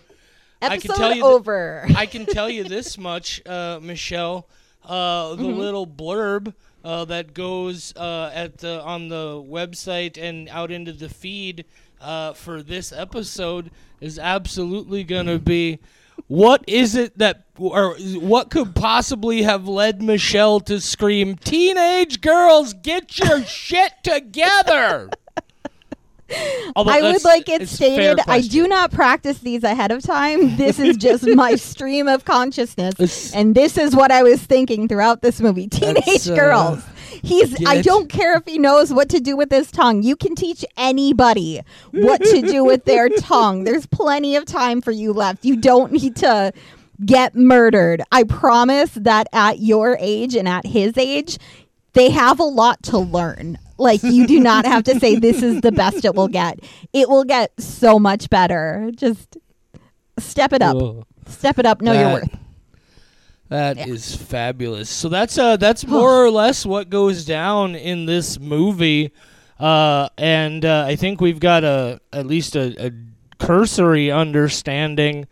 I 0.62 0.78
can 0.78 0.92
Episode 0.92 0.96
tell 0.96 1.16
you 1.16 1.24
over. 1.24 1.86
I 1.96 2.06
can 2.06 2.26
tell 2.26 2.50
you 2.50 2.64
this 2.64 2.98
much, 3.10 3.42
uh, 3.46 3.80
Michelle. 3.82 4.48
Uh, 4.84 5.36
the 5.36 5.44
Mm-hmm. 5.44 5.60
little 5.60 5.86
blurb 5.88 6.54
uh, 6.84 7.06
that 7.06 7.34
goes 7.34 7.94
uh, 7.96 8.32
at 8.34 8.58
the, 8.60 8.82
on 8.82 9.10
the 9.10 9.44
website 9.46 10.18
and 10.18 10.48
out 10.50 10.72
into 10.72 10.94
the 10.94 11.10
feed 11.10 11.66
uh, 12.02 12.34
for 12.34 12.64
this 12.64 12.92
episode 12.92 13.72
is 14.02 14.18
absolutely 14.18 15.04
going 15.04 15.26
to 15.28 15.38
be. 15.40 15.80
What 16.28 16.64
is 16.68 16.96
it 16.96 17.18
that, 17.18 17.46
or 17.58 17.96
what 17.98 18.50
could 18.50 18.76
possibly 18.76 19.44
have 19.44 19.68
led 19.68 20.02
Michelle 20.02 20.60
to 20.62 20.80
scream, 20.82 21.36
"Teenage 21.36 22.22
girls, 22.22 22.74
get 22.74 23.18
your 23.20 23.44
shit 23.44 23.92
together"? 24.04 25.10
Although 26.76 26.92
I 26.92 27.02
would 27.02 27.24
like 27.24 27.50
it 27.50 27.62
it's 27.64 27.74
a 27.74 27.78
fair 27.78 28.14
stated. 28.14 28.20
I 28.28 28.42
do 28.42 28.68
not 28.68 28.92
practice 28.92 29.40
these 29.40 29.64
ahead 29.64 29.92
of 29.92 30.02
time. 30.04 30.56
This 30.58 30.80
is 30.80 30.98
just 30.98 31.26
my 31.36 31.56
stream 31.56 32.08
of 32.08 32.26
consciousness, 32.26 32.94
It's- 33.00 33.34
and 33.34 33.56
this 33.56 33.78
is 33.78 33.96
what 33.96 34.12
I 34.12 34.24
was 34.24 34.42
thinking 34.42 34.88
throughout 34.88 35.22
this 35.22 35.40
movie. 35.42 35.68
Teenage 35.68 36.28
uh, 36.30 36.36
girls. 36.36 36.84
He's. 37.22 37.56
I 37.66 37.82
don't 37.82 38.08
care 38.10 38.38
if 38.38 38.46
he 38.46 38.58
knows 38.60 38.94
what 38.94 39.10
to 39.10 39.20
do 39.20 39.36
with 39.36 39.52
his 39.52 39.72
tongue. 39.72 40.04
You 40.04 40.16
can 40.16 40.36
teach 40.36 40.64
anybody 40.78 41.62
what 41.92 42.22
to 42.22 42.42
do 42.42 42.64
with 42.64 42.86
their 42.86 43.10
tongue. 43.20 43.64
There's 43.64 43.86
plenty 43.88 44.36
of 44.36 44.46
time 44.46 44.82
for 44.82 44.92
you 44.92 45.12
left. 45.12 45.44
You 45.44 45.56
don't 45.58 45.92
need 45.92 46.16
to 46.18 46.54
get 47.06 47.36
murdered. 47.36 48.02
I 48.12 48.24
promise 48.24 48.92
that 48.92 49.28
at 49.34 49.60
your 49.60 49.98
age 50.00 50.36
and 50.36 50.48
at 50.48 50.66
his 50.66 50.98
age. 50.98 51.38
they 51.94 52.10
have 52.12 52.40
a 52.40 52.44
lot 52.44 52.84
to 52.84 52.98
learn. 53.00 53.58
Like 53.80 54.04
you 54.04 54.28
do 54.28 54.40
not 54.40 54.66
have 54.66 54.84
to 54.84 55.00
say 55.00 55.16
this 55.16 55.42
is 55.42 55.62
the 55.62 55.72
best 55.72 56.04
it 56.06 56.14
will 56.14 56.28
get. 56.42 56.60
It 56.94 57.10
will 57.10 57.24
get 57.24 57.52
so 57.60 57.98
much 57.98 58.30
better. 58.30 58.92
Just 58.96 59.38
step 60.20 60.54
it 60.54 60.62
up. 60.62 60.76
Whoa. 60.76 61.06
Step 61.28 61.58
it 61.60 61.66
up. 61.66 61.82
Know 61.82 61.94
your 61.94 62.04
That- 62.04 62.14
worth. 62.14 62.36
That 63.50 63.88
is 63.88 64.12
Yeah. 64.16 64.18
fabulous. 64.28 64.90
So 64.92 65.10
that's 65.10 65.38
uh 65.38 65.58
that's 65.58 65.88
more 65.88 66.24
or 66.24 66.30
less 66.30 66.66
what 66.66 66.90
goes 66.90 67.26
down 67.26 67.74
in 67.76 68.06
this 68.06 68.40
movie. 68.40 69.12
Uh 69.60 70.10
and 70.18 70.64
uh, 70.64 70.86
I 70.88 70.96
think 70.96 71.20
we've 71.20 71.40
got 71.40 71.64
a 71.64 72.00
at 72.14 72.28
least 72.28 72.56
a, 72.56 72.88
a 72.88 72.92
cursory 73.40 74.12
understanding 74.12 75.28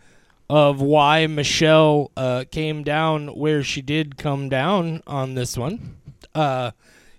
of 0.50 0.82
why 0.82 1.28
Michelle 1.28 2.10
uh 2.18 2.46
came 2.50 2.84
down 2.84 3.28
where 3.28 3.62
she 3.62 3.82
did 3.84 4.18
come 4.18 4.50
down 4.50 5.04
on 5.06 5.36
this 5.36 5.56
one. 5.58 5.98
Uh 6.34 6.72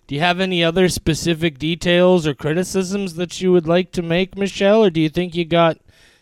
do 0.09 0.15
you 0.15 0.23
have 0.23 0.41
any 0.41 0.65
other 0.65 0.89
specific 0.89 1.59
details 1.59 2.27
or 2.27 2.35
criticisms 2.35 3.15
that 3.15 3.43
you 3.43 3.53
would 3.53 3.69
like 3.69 3.93
to 3.93 4.03
make, 4.03 4.39
Michelle, 4.39 4.83
or 4.83 4.91
do 4.91 5.03
you 5.03 5.11
think 5.11 5.35
you 5.35 5.45
got 5.45 5.79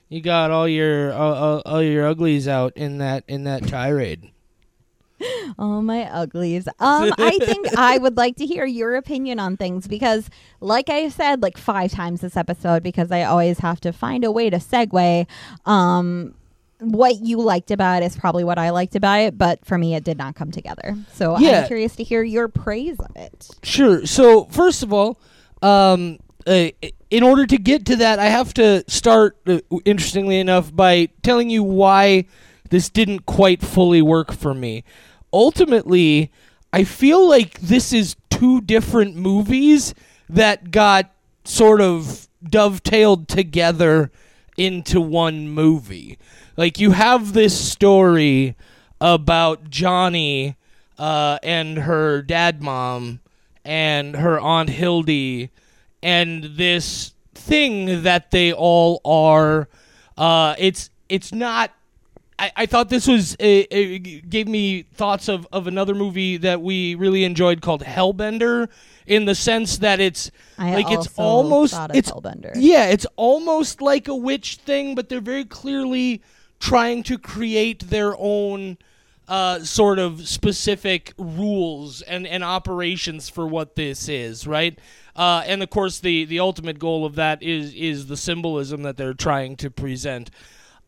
you 0.09 0.21
got 0.21 0.51
all 0.51 0.69
your 0.69 1.13
all, 1.13 1.35
all, 1.35 1.63
all 1.65 1.83
your 1.83 2.05
uglies 2.07 2.49
out 2.49 2.77
in 2.77 2.99
that 2.99 3.23
in 3.29 3.45
that 3.45 3.67
tirade? 3.67 4.33
All 5.59 5.81
my 5.81 6.03
uglies. 6.03 6.69
Um, 6.79 7.11
I 7.17 7.39
think 7.41 7.75
I 7.75 7.97
would 8.03 8.19
like 8.19 8.37
to 8.37 8.45
hear 8.45 8.67
your 8.67 8.97
opinion 8.97 9.41
on 9.41 9.57
things 9.57 9.89
because, 9.89 10.29
like 10.61 10.91
I 10.91 11.09
said, 11.09 11.41
like 11.41 11.57
five 11.57 11.91
times 11.91 12.21
this 12.21 12.37
episode, 12.37 12.83
because 12.83 13.11
I 13.11 13.23
always 13.23 13.61
have 13.61 13.81
to 13.81 13.95
find 13.95 14.25
a 14.25 14.31
way 14.31 14.51
to 14.51 14.59
segue. 14.59 15.27
Um, 15.65 16.35
what 16.81 17.21
you 17.21 17.41
liked 17.41 17.71
about 17.71 18.03
it 18.03 18.07
is 18.07 18.17
probably 18.17 18.45
what 18.45 18.59
I 18.59 18.71
liked 18.71 18.97
about 18.97 19.21
it, 19.21 19.39
but 19.39 19.65
for 19.65 19.79
me, 19.79 19.95
it 19.95 20.05
did 20.05 20.19
not 20.19 20.35
come 20.35 20.51
together. 20.51 20.97
So 21.15 21.39
Yeah. 21.39 21.61
I'm 21.63 21.67
curious 21.67 21.97
to 21.97 22.03
hear 22.05 22.23
your 22.23 22.49
praise 22.49 22.99
of 22.99 23.15
it. 23.17 23.49
Sure. 23.63 24.05
So 24.07 24.45
first 24.47 24.83
of 24.83 24.93
all, 24.93 25.19
um, 25.63 26.19
uh, 26.47 26.69
in 27.11 27.23
order 27.23 27.47
to 27.47 27.59
get 27.59 27.87
to 27.87 27.97
that, 27.97 28.19
I 28.19 28.27
have 28.27 28.53
to 28.55 28.85
start, 28.89 29.37
uh, 29.47 29.59
interestingly 29.85 30.39
enough, 30.39 30.75
by 30.75 31.09
telling 31.23 31.51
you 31.51 31.63
why 31.63 32.27
this 32.71 32.89
didn't 32.89 33.27
quite 33.27 33.63
fully 33.63 34.03
work 34.03 34.33
for 34.33 34.55
me. 34.55 34.85
Ultimately, 35.33 36.31
I 36.73 36.85
feel 36.85 37.27
like 37.29 37.61
this 37.61 37.93
is 37.93 38.17
two 38.31 38.61
different 38.61 39.17
movies 39.17 39.95
that 40.29 40.71
got 40.71 41.11
sort 41.45 41.81
of 41.81 42.29
dovetailed 42.49 43.29
together 43.29 44.11
into 44.57 45.01
one 45.01 45.49
movie. 45.49 46.19
Like 46.57 46.79
you 46.79 46.93
have 46.93 47.33
this 47.33 47.59
story 47.59 48.57
about 49.01 49.69
Johnny 49.69 50.57
uh, 50.99 51.39
and 51.43 51.79
her 51.79 52.23
dad 52.23 52.63
mom 52.63 53.21
and 53.65 54.17
her 54.17 54.41
aunt 54.41 54.71
Hildy 54.71 55.51
and 56.03 56.45
this 56.45 57.13
thing 57.35 58.03
that 58.05 58.31
they 58.31 58.53
all 58.53 59.01
are. 59.05 59.69
Uh, 60.17 60.55
it's 60.59 60.91
it's 61.09 61.33
not. 61.33 61.73
I, 62.39 62.53
I 62.55 62.67
thought 62.67 62.91
this 62.91 63.07
was 63.07 63.35
a, 63.41 63.67
a, 63.75 63.99
gave 63.99 64.47
me 64.47 64.83
thoughts 64.83 65.29
of, 65.29 65.47
of 65.53 65.67
another 65.67 65.95
movie 65.95 66.37
that 66.39 66.61
we 66.61 66.95
really 66.95 67.25
enjoyed 67.25 67.63
called 67.63 67.83
Hellbender, 67.83 68.69
in 69.07 69.25
the 69.25 69.35
sense 69.35 69.79
that 69.79 70.01
it's 70.01 70.31
I 70.59 70.75
like 70.75 70.91
it's 70.91 71.09
almost 71.17 71.75
it's 71.95 72.11
Hellbender. 72.11 72.53
yeah, 72.57 72.87
it's 72.87 73.07
almost 73.17 73.81
like 73.81 74.09
a 74.09 74.15
witch 74.15 74.57
thing, 74.57 74.95
but 74.95 75.09
they're 75.09 75.21
very 75.21 75.45
clearly 75.45 76.23
trying 76.59 77.03
to 77.05 77.19
create 77.19 77.89
their 77.91 78.15
own 78.19 78.79
uh, 79.29 79.59
sort 79.61 79.99
of 79.99 80.29
specific 80.29 81.13
rules 81.19 82.03
and, 82.03 82.27
and 82.27 82.45
operations 82.45 83.29
for 83.29 83.47
what 83.47 83.75
this 83.75 84.09
is, 84.09 84.47
right? 84.47 84.79
Uh, 85.17 85.43
and 85.47 85.63
of 85.63 85.71
course, 85.71 85.99
the, 85.99 86.25
the 86.27 86.39
ultimate 86.39 86.79
goal 86.79 87.05
of 87.05 87.15
that 87.17 87.43
is 87.43 87.75
is 87.75 88.07
the 88.07 88.17
symbolism 88.17 88.83
that 88.83 88.97
they're 88.97 89.15
trying 89.15 89.57
to 89.57 89.71
present. 89.71 90.31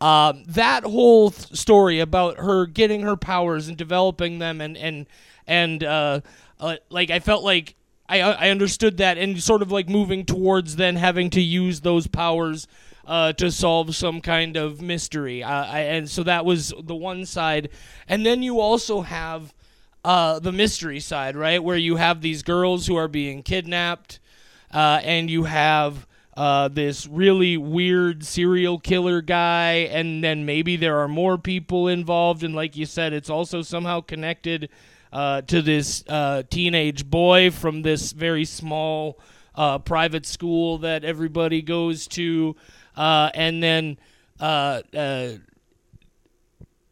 Um, 0.00 0.44
that 0.46 0.84
whole 0.84 1.30
th- 1.30 1.58
story 1.58 1.98
about 1.98 2.38
her 2.38 2.66
getting 2.66 3.02
her 3.02 3.16
powers 3.16 3.66
and 3.66 3.76
developing 3.76 4.38
them, 4.38 4.60
and 4.60 4.76
and 4.76 5.06
and 5.46 5.82
uh, 5.82 6.20
uh, 6.60 6.76
like 6.90 7.10
I 7.10 7.18
felt 7.18 7.42
like 7.42 7.74
I 8.08 8.20
I 8.20 8.50
understood 8.50 8.98
that, 8.98 9.18
and 9.18 9.42
sort 9.42 9.62
of 9.62 9.72
like 9.72 9.88
moving 9.88 10.24
towards 10.24 10.76
then 10.76 10.96
having 10.96 11.30
to 11.30 11.40
use 11.40 11.80
those 11.80 12.06
powers 12.06 12.68
uh, 13.08 13.32
to 13.32 13.50
solve 13.50 13.96
some 13.96 14.20
kind 14.20 14.56
of 14.56 14.82
mystery. 14.82 15.42
Uh, 15.42 15.64
I, 15.64 15.80
and 15.80 16.08
so 16.08 16.22
that 16.24 16.44
was 16.44 16.74
the 16.78 16.94
one 16.94 17.24
side, 17.24 17.70
and 18.06 18.24
then 18.24 18.42
you 18.42 18.60
also 18.60 19.00
have 19.00 19.54
uh, 20.04 20.38
the 20.38 20.52
mystery 20.52 21.00
side, 21.00 21.34
right, 21.34 21.64
where 21.64 21.76
you 21.76 21.96
have 21.96 22.20
these 22.20 22.42
girls 22.42 22.86
who 22.86 22.96
are 22.96 23.08
being 23.08 23.42
kidnapped, 23.42 24.20
uh, 24.72 25.00
and 25.02 25.30
you 25.30 25.44
have 25.44 26.06
uh, 26.36 26.68
this 26.68 27.06
really 27.06 27.56
weird 27.56 28.24
serial 28.24 28.78
killer 28.78 29.22
guy, 29.22 29.88
and 29.90 30.22
then 30.22 30.44
maybe 30.44 30.76
there 30.76 30.98
are 30.98 31.08
more 31.08 31.38
people 31.38 31.88
involved, 31.88 32.44
and 32.44 32.54
like 32.54 32.76
you 32.76 32.84
said, 32.84 33.14
it's 33.14 33.30
also 33.30 33.62
somehow 33.62 34.02
connected 34.02 34.68
uh, 35.14 35.40
to 35.40 35.62
this 35.62 36.04
teenage 36.50 37.06
boy 37.08 37.50
from 37.50 37.80
this 37.80 38.12
very 38.12 38.44
small 38.44 39.18
uh, 39.58 39.78
private 39.78 40.24
school 40.24 40.78
that 40.78 41.04
everybody 41.04 41.60
goes 41.60 42.06
to, 42.06 42.54
uh, 42.98 43.30
and 43.34 43.62
then. 43.62 43.98
Uh, 44.40 44.82
uh, 44.94 45.30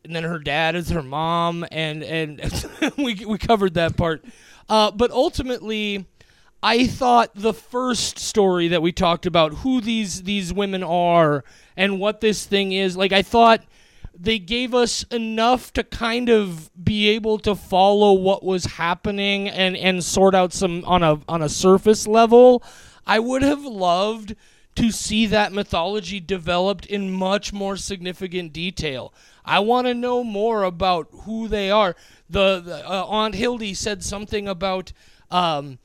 and 0.04 0.14
then 0.14 0.22
her 0.22 0.38
dad 0.38 0.76
is 0.76 0.90
her 0.90 1.02
mom, 1.02 1.66
and 1.72 2.04
and 2.04 2.40
we 2.96 3.24
we 3.24 3.38
covered 3.38 3.74
that 3.74 3.96
part. 3.96 4.24
Uh, 4.68 4.92
but 4.92 5.10
ultimately, 5.10 6.06
I 6.62 6.86
thought 6.86 7.32
the 7.34 7.52
first 7.52 8.18
story 8.18 8.68
that 8.68 8.82
we 8.82 8.92
talked 8.92 9.26
about, 9.26 9.52
who 9.54 9.80
these 9.80 10.22
these 10.22 10.52
women 10.52 10.82
are 10.82 11.44
and 11.76 12.00
what 12.00 12.20
this 12.20 12.46
thing 12.46 12.72
is, 12.72 12.96
like 12.96 13.12
I 13.12 13.22
thought 13.22 13.64
they 14.18 14.38
gave 14.38 14.74
us 14.74 15.02
enough 15.04 15.72
to 15.74 15.84
kind 15.84 16.28
of 16.28 16.70
be 16.82 17.08
able 17.08 17.38
to 17.40 17.54
follow 17.54 18.14
what 18.14 18.42
was 18.42 18.64
happening 18.64 19.48
and 19.48 19.76
and 19.76 20.02
sort 20.02 20.34
out 20.34 20.52
some 20.52 20.84
on 20.86 21.02
a 21.02 21.20
on 21.28 21.42
a 21.42 21.48
surface 21.48 22.06
level. 22.06 22.62
I 23.06 23.18
would 23.18 23.42
have 23.42 23.64
loved 23.64 24.34
to 24.76 24.90
see 24.90 25.26
that 25.26 25.52
mythology 25.52 26.20
developed 26.20 26.86
in 26.86 27.10
much 27.10 27.52
more 27.52 27.76
significant 27.76 28.52
detail. 28.52 29.12
I 29.44 29.60
want 29.60 29.86
to 29.86 29.94
know 29.94 30.22
more 30.22 30.62
about 30.62 31.08
who 31.10 31.48
they 31.48 31.70
are. 31.70 31.96
The, 32.28 32.60
the 32.60 32.88
uh, 32.88 33.04
Aunt 33.06 33.34
Hildy 33.34 33.74
said 33.74 34.02
something 34.02 34.48
about 34.48 34.92
um 35.28 35.78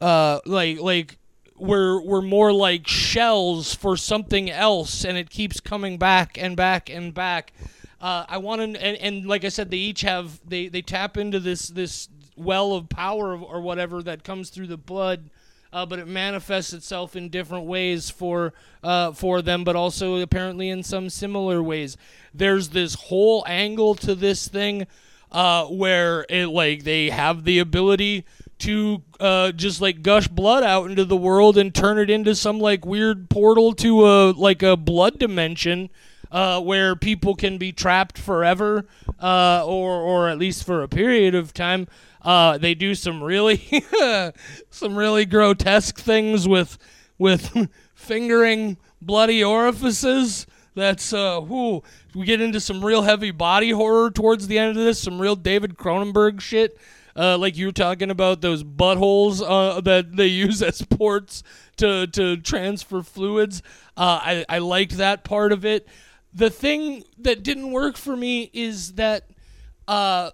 uh 0.00 0.40
like 0.46 0.80
like 0.80 1.18
we're 1.58 2.00
we're 2.00 2.22
more 2.22 2.52
like 2.52 2.86
shells 2.86 3.74
for 3.74 3.96
something 3.96 4.50
else 4.50 5.04
and 5.04 5.18
it 5.18 5.28
keeps 5.28 5.60
coming 5.60 5.98
back 5.98 6.38
and 6.38 6.56
back 6.56 6.88
and 6.88 7.12
back. 7.12 7.52
Uh, 8.00 8.24
I 8.28 8.38
want 8.38 8.60
to 8.60 8.82
and, 8.82 8.96
and 8.98 9.26
like 9.26 9.44
I 9.44 9.48
said 9.48 9.70
they 9.70 9.76
each 9.78 10.02
have 10.02 10.40
they 10.48 10.68
they 10.68 10.82
tap 10.82 11.16
into 11.16 11.40
this 11.40 11.68
this 11.68 12.08
well 12.36 12.72
of 12.74 12.88
power 12.88 13.36
or 13.36 13.60
whatever 13.60 14.02
that 14.04 14.22
comes 14.22 14.50
through 14.50 14.68
the 14.68 14.76
blood 14.76 15.30
uh, 15.72 15.84
but 15.86 15.98
it 15.98 16.08
manifests 16.08 16.72
itself 16.72 17.16
in 17.16 17.28
different 17.28 17.66
ways 17.66 18.10
for 18.10 18.52
uh, 18.82 19.12
for 19.12 19.42
them, 19.42 19.64
but 19.64 19.76
also 19.76 20.16
apparently 20.20 20.68
in 20.68 20.82
some 20.82 21.10
similar 21.10 21.62
ways. 21.62 21.96
There's 22.32 22.70
this 22.70 22.94
whole 22.94 23.44
angle 23.46 23.94
to 23.96 24.14
this 24.14 24.48
thing 24.48 24.86
uh, 25.30 25.66
where 25.66 26.24
it 26.28 26.46
like 26.46 26.84
they 26.84 27.10
have 27.10 27.44
the 27.44 27.58
ability 27.58 28.24
to 28.60 29.02
uh, 29.20 29.52
just 29.52 29.80
like 29.80 30.02
gush 30.02 30.28
blood 30.28 30.64
out 30.64 30.90
into 30.90 31.04
the 31.04 31.16
world 31.16 31.56
and 31.56 31.74
turn 31.74 31.98
it 31.98 32.10
into 32.10 32.34
some 32.34 32.58
like 32.58 32.84
weird 32.84 33.28
portal 33.30 33.72
to 33.74 34.06
a 34.06 34.30
like 34.32 34.62
a 34.62 34.76
blood 34.76 35.18
dimension. 35.18 35.90
Uh, 36.30 36.60
where 36.60 36.94
people 36.94 37.34
can 37.34 37.56
be 37.56 37.72
trapped 37.72 38.18
forever, 38.18 38.84
uh, 39.18 39.64
or 39.64 39.92
or 39.92 40.28
at 40.28 40.36
least 40.36 40.62
for 40.62 40.82
a 40.82 40.88
period 40.88 41.34
of 41.34 41.54
time. 41.54 41.88
Uh, 42.22 42.58
they 42.58 42.74
do 42.74 42.94
some 42.94 43.22
really 43.22 43.84
some 44.70 44.96
really 44.96 45.24
grotesque 45.24 45.98
things 45.98 46.48
with 46.48 46.78
with 47.18 47.68
fingering 47.94 48.76
bloody 49.00 49.42
orifices. 49.42 50.46
That's 50.74 51.12
uh. 51.12 51.40
We 52.14 52.24
get 52.24 52.40
into 52.40 52.60
some 52.60 52.84
real 52.84 53.02
heavy 53.02 53.30
body 53.30 53.70
horror 53.70 54.10
towards 54.10 54.46
the 54.48 54.58
end 54.58 54.76
of 54.76 54.84
this. 54.84 55.00
Some 55.00 55.20
real 55.20 55.36
David 55.36 55.76
Cronenberg 55.76 56.40
shit. 56.40 56.78
Uh, 57.16 57.36
like 57.36 57.56
you 57.56 57.66
were 57.66 57.72
talking 57.72 58.10
about 58.10 58.40
those 58.40 58.62
buttholes 58.62 59.42
uh, 59.44 59.80
that 59.80 60.16
they 60.16 60.28
use 60.28 60.62
as 60.62 60.82
ports 60.82 61.42
to 61.76 62.06
to 62.08 62.36
transfer 62.38 63.02
fluids. 63.02 63.62
Uh, 63.96 64.20
I 64.22 64.44
I 64.48 64.58
liked 64.58 64.98
that 64.98 65.24
part 65.24 65.52
of 65.52 65.64
it. 65.64 65.88
The 66.32 66.50
thing 66.50 67.02
that 67.18 67.42
didn't 67.42 67.72
work 67.72 67.96
for 67.96 68.16
me 68.16 68.50
is 68.52 68.92
that 68.94 69.24
uh, 69.88 70.30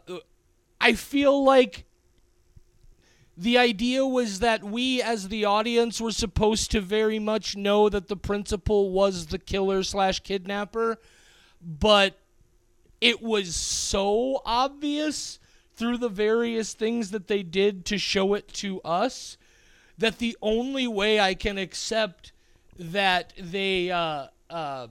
I 0.85 0.93
feel 0.93 1.43
like 1.43 1.87
the 3.39 3.57
idea 3.57 4.07
was 4.07 4.41
that 4.41 4.63
we 4.63 5.01
as 5.01 5.29
the 5.29 5.47
audience 5.47 5.99
were 5.99 6.13
supposed 6.13 6.71
to 6.73 6.83
very 6.83 7.19
much 7.19 7.57
know 7.57 7.89
that 7.89 8.09
the 8.09 8.19
principal 8.19 8.91
was 8.91 9.29
the 9.29 9.39
killer 9.39 9.83
slash 9.83 10.21
kidnapper 10.21 10.99
but 11.63 12.19
it 13.01 13.23
was 13.23 13.57
so 13.57 14.43
obvious 14.45 15.39
through 15.75 15.97
the 15.97 16.11
various 16.11 16.75
things 16.75 17.13
that 17.13 17.29
they 17.29 17.43
did 17.43 17.87
to 17.87 17.97
show 17.97 18.35
it 18.35 18.47
to 18.49 18.83
us 18.83 19.39
that 19.97 20.19
the 20.19 20.37
only 20.43 20.87
way 20.87 21.19
I 21.19 21.33
can 21.33 21.57
accept 21.57 22.33
that 22.79 23.33
they 23.39 23.91
uh, 23.91 24.27
uh, 24.51 24.89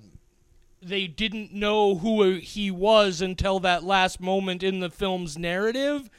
they 0.83 1.07
didn't 1.07 1.53
know 1.53 1.95
who 1.95 2.33
he 2.35 2.69
was 2.71 3.21
until 3.21 3.59
that 3.61 3.83
last 3.83 4.19
moment 4.19 4.63
in 4.63 4.79
the 4.79 4.89
film's 4.89 5.37
narrative 5.37 6.09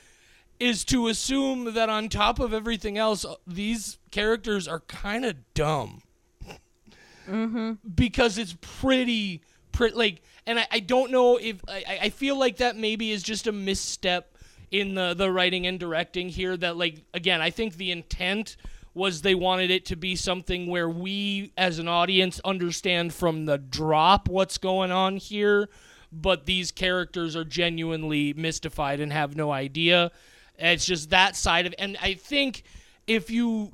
is 0.61 0.85
to 0.85 1.09
assume 1.09 1.75
that 1.75 1.89
on 1.89 2.09
top 2.09 2.39
of 2.39 2.55
everything 2.55 2.97
else, 2.97 3.27
these 3.47 3.99
characters 4.11 4.69
are 4.69 4.81
kind 4.81 5.25
of 5.25 5.37
dumb. 5.55 6.03
Mm-hmm. 7.29 7.73
Because 7.95 8.39
it's 8.39 8.57
pretty, 8.61 9.43
pretty 9.73 9.97
like, 9.97 10.23
and 10.47 10.59
I, 10.59 10.67
I 10.71 10.81
don't 10.81 11.11
know 11.11 11.39
if 11.39 11.61
I, 11.69 11.99
I 12.03 12.11
feel 12.11 12.39
like 12.39 12.59
that 12.59 12.77
maybe 12.77 13.11
is 13.11 13.23
just 13.23 13.47
a 13.47 13.53
misstep 13.53 14.37
in 14.71 14.95
the 14.95 15.15
the 15.15 15.31
writing 15.31 15.67
and 15.67 15.81
directing 15.81 16.29
here. 16.29 16.57
That 16.57 16.77
like 16.77 17.03
again, 17.15 17.41
I 17.41 17.51
think 17.51 17.77
the 17.77 17.91
intent 17.93 18.57
was 18.95 19.23
they 19.23 19.35
wanted 19.35 19.71
it 19.71 19.85
to 19.87 19.97
be 19.97 20.15
something 20.15 20.69
where 20.69 20.89
we 20.89 21.53
as 21.57 21.79
an 21.79 21.89
audience 21.89 22.41
understand 22.45 23.13
from 23.13 23.45
the 23.45 23.59
drop 23.59 24.29
what's 24.29 24.57
going 24.57 24.93
on 24.93 25.17
here, 25.17 25.69
but 26.13 26.47
these 26.47 26.71
characters 26.71 27.35
are 27.35 27.45
genuinely 27.45 28.33
mystified 28.35 29.01
and 29.01 29.13
have 29.13 29.37
no 29.37 29.51
idea. 29.51 30.13
It's 30.57 30.87
just 30.87 31.11
that 31.11 31.35
side 31.35 31.67
of 31.67 31.75
and 31.79 31.97
I 32.01 32.15
think 32.15 32.63
if 33.07 33.31
you 33.31 33.73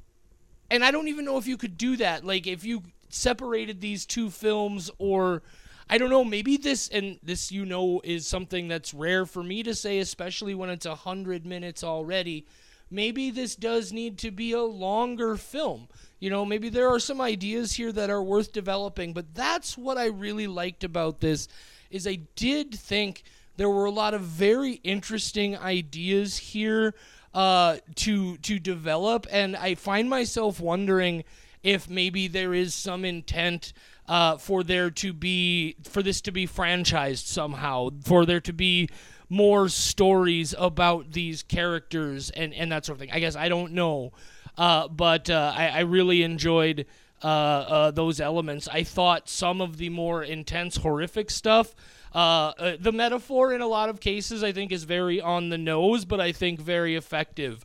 and 0.70 0.84
I 0.84 0.90
don't 0.90 1.08
even 1.08 1.24
know 1.24 1.36
if 1.36 1.46
you 1.46 1.56
could 1.56 1.76
do 1.76 1.96
that. 1.98 2.24
Like 2.24 2.46
if 2.46 2.64
you 2.64 2.82
separated 3.10 3.80
these 3.80 4.06
two 4.06 4.30
films 4.30 4.90
or 4.98 5.42
I 5.90 5.98
don't 5.98 6.10
know, 6.10 6.24
maybe 6.24 6.56
this 6.56 6.88
and 6.88 7.18
this 7.22 7.52
you 7.52 7.66
know 7.66 8.00
is 8.04 8.26
something 8.26 8.68
that's 8.68 8.94
rare 8.94 9.26
for 9.26 9.42
me 9.42 9.62
to 9.64 9.74
say, 9.74 9.98
especially 9.98 10.54
when 10.54 10.70
it's 10.70 10.86
a 10.86 10.94
hundred 10.94 11.44
minutes 11.44 11.84
already 11.84 12.46
maybe 12.90 13.30
this 13.30 13.56
does 13.56 13.92
need 13.92 14.18
to 14.18 14.30
be 14.30 14.52
a 14.52 14.62
longer 14.62 15.36
film. 15.36 15.88
You 16.18 16.30
know, 16.30 16.44
maybe 16.44 16.68
there 16.68 16.88
are 16.88 17.00
some 17.00 17.20
ideas 17.20 17.72
here 17.72 17.92
that 17.92 18.10
are 18.10 18.22
worth 18.22 18.52
developing, 18.52 19.12
but 19.12 19.34
that's 19.34 19.78
what 19.78 19.96
I 19.96 20.06
really 20.06 20.46
liked 20.46 20.84
about 20.84 21.20
this 21.20 21.48
is 21.90 22.06
I 22.06 22.20
did 22.36 22.74
think 22.74 23.22
there 23.56 23.70
were 23.70 23.86
a 23.86 23.90
lot 23.90 24.14
of 24.14 24.22
very 24.22 24.74
interesting 24.84 25.56
ideas 25.56 26.36
here 26.36 26.94
uh, 27.34 27.76
to 27.96 28.36
to 28.38 28.58
develop, 28.58 29.26
and 29.30 29.56
I 29.56 29.74
find 29.74 30.10
myself 30.10 30.60
wondering 30.60 31.24
if 31.62 31.88
maybe 31.88 32.26
there 32.26 32.54
is 32.54 32.74
some 32.74 33.04
intent 33.04 33.72
uh, 34.08 34.36
for 34.36 34.62
there 34.62 34.90
to 34.90 35.12
be 35.12 35.76
for 35.84 36.02
this 36.02 36.20
to 36.22 36.32
be 36.32 36.46
franchised 36.46 37.26
somehow, 37.26 37.90
for 38.02 38.26
there 38.26 38.40
to 38.40 38.52
be 38.52 38.88
more 39.30 39.68
stories 39.68 40.54
about 40.58 41.12
these 41.12 41.42
characters 41.44 42.30
and, 42.30 42.52
and 42.52 42.70
that 42.72 42.84
sort 42.84 42.96
of 42.96 43.00
thing. 43.00 43.12
I 43.12 43.20
guess 43.20 43.36
I 43.36 43.48
don't 43.48 43.72
know, 43.72 44.12
uh, 44.58 44.88
but 44.88 45.30
uh, 45.30 45.54
I, 45.56 45.68
I, 45.68 45.80
really 45.80 46.24
enjoyed 46.24 46.84
uh, 47.22 47.26
uh 47.26 47.90
those 47.92 48.20
elements. 48.20 48.68
I 48.68 48.82
thought 48.82 49.28
some 49.28 49.60
of 49.60 49.76
the 49.78 49.88
more 49.88 50.24
intense, 50.24 50.76
horrific 50.76 51.30
stuff. 51.30 51.74
Uh, 52.12 52.52
uh, 52.58 52.76
the 52.78 52.90
metaphor 52.90 53.54
in 53.54 53.60
a 53.60 53.68
lot 53.68 53.88
of 53.88 54.00
cases, 54.00 54.42
I 54.42 54.50
think, 54.50 54.72
is 54.72 54.82
very 54.82 55.20
on 55.20 55.48
the 55.48 55.58
nose, 55.58 56.04
but 56.04 56.20
I 56.20 56.32
think 56.32 56.60
very 56.60 56.96
effective. 56.96 57.64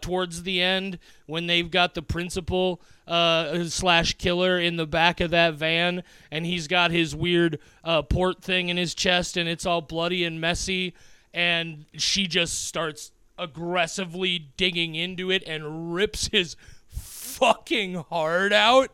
Towards 0.00 0.42
the 0.42 0.60
end, 0.60 0.98
when 1.26 1.46
they've 1.46 1.70
got 1.70 1.94
the 1.94 2.02
principal 2.02 2.80
uh, 3.06 3.64
slash 3.64 4.14
killer 4.14 4.58
in 4.58 4.76
the 4.76 4.86
back 4.86 5.20
of 5.20 5.30
that 5.30 5.54
van, 5.54 6.02
and 6.30 6.46
he's 6.46 6.68
got 6.68 6.90
his 6.90 7.14
weird 7.14 7.58
uh, 7.84 8.02
port 8.02 8.42
thing 8.42 8.68
in 8.68 8.76
his 8.76 8.94
chest, 8.94 9.36
and 9.36 9.48
it's 9.48 9.66
all 9.66 9.80
bloody 9.80 10.24
and 10.24 10.40
messy, 10.40 10.94
and 11.34 11.84
she 11.94 12.26
just 12.26 12.66
starts 12.66 13.12
aggressively 13.38 14.50
digging 14.56 14.94
into 14.94 15.30
it 15.30 15.42
and 15.46 15.94
rips 15.94 16.28
his 16.28 16.56
fucking 16.88 17.94
heart 17.94 18.52
out. 18.52 18.90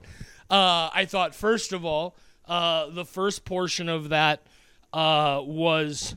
Uh, 0.50 0.88
I 0.94 1.04
thought, 1.06 1.34
first 1.34 1.72
of 1.72 1.84
all, 1.84 2.16
uh, 2.46 2.88
the 2.88 3.04
first 3.04 3.44
portion 3.44 3.88
of 3.88 4.08
that 4.08 4.42
uh, 4.92 5.42
was 5.44 6.16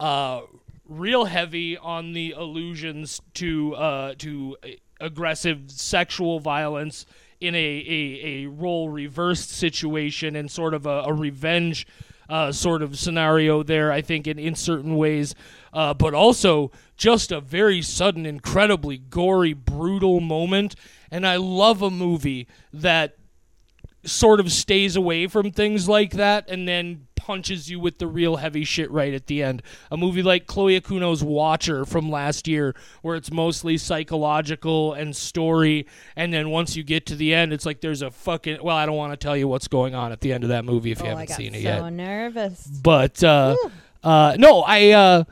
uh, 0.00 0.42
real 0.88 1.26
heavy 1.26 1.76
on 1.76 2.12
the 2.14 2.32
allusions 2.32 3.20
to 3.34 3.74
uh, 3.76 4.14
to 4.18 4.56
aggressive 5.00 5.70
sexual 5.70 6.40
violence 6.40 7.06
in 7.40 7.54
a, 7.54 7.58
a, 7.58 8.26
a 8.26 8.46
role 8.46 8.88
reversed 8.88 9.50
situation 9.50 10.34
and 10.34 10.50
sort 10.50 10.74
of 10.74 10.86
a, 10.86 11.02
a 11.06 11.12
revenge 11.12 11.86
uh, 12.28 12.52
sort 12.52 12.82
of 12.82 12.98
scenario 12.98 13.62
there, 13.62 13.92
I 13.92 14.02
think, 14.02 14.26
in, 14.26 14.38
in 14.38 14.54
certain 14.54 14.96
ways. 14.96 15.34
Uh, 15.72 15.94
but 15.94 16.14
also 16.14 16.70
just 16.96 17.30
a 17.30 17.40
very 17.40 17.80
sudden, 17.80 18.26
incredibly 18.26 18.98
gory, 18.98 19.52
brutal 19.52 20.20
moment. 20.20 20.74
And 21.10 21.26
I 21.26 21.36
love 21.36 21.80
a 21.80 21.90
movie 21.90 22.48
that 22.72 23.16
sort 24.04 24.40
of 24.40 24.50
stays 24.50 24.96
away 24.96 25.26
from 25.26 25.50
things 25.50 25.88
like 25.88 26.12
that 26.12 26.48
and 26.48 26.66
then 26.66 27.06
punches 27.28 27.70
you 27.70 27.78
with 27.78 27.98
the 27.98 28.06
real 28.06 28.36
heavy 28.36 28.64
shit 28.64 28.90
right 28.90 29.12
at 29.12 29.26
the 29.26 29.42
end. 29.42 29.62
A 29.90 29.98
movie 29.98 30.22
like 30.22 30.46
Chloe 30.46 30.80
Okuno's 30.80 31.22
Watcher 31.22 31.84
from 31.84 32.10
last 32.10 32.48
year, 32.48 32.74
where 33.02 33.16
it's 33.16 33.30
mostly 33.30 33.76
psychological 33.76 34.94
and 34.94 35.14
story, 35.14 35.86
and 36.16 36.32
then 36.32 36.48
once 36.48 36.74
you 36.74 36.82
get 36.82 37.04
to 37.04 37.14
the 37.14 37.34
end, 37.34 37.52
it's 37.52 37.66
like 37.66 37.82
there's 37.82 38.00
a 38.00 38.10
fucking. 38.10 38.60
Well, 38.62 38.74
I 38.74 38.86
don't 38.86 38.96
want 38.96 39.12
to 39.12 39.18
tell 39.18 39.36
you 39.36 39.46
what's 39.46 39.68
going 39.68 39.94
on 39.94 40.10
at 40.10 40.22
the 40.22 40.32
end 40.32 40.42
of 40.42 40.48
that 40.48 40.64
movie 40.64 40.90
if 40.90 41.02
oh, 41.02 41.04
you 41.04 41.10
haven't 41.10 41.28
seen 41.28 41.54
it 41.54 41.58
so 41.58 41.68
yet. 41.68 41.80
So 41.80 41.88
nervous. 41.90 42.66
But 42.66 43.22
uh, 43.22 43.56
uh, 44.02 44.36
no, 44.38 44.62
I. 44.66 44.90
Uh, 44.92 45.24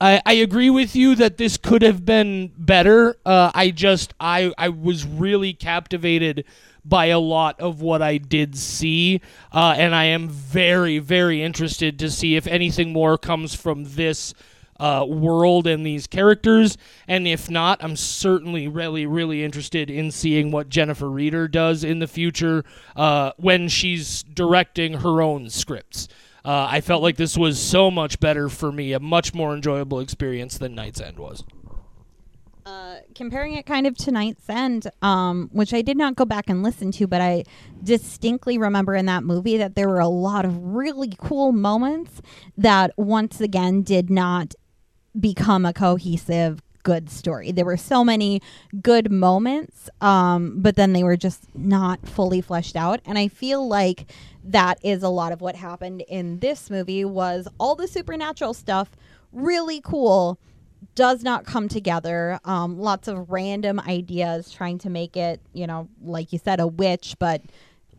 I, 0.00 0.22
I 0.24 0.34
agree 0.34 0.70
with 0.70 0.94
you 0.94 1.16
that 1.16 1.38
this 1.38 1.56
could 1.56 1.82
have 1.82 2.04
been 2.04 2.52
better. 2.56 3.16
Uh, 3.26 3.50
I 3.52 3.70
just 3.70 4.14
I 4.20 4.52
I 4.56 4.68
was 4.68 5.04
really 5.04 5.52
captivated 5.52 6.44
by 6.88 7.06
a 7.06 7.18
lot 7.18 7.60
of 7.60 7.80
what 7.80 8.02
I 8.02 8.18
did 8.18 8.56
see. 8.56 9.20
Uh, 9.52 9.74
and 9.76 9.94
I 9.94 10.04
am 10.04 10.28
very, 10.28 10.98
very 10.98 11.42
interested 11.42 11.98
to 11.98 12.10
see 12.10 12.36
if 12.36 12.46
anything 12.46 12.92
more 12.92 13.18
comes 13.18 13.54
from 13.54 13.84
this 13.84 14.34
uh, 14.80 15.04
world 15.08 15.66
and 15.66 15.84
these 15.84 16.06
characters. 16.06 16.78
And 17.06 17.26
if 17.26 17.50
not, 17.50 17.82
I'm 17.82 17.96
certainly 17.96 18.68
really, 18.68 19.06
really 19.06 19.44
interested 19.44 19.90
in 19.90 20.10
seeing 20.10 20.50
what 20.50 20.68
Jennifer 20.68 21.10
Reeder 21.10 21.48
does 21.48 21.84
in 21.84 21.98
the 21.98 22.06
future 22.06 22.64
uh, 22.96 23.32
when 23.36 23.68
she's 23.68 24.22
directing 24.22 24.94
her 24.94 25.20
own 25.20 25.50
scripts. 25.50 26.08
Uh, 26.44 26.68
I 26.70 26.80
felt 26.80 27.02
like 27.02 27.16
this 27.16 27.36
was 27.36 27.60
so 27.60 27.90
much 27.90 28.20
better 28.20 28.48
for 28.48 28.72
me, 28.72 28.92
a 28.92 29.00
much 29.00 29.34
more 29.34 29.54
enjoyable 29.54 30.00
experience 30.00 30.56
than 30.56 30.74
Night's 30.74 31.00
End 31.00 31.18
was. 31.18 31.44
Uh, 32.64 32.97
comparing 33.14 33.54
it 33.54 33.66
kind 33.66 33.86
of 33.86 33.96
to 33.98 34.12
Night's 34.12 34.48
End, 34.48 34.90
um, 35.02 35.48
which 35.52 35.74
I 35.74 35.82
did 35.82 35.96
not 35.96 36.16
go 36.16 36.24
back 36.24 36.48
and 36.48 36.62
listen 36.62 36.90
to, 36.92 37.06
but 37.06 37.20
I 37.20 37.44
distinctly 37.82 38.58
remember 38.58 38.94
in 38.94 39.06
that 39.06 39.24
movie 39.24 39.56
that 39.56 39.74
there 39.74 39.88
were 39.88 40.00
a 40.00 40.08
lot 40.08 40.44
of 40.44 40.56
really 40.62 41.14
cool 41.18 41.52
moments 41.52 42.22
that 42.56 42.92
once 42.96 43.40
again 43.40 43.82
did 43.82 44.10
not 44.10 44.54
become 45.18 45.64
a 45.66 45.72
cohesive 45.72 46.62
good 46.82 47.10
story. 47.10 47.52
There 47.52 47.64
were 47.64 47.76
so 47.76 48.02
many 48.04 48.40
good 48.80 49.10
moments, 49.10 49.90
um, 50.00 50.60
but 50.62 50.76
then 50.76 50.92
they 50.92 51.02
were 51.02 51.16
just 51.16 51.54
not 51.54 52.08
fully 52.08 52.40
fleshed 52.40 52.76
out. 52.76 53.00
And 53.04 53.18
I 53.18 53.28
feel 53.28 53.66
like 53.66 54.10
that 54.44 54.78
is 54.82 55.02
a 55.02 55.08
lot 55.08 55.32
of 55.32 55.40
what 55.40 55.56
happened 55.56 56.02
in 56.08 56.38
this 56.38 56.70
movie 56.70 57.04
was 57.04 57.46
all 57.58 57.74
the 57.74 57.88
supernatural 57.88 58.54
stuff 58.54 58.90
really 59.32 59.80
cool 59.82 60.38
does 60.94 61.22
not 61.22 61.44
come 61.44 61.68
together. 61.68 62.40
Um, 62.44 62.78
lots 62.78 63.08
of 63.08 63.30
random 63.30 63.80
ideas 63.80 64.50
trying 64.50 64.78
to 64.78 64.90
make 64.90 65.16
it, 65.16 65.40
you 65.52 65.66
know, 65.66 65.88
like 66.02 66.32
you 66.32 66.38
said, 66.38 66.60
a 66.60 66.66
witch, 66.66 67.16
but 67.18 67.42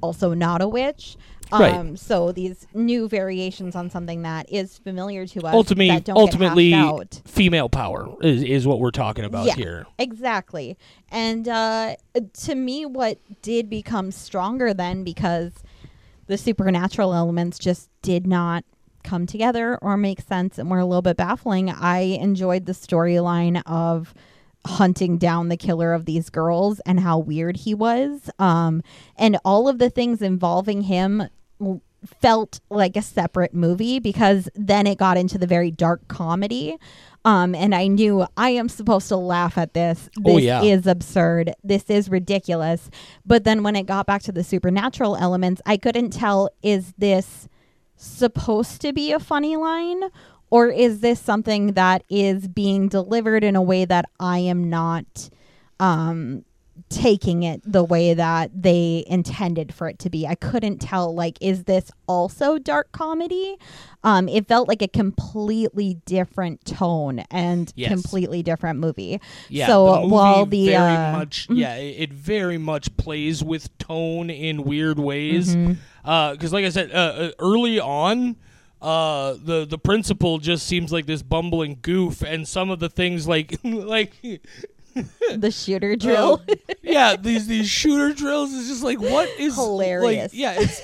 also 0.02 0.34
not 0.34 0.62
a 0.62 0.68
witch. 0.68 1.18
Um, 1.52 1.62
right. 1.62 2.00
So 2.00 2.32
these 2.32 2.68
new 2.74 3.08
variations 3.08 3.76
on 3.76 3.90
something 3.90 4.22
that 4.22 4.52
is 4.52 4.78
familiar 4.78 5.26
to 5.28 5.42
us. 5.42 5.54
Ultimately, 5.54 6.04
ultimately, 6.10 6.74
female 7.26 7.70
power 7.70 8.08
is, 8.22 8.44
is 8.44 8.68
what 8.68 8.80
we're 8.80 8.92
talking 8.92 9.26
about 9.26 9.48
yeah, 9.48 9.56
here. 9.56 9.88
Exactly. 9.98 10.78
And 11.10 11.48
uh, 11.48 11.96
to 12.42 12.56
me, 12.56 12.86
what 12.86 13.18
did 13.42 13.70
become 13.70 14.12
stronger 14.12 14.74
then 14.74 15.04
because 15.04 15.54
the 16.28 16.38
supernatural 16.38 17.14
elements 17.14 17.58
just 17.58 17.90
did 18.04 18.28
not 18.28 18.64
come 19.04 19.26
together 19.26 19.78
or 19.82 19.98
make 19.98 20.22
sense 20.22 20.58
and 20.58 20.70
were 20.70 20.80
a 20.80 20.86
little 20.86 21.02
bit 21.02 21.18
baffling. 21.18 21.70
I 21.70 22.00
enjoyed 22.00 22.66
the 22.66 22.74
storyline 22.74 23.62
of 23.66 24.14
hunting 24.66 25.18
down 25.18 25.50
the 25.50 25.58
killer 25.58 25.94
of 25.94 26.06
these 26.06 26.30
girls 26.30 26.80
and 26.82 27.00
how 27.00 27.18
weird 27.18 27.58
he 27.58 27.74
was. 27.74 28.30
Um, 28.40 28.84
and 29.18 29.38
all 29.46 29.68
of 29.68 29.80
the 29.80 29.90
things 29.90 30.22
involving 30.22 30.82
him 30.82 31.30
felt 32.22 32.60
like 32.70 32.96
a 32.96 33.02
separate 33.02 33.54
movie 33.54 34.00
because 34.00 34.50
then 34.56 34.88
it 34.88 34.98
got 34.98 35.18
into 35.18 35.38
the 35.38 35.48
very 35.48 35.72
dark 35.72 36.08
comedy. 36.08 36.78
Um, 37.26 37.54
and 37.54 37.76
I 37.76 37.88
knew 37.88 38.26
I 38.38 38.52
am 38.52 38.70
supposed 38.70 39.10
to 39.10 39.18
laugh 39.18 39.58
at 39.58 39.74
this. 39.74 40.10
Oh, 40.20 40.22
this 40.24 40.36
oh, 40.36 40.38
yeah. 40.38 40.62
is 40.64 40.88
absurd. 40.88 41.54
This 41.64 41.90
is 41.90 42.10
ridiculous. 42.10 42.90
But 43.26 43.44
then 43.44 43.64
when 43.64 43.76
it 43.76 43.86
got 43.86 44.06
back 44.06 44.24
to 44.24 44.32
the 44.32 44.44
supernatural 44.44 45.18
elements, 45.18 45.62
I 45.66 45.78
couldn't 45.78 46.12
tell 46.12 46.50
is 46.64 46.94
this 46.98 47.50
supposed 48.02 48.80
to 48.82 48.94
be 48.94 49.12
a 49.12 49.20
funny 49.20 49.56
line 49.58 50.04
or 50.50 50.68
is 50.70 51.02
this 51.02 51.20
something 51.20 51.74
that 51.74 52.04
is 52.10 52.48
being 52.48 52.88
delivered 52.88 53.44
in 53.44 53.56
a 53.56 53.62
way 53.62 53.84
that 53.86 54.06
I 54.20 54.40
am 54.40 54.70
not 54.70 55.30
um 55.82 56.46
taking 56.88 57.44
it 57.44 57.62
the 57.70 57.84
way 57.84 58.14
that 58.14 58.50
they 58.56 59.04
intended 59.08 59.74
for 59.74 59.90
it 59.90 60.00
to 60.00 60.10
be. 60.10 60.26
I 60.26 60.34
couldn't 60.36 60.80
tell 60.80 61.14
like 61.14 61.38
is 61.42 61.66
this 61.66 61.92
also 62.08 62.58
dark 62.58 62.92
comedy? 62.94 63.58
Um 64.04 64.30
it 64.30 64.48
felt 64.48 64.70
like 64.70 64.82
a 64.82 64.88
completely 64.88 65.96
different 66.06 66.64
tone 66.64 67.20
and 67.30 67.72
Yes. 67.76 67.92
completely 67.92 68.42
different 68.44 68.80
movie. 68.80 69.20
Yeah, 69.50 69.68
so 69.68 69.86
the 69.92 70.00
movie 70.04 70.14
while 70.14 70.46
the 70.46 70.66
very 70.68 70.96
uh, 70.96 71.12
much 71.12 71.48
yeah, 71.52 71.76
it, 71.76 71.96
it 72.10 72.14
very 72.14 72.58
much 72.58 72.96
plays 72.96 73.44
with 73.44 73.78
tone 73.78 74.30
in 74.30 74.64
weird 74.64 75.00
ways. 75.00 75.56
mhm. 75.58 75.78
Because, 76.10 76.52
like 76.52 76.66
I 76.66 76.70
said, 76.70 76.92
uh, 76.92 76.96
uh, 76.96 77.32
early 77.38 77.80
on, 77.80 78.36
uh, 78.82 79.36
the 79.44 79.66
the 79.66 79.78
principal 79.78 80.40
just 80.40 80.66
seems 80.66 80.92
like 80.92 81.06
this 81.06 81.22
bumbling 81.22 81.78
goof, 81.82 82.22
and 82.24 82.48
some 82.48 82.70
of 82.70 82.80
the 82.80 82.90
things 82.90 83.28
like 83.28 83.60
like 83.64 84.14
the 85.32 85.52
shooter 85.52 85.96
drill. 85.98 86.42
uh, 86.50 86.56
yeah, 86.82 87.16
these 87.16 87.48
these 87.48 87.70
shooter 87.70 88.14
drills 88.14 88.52
is 88.54 88.68
just 88.70 88.84
like 88.84 89.00
what 89.00 89.30
is 89.40 89.56
Hilarious. 89.56 90.32
Like, 90.34 90.40
yeah, 90.40 90.56
it's. 90.58 90.82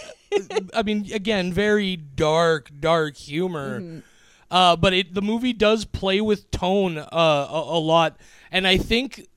I 0.74 0.84
mean, 0.84 1.08
again, 1.14 1.54
very 1.54 1.96
dark, 1.96 2.70
dark 2.80 3.16
humor. 3.16 3.80
Mhm. 3.80 4.04
Uh, 4.52 4.76
but 4.76 4.94
it 4.94 5.14
the 5.14 5.22
movie 5.22 5.54
does 5.54 5.86
play 5.86 6.22
with 6.22 6.52
tone 6.52 6.98
uh, 6.98 7.08
a, 7.12 7.64
a 7.68 7.80
lot, 7.80 8.18
and 8.52 8.68
I 8.68 8.78
think 8.78 9.28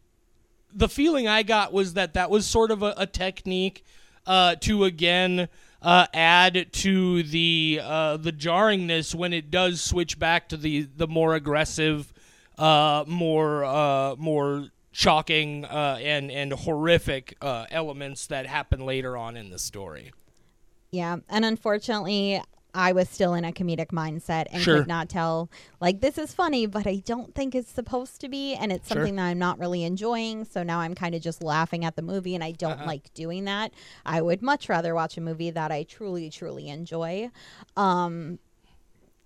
the 0.72 0.88
feeling 0.88 1.26
I 1.26 1.42
got 1.44 1.72
was 1.72 1.94
that 1.94 2.12
that 2.14 2.28
was 2.30 2.44
sort 2.46 2.70
of 2.70 2.82
a, 2.82 2.92
a 2.96 3.06
technique 3.06 3.84
uh, 4.26 4.56
to 4.56 4.84
again 4.84 5.48
uh, 5.82 6.06
add 6.12 6.72
to 6.72 7.22
the 7.22 7.80
uh, 7.82 8.16
the 8.16 8.32
jarringness 8.32 9.14
when 9.14 9.32
it 9.32 9.50
does 9.50 9.80
switch 9.80 10.18
back 10.18 10.48
to 10.48 10.56
the 10.56 10.88
the 10.96 11.06
more 11.06 11.34
aggressive, 11.34 12.12
uh, 12.58 13.04
more 13.06 13.64
uh, 13.64 14.16
more 14.16 14.68
shocking 14.90 15.64
uh, 15.64 15.98
and 16.02 16.30
and 16.30 16.52
horrific 16.52 17.36
uh, 17.40 17.66
elements 17.70 18.26
that 18.26 18.46
happen 18.46 18.84
later 18.84 19.16
on 19.16 19.36
in 19.36 19.50
the 19.50 19.58
story. 19.58 20.12
Yeah, 20.90 21.18
and 21.28 21.44
unfortunately, 21.44 22.42
I 22.78 22.92
was 22.92 23.08
still 23.08 23.34
in 23.34 23.44
a 23.44 23.50
comedic 23.52 23.88
mindset 23.88 24.46
and 24.52 24.62
Sure. 24.62 24.78
could 24.78 24.86
not 24.86 25.08
tell 25.08 25.50
like 25.80 26.00
this 26.00 26.16
is 26.16 26.32
funny, 26.32 26.66
but 26.66 26.86
I 26.86 27.02
don't 27.04 27.34
think 27.34 27.54
it's 27.54 27.70
supposed 27.70 28.20
to 28.20 28.28
be, 28.28 28.54
and 28.54 28.70
it's 28.70 28.86
Sure. 28.88 28.98
something 28.98 29.16
that 29.16 29.24
I'm 29.24 29.38
not 29.38 29.58
really 29.58 29.82
enjoying. 29.82 30.44
So 30.44 30.62
now 30.62 30.78
I'm 30.78 30.94
kind 30.94 31.14
of 31.16 31.20
just 31.20 31.42
laughing 31.42 31.84
at 31.84 31.96
the 31.96 32.02
movie, 32.02 32.34
and 32.36 32.44
I 32.44 32.52
don't 32.52 32.72
Uh-huh. 32.74 32.86
like 32.86 33.12
doing 33.14 33.44
that. 33.46 33.72
I 34.06 34.22
would 34.22 34.42
much 34.42 34.68
rather 34.68 34.94
watch 34.94 35.16
a 35.16 35.20
movie 35.20 35.50
that 35.50 35.72
I 35.72 35.82
truly, 35.82 36.30
truly 36.30 36.68
enjoy. 36.68 37.30
Um, 37.76 38.38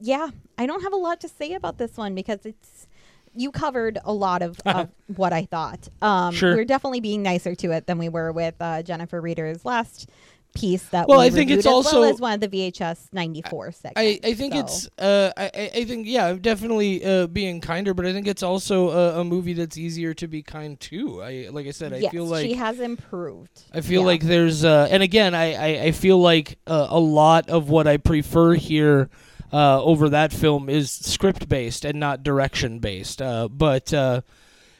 yeah, 0.00 0.28
I 0.56 0.66
don't 0.66 0.82
have 0.82 0.92
a 0.92 0.96
lot 0.96 1.20
to 1.20 1.28
say 1.28 1.52
about 1.54 1.78
this 1.78 1.96
one 1.96 2.14
because 2.14 2.44
it's. 2.46 2.86
You 3.34 3.50
covered 3.50 3.98
a 4.04 4.12
lot 4.12 4.42
of, 4.42 4.60
of 4.66 4.90
what 5.06 5.32
I 5.32 5.46
thought. 5.46 5.88
Um, 6.02 6.34
Sure. 6.34 6.54
We're 6.54 6.66
definitely 6.66 7.00
being 7.00 7.22
nicer 7.22 7.54
to 7.54 7.72
it 7.72 7.86
than 7.86 7.96
we 7.96 8.10
were 8.10 8.30
with 8.30 8.56
uh, 8.60 8.82
Jennifer 8.82 9.22
Reeder's 9.22 9.64
last 9.64 10.10
piece 10.54 10.82
that 10.90 11.08
Well, 11.08 11.20
we 11.20 11.26
I 11.26 11.30
think 11.30 11.50
it's 11.50 11.66
also- 11.66 12.00
well 12.02 12.10
as 12.10 12.20
one 12.20 12.34
of 12.34 12.40
the 12.40 12.48
VHS 12.48 13.08
94 13.12 13.72
segments. 13.72 14.20
I, 14.24 14.28
I 14.28 14.34
think 14.34 14.52
so- 14.54 14.60
it's 14.60 14.88
uh 14.98 15.32
I, 15.36 15.70
I 15.76 15.84
think 15.84 16.06
yeah 16.06 16.32
definitely 16.34 17.04
uh, 17.04 17.26
being 17.26 17.60
kinder 17.60 17.94
but 17.94 18.04
I 18.06 18.12
think 18.12 18.26
it's 18.26 18.42
also 18.42 18.90
a, 18.90 19.20
a 19.20 19.24
movie 19.24 19.54
that's 19.54 19.78
easier 19.78 20.12
to 20.14 20.28
be 20.28 20.42
kind 20.42 20.78
to 20.80 21.22
I 21.22 21.48
like 21.50 21.66
I 21.66 21.70
said 21.70 21.92
I 21.92 21.98
yes, 21.98 22.12
feel 22.12 22.26
like 22.26 22.44
she 22.46 22.54
has 22.54 22.80
improved. 22.80 23.62
I 23.72 23.80
feel 23.80 24.00
Yeah. 24.02 24.06
like 24.06 24.22
there's 24.22 24.64
uh 24.64 24.88
and 24.90 25.02
again 25.02 25.34
I 25.34 25.54
I, 25.54 25.82
I 25.84 25.92
feel 25.92 26.20
like 26.20 26.58
uh, 26.66 26.86
a 26.90 27.00
lot 27.00 27.48
of 27.48 27.68
what 27.70 27.86
I 27.86 27.96
prefer 27.96 28.54
here 28.54 29.08
uh, 29.52 29.82
over 29.82 30.08
that 30.08 30.32
film 30.32 30.68
is 30.70 30.90
script 30.90 31.48
based 31.48 31.84
and 31.84 32.00
not 32.00 32.22
direction 32.22 32.78
based 32.78 33.20
uh, 33.20 33.48
but 33.48 33.92
uh, 33.92 34.20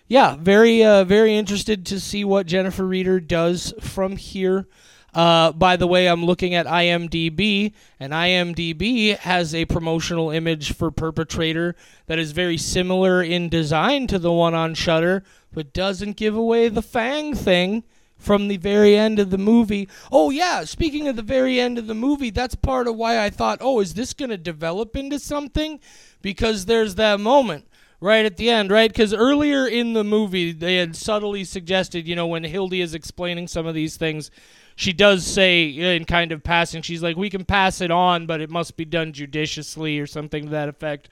yeah 0.08 0.37
very 0.37 0.82
uh, 0.85 1.04
very 1.04 1.35
interested 1.37 1.85
to 1.87 2.00
see 2.00 2.24
what 2.24 2.46
Jennifer 2.46 2.87
Reeder 2.87 3.20
does 3.20 3.72
from 3.80 4.16
here. 4.16 4.66
Uh, 5.14 5.53
by 5.53 5.77
the 5.77 5.87
way, 5.87 6.07
I'm 6.07 6.25
looking 6.25 6.55
at 6.55 6.66
IMDb, 6.66 7.72
and 8.01 8.12
IMDb 8.12 9.16
has 9.18 9.55
a 9.55 9.66
promotional 9.66 10.31
image 10.31 10.72
for 10.72 10.90
Perpetrator 10.90 11.77
that 12.07 12.18
is 12.18 12.33
very 12.33 12.57
similar 12.57 13.22
in 13.22 13.48
design 13.51 14.07
to 14.07 14.18
the 14.18 14.33
one 14.33 14.55
on 14.55 14.75
Shudder, 14.75 15.22
but 15.53 15.75
doesn't 15.75 16.16
give 16.16 16.35
away 16.35 16.68
the 16.68 16.83
Fang 16.83 17.35
thing 17.35 17.85
from 18.16 18.48
the 18.48 18.57
very 18.57 18.96
end 18.96 19.18
of 19.18 19.31
the 19.31 19.38
movie. 19.38 19.88
Oh 20.11 20.31
yeah, 20.31 20.64
speaking 20.64 21.09
of 21.09 21.16
the 21.16 21.22
very 21.22 21.61
end 21.61 21.77
of 21.77 21.88
the 21.88 21.94
movie, 21.94 22.31
that's 22.31 22.55
part 22.55 22.87
of 22.87 22.96
why 22.96 23.22
I 23.22 23.29
thought, 23.29 23.59
"Oh, 23.61 23.81
is 23.81 23.94
this 23.94 24.14
going 24.14 24.31
to 24.31 24.38
develop 24.38 24.96
into 24.96 25.18
something?" 25.18 25.81
Because 26.22 26.66
there's 26.66 26.94
that 26.94 27.20
moment 27.20 27.66
right 28.01 28.25
at 28.25 28.37
the 28.37 28.48
end, 28.48 28.70
right? 28.70 28.90
Because 28.90 29.12
earlier 29.12 29.66
in 29.66 29.92
the 29.92 30.05
movie, 30.05 30.53
they 30.53 30.77
had 30.77 30.96
subtly 30.96 31.44
suggested, 31.44 32.07
you 32.07 32.16
know, 32.16 32.27
when 32.27 32.44
Hildy 32.44 32.81
is 32.81 32.94
explaining 32.94 33.48
some 33.48 33.66
of 33.66 33.75
these 33.75 33.96
things, 33.96 34.31
she 34.76 34.92
does 34.92 35.26
say 35.26 35.64
in 35.96 36.04
kind 36.04 36.32
of 36.32 36.42
passing, 36.42 36.82
she's 36.82 37.02
like, 37.02 37.16
"We 37.16 37.30
can 37.30 37.44
pass 37.44 37.80
it 37.80 37.90
on, 37.90 38.26
but 38.26 38.40
it 38.40 38.50
must 38.50 38.76
be 38.76 38.85
done 38.85 39.12
judiciously," 39.12 39.98
or 39.98 40.06
something 40.06 40.44
to 40.44 40.50
that 40.50 40.68
effect. 40.68 41.08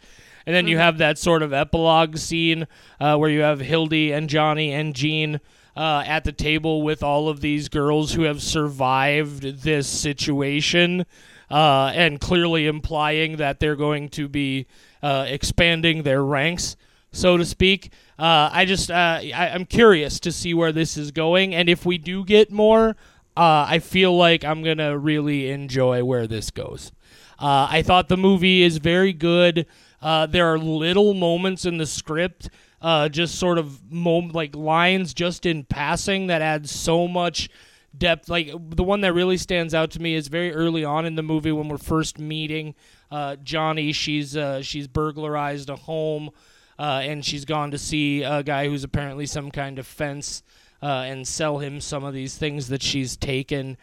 And 0.46 0.54
then 0.56 0.66
you 0.66 0.78
have 0.78 0.98
that 0.98 1.18
sort 1.18 1.42
of 1.42 1.52
epilogue 1.52 2.16
scene 2.16 2.66
uh, 2.98 3.16
where 3.16 3.30
you 3.30 3.40
have 3.40 3.60
Hildy 3.60 4.12
and 4.12 4.28
Johnny 4.28 4.72
and 4.72 4.94
Jean 4.94 5.40
uh, 5.76 6.02
at 6.06 6.24
the 6.24 6.32
table 6.32 6.82
with 6.82 7.02
all 7.02 7.28
of 7.28 7.40
these 7.40 7.68
girls 7.68 8.12
who 8.12 8.22
have 8.22 8.42
survived 8.42 9.62
this 9.62 9.86
situation, 9.86 11.06
uh, 11.50 11.92
and 11.94 12.20
clearly 12.20 12.66
implying 12.66 13.36
that 13.36 13.60
they're 13.60 13.76
going 13.76 14.08
to 14.10 14.28
be 14.28 14.66
uh, 15.02 15.24
expanding 15.28 16.02
their 16.02 16.24
ranks, 16.24 16.76
so 17.12 17.36
to 17.36 17.44
speak. 17.44 17.92
Uh, 18.18 18.50
I 18.52 18.64
just 18.64 18.90
uh, 18.90 19.20
I, 19.22 19.50
I'm 19.54 19.64
curious 19.64 20.20
to 20.20 20.32
see 20.32 20.54
where 20.54 20.72
this 20.72 20.96
is 20.96 21.10
going, 21.10 21.54
and 21.54 21.68
if 21.68 21.86
we 21.86 21.98
do 21.98 22.24
get 22.24 22.50
more, 22.50 22.96
uh, 23.36 23.66
I 23.68 23.78
feel 23.78 24.16
like 24.16 24.44
I'm 24.44 24.62
gonna 24.62 24.98
really 24.98 25.50
enjoy 25.50 26.04
where 26.04 26.26
this 26.26 26.50
goes. 26.50 26.92
Uh, 27.38 27.68
I 27.70 27.82
thought 27.82 28.08
the 28.08 28.16
movie 28.16 28.62
is 28.62 28.76
very 28.78 29.12
good. 29.12 29.66
Uh, 30.02 30.26
there 30.26 30.46
are 30.52 30.58
little 30.58 31.14
moments 31.14 31.64
in 31.64 31.78
the 31.78 31.86
script, 31.86 32.50
uh, 32.82 33.08
just 33.08 33.36
sort 33.36 33.58
of 33.58 33.90
mom- 33.90 34.30
like 34.30 34.54
lines 34.54 35.14
just 35.14 35.46
in 35.46 35.64
passing 35.64 36.26
that 36.26 36.42
add 36.42 36.68
so 36.68 37.06
much 37.08 37.48
depth. 37.96 38.28
Like 38.28 38.50
the 38.70 38.82
one 38.82 39.00
that 39.02 39.12
really 39.12 39.36
stands 39.36 39.74
out 39.74 39.90
to 39.92 40.02
me 40.02 40.14
is 40.14 40.28
very 40.28 40.52
early 40.52 40.84
on 40.84 41.06
in 41.06 41.14
the 41.14 41.22
movie 41.22 41.52
when 41.52 41.68
we're 41.68 41.78
first 41.78 42.18
meeting 42.18 42.74
uh, 43.10 43.36
Johnny. 43.36 43.92
She's 43.92 44.36
uh, 44.36 44.62
she's 44.62 44.86
burglarized 44.86 45.70
a 45.70 45.76
home, 45.76 46.30
and 46.78 47.24
she's 47.24 47.44
gone 47.44 47.70
to 47.70 47.78
see 47.78 48.22
a 48.22 48.42
guy 48.42 48.68
who's 48.68 48.84
apparently 48.84 49.26
some 49.26 49.50
kind 49.50 49.78
of 49.78 49.86
fence 49.86 50.42
uh, 50.82 51.04
and 51.06 51.26
sell 51.26 51.58
him 51.58 51.80
some 51.80 52.04
of 52.04 52.14
these 52.14 52.36
things 52.36 52.68
that 52.68 52.82
she's 52.82 53.16
taken. 53.16 53.76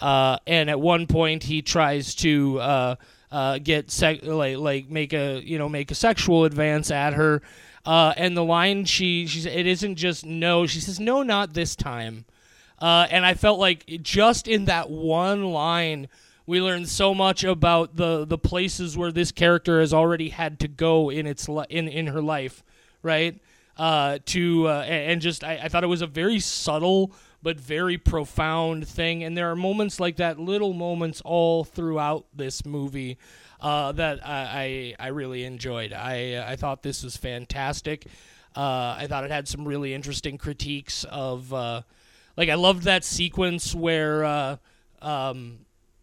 Uh, 0.00 0.38
and 0.46 0.68
at 0.68 0.80
one 0.80 1.06
point, 1.06 1.44
he 1.44 1.62
tries 1.62 2.14
to 2.16 2.58
uh, 2.60 2.94
uh, 3.30 3.58
get 3.58 3.90
sec- 3.90 4.24
like 4.24 4.56
like 4.58 4.90
make 4.90 5.12
a 5.12 5.40
you 5.44 5.58
know 5.58 5.68
make 5.68 5.90
a 5.90 5.94
sexual 5.94 6.44
advance 6.44 6.90
at 6.90 7.14
her. 7.14 7.42
Uh, 7.84 8.14
and 8.16 8.36
the 8.36 8.44
line 8.44 8.84
she 8.84 9.26
she 9.26 9.48
it 9.48 9.66
isn't 9.66 9.96
just 9.96 10.24
no. 10.24 10.66
She 10.66 10.80
says 10.80 11.00
no, 11.00 11.22
not 11.22 11.54
this 11.54 11.74
time. 11.76 12.24
Uh, 12.78 13.06
and 13.10 13.24
I 13.24 13.34
felt 13.34 13.60
like 13.60 13.86
just 14.02 14.48
in 14.48 14.64
that 14.64 14.90
one 14.90 15.44
line, 15.44 16.08
we 16.46 16.60
learned 16.60 16.88
so 16.88 17.14
much 17.14 17.44
about 17.44 17.96
the 17.96 18.24
the 18.24 18.38
places 18.38 18.96
where 18.96 19.12
this 19.12 19.30
character 19.30 19.80
has 19.80 19.94
already 19.94 20.30
had 20.30 20.58
to 20.60 20.68
go 20.68 21.10
in 21.10 21.26
its 21.26 21.48
li- 21.48 21.66
in 21.70 21.86
in 21.88 22.08
her 22.08 22.20
life, 22.20 22.64
right? 23.02 23.40
Uh, 23.76 24.18
to 24.26 24.68
uh, 24.68 24.82
and 24.82 25.20
just 25.20 25.42
I, 25.42 25.60
I 25.62 25.68
thought 25.68 25.82
it 25.82 25.88
was 25.88 26.02
a 26.02 26.06
very 26.06 26.40
subtle 26.40 27.12
but 27.42 27.58
very 27.58 27.98
profound 27.98 28.86
thing, 28.86 29.24
and 29.24 29.36
there 29.36 29.50
are 29.50 29.56
moments 29.56 29.98
like 29.98 30.16
that, 30.16 30.38
little 30.38 30.72
moments 30.72 31.20
all 31.24 31.64
throughout 31.64 32.26
this 32.34 32.64
movie. 32.64 33.18
Uh, 33.60 33.92
that 33.92 34.26
I, 34.26 34.94
I 34.98 35.06
I 35.06 35.08
really 35.08 35.44
enjoyed. 35.44 35.92
I 35.92 36.44
I 36.52 36.56
thought 36.56 36.82
this 36.82 37.02
was 37.02 37.16
fantastic. 37.16 38.06
Uh, 38.54 38.96
I 38.98 39.06
thought 39.08 39.24
it 39.24 39.30
had 39.30 39.48
some 39.48 39.66
really 39.66 39.94
interesting 39.94 40.36
critiques 40.36 41.04
of 41.04 41.52
uh, 41.54 41.82
like 42.36 42.48
I 42.48 42.54
loved 42.54 42.82
that 42.82 43.04
sequence 43.04 43.74
where 43.74 44.24
uh, 44.24 44.56
um, 45.00 45.60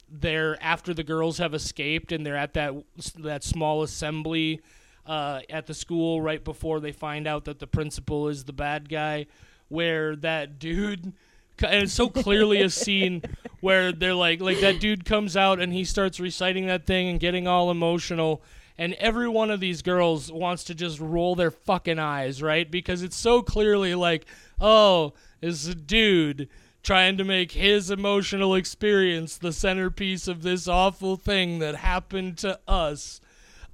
they're 0.10 0.58
after 0.64 0.94
the 0.94 1.04
girls 1.04 1.38
have 1.38 1.54
escaped 1.54 2.12
and 2.12 2.26
they're 2.26 2.38
at 2.38 2.54
that 2.54 2.74
that 3.18 3.44
small 3.44 3.84
assembly 3.84 4.62
uh, 5.10 5.42
at 5.50 5.66
the 5.66 5.74
school 5.74 6.22
right 6.22 6.44
before 6.44 6.80
they 6.80 6.92
find 6.92 7.28
out 7.28 7.46
that 7.46 7.58
the 7.58 7.66
principal 7.66 8.28
is 8.28 8.44
the 8.44 8.54
bad 8.54 8.88
guy, 8.88 9.26
where 9.68 10.16
that 10.16 10.60
dude. 10.60 11.12
And 11.62 11.84
it's 11.84 11.94
so 11.94 12.08
clearly 12.08 12.62
a 12.62 12.70
scene 12.70 13.22
where 13.60 13.92
they're 13.92 14.14
like, 14.14 14.40
like 14.40 14.62
that 14.62 14.80
dude 14.80 15.04
comes 15.04 15.36
out 15.36 15.60
and 15.60 15.74
he 15.74 15.84
starts 15.84 16.18
reciting 16.18 16.68
that 16.68 16.86
thing 16.86 17.10
and 17.10 17.20
getting 17.20 17.50
all 17.50 17.70
emotional, 17.70 18.42
and 18.78 18.94
every 18.94 19.28
one 19.28 19.52
of 19.52 19.60
these 19.60 19.82
girls 19.82 20.32
wants 20.32 20.64
to 20.64 20.74
just 20.74 21.02
roll 21.02 21.36
their 21.36 21.52
fucking 21.52 22.00
eyes, 22.00 22.42
right? 22.42 22.72
Because 22.72 23.04
it's 23.04 23.18
so 23.18 23.42
clearly 23.42 23.94
like, 23.94 24.26
oh, 24.62 25.12
it's 25.42 25.68
a 25.68 25.76
dude 25.76 26.48
trying 26.82 27.18
to 27.18 27.26
make 27.26 27.52
his 27.52 27.92
emotional 27.92 28.56
experience 28.56 29.38
the 29.38 29.52
centerpiece 29.52 30.30
of 30.30 30.44
this 30.44 30.66
awful 30.66 31.18
thing 31.18 31.60
that 31.60 31.76
happened 31.76 32.38
to 32.38 32.58
us. 32.70 33.20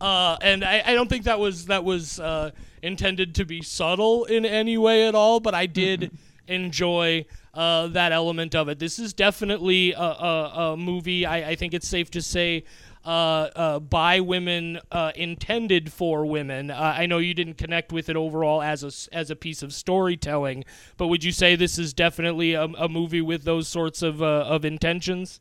Uh, 0.02 0.38
and 0.42 0.64
I, 0.64 0.84
I 0.86 0.94
don't 0.94 1.10
think 1.10 1.24
that 1.26 1.40
was 1.40 1.66
that 1.68 1.84
was 1.84 2.20
uh, 2.20 2.52
intended 2.82 3.36
to 3.36 3.46
be 3.46 3.62
subtle 3.62 4.26
in 4.26 4.46
any 4.46 4.78
way 4.78 5.08
at 5.08 5.16
all. 5.16 5.40
But 5.40 5.54
I 5.56 5.66
did 5.66 6.18
enjoy 6.48 7.26
uh, 7.54 7.88
that 7.88 8.12
element 8.12 8.54
of 8.56 8.68
it. 8.70 8.78
This 8.80 9.00
is 9.00 9.14
definitely 9.14 9.94
a, 9.94 10.00
a, 10.00 10.52
a 10.74 10.78
movie. 10.78 11.26
I, 11.26 11.52
I 11.52 11.56
think 11.56 11.74
it's 11.74 11.88
safe 11.88 12.12
to 12.12 12.22
say 12.22 12.66
uh, 13.06 13.50
uh, 13.56 13.80
by 13.80 14.20
women, 14.20 14.80
uh, 14.92 15.12
intended 15.16 15.94
for 15.94 16.26
women. 16.26 16.72
Uh, 16.72 16.96
I 16.98 17.06
know 17.06 17.20
you 17.20 17.34
didn't 17.34 17.54
connect 17.58 17.92
with 17.94 18.10
it 18.10 18.16
overall 18.16 18.62
as 18.62 18.84
a 18.84 18.88
s- 18.88 19.08
as 19.14 19.30
a 19.30 19.36
piece 19.36 19.62
of 19.64 19.74
storytelling, 19.74 20.66
but 20.98 21.08
would 21.08 21.24
you 21.24 21.32
say 21.32 21.56
this 21.56 21.78
is 21.80 21.94
definitely 21.94 22.54
a, 22.54 22.64
a 22.64 22.90
movie 22.90 23.22
with 23.22 23.44
those 23.44 23.68
sorts 23.68 24.02
of 24.02 24.22
uh, 24.22 24.26
of 24.48 24.66
intentions? 24.66 25.40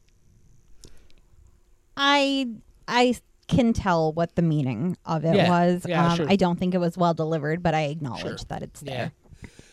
I 1.97 2.49
I 2.87 3.17
can 3.49 3.73
tell 3.73 4.13
what 4.13 4.35
the 4.37 4.43
meaning 4.43 4.97
of 5.05 5.25
it 5.25 5.37
Yeah. 5.37 5.49
was. 5.49 5.87
Yeah, 5.89 6.09
um, 6.11 6.17
sure. 6.17 6.27
I 6.29 6.37
don't 6.37 6.59
think 6.59 6.75
it 6.75 6.79
was 6.79 6.97
well 6.97 7.15
delivered, 7.15 7.63
but 7.63 7.75
I 7.75 7.83
acknowledge 7.85 8.23
Sure. 8.23 8.37
that 8.49 8.63
it's 8.63 8.83
Yeah. 8.83 9.09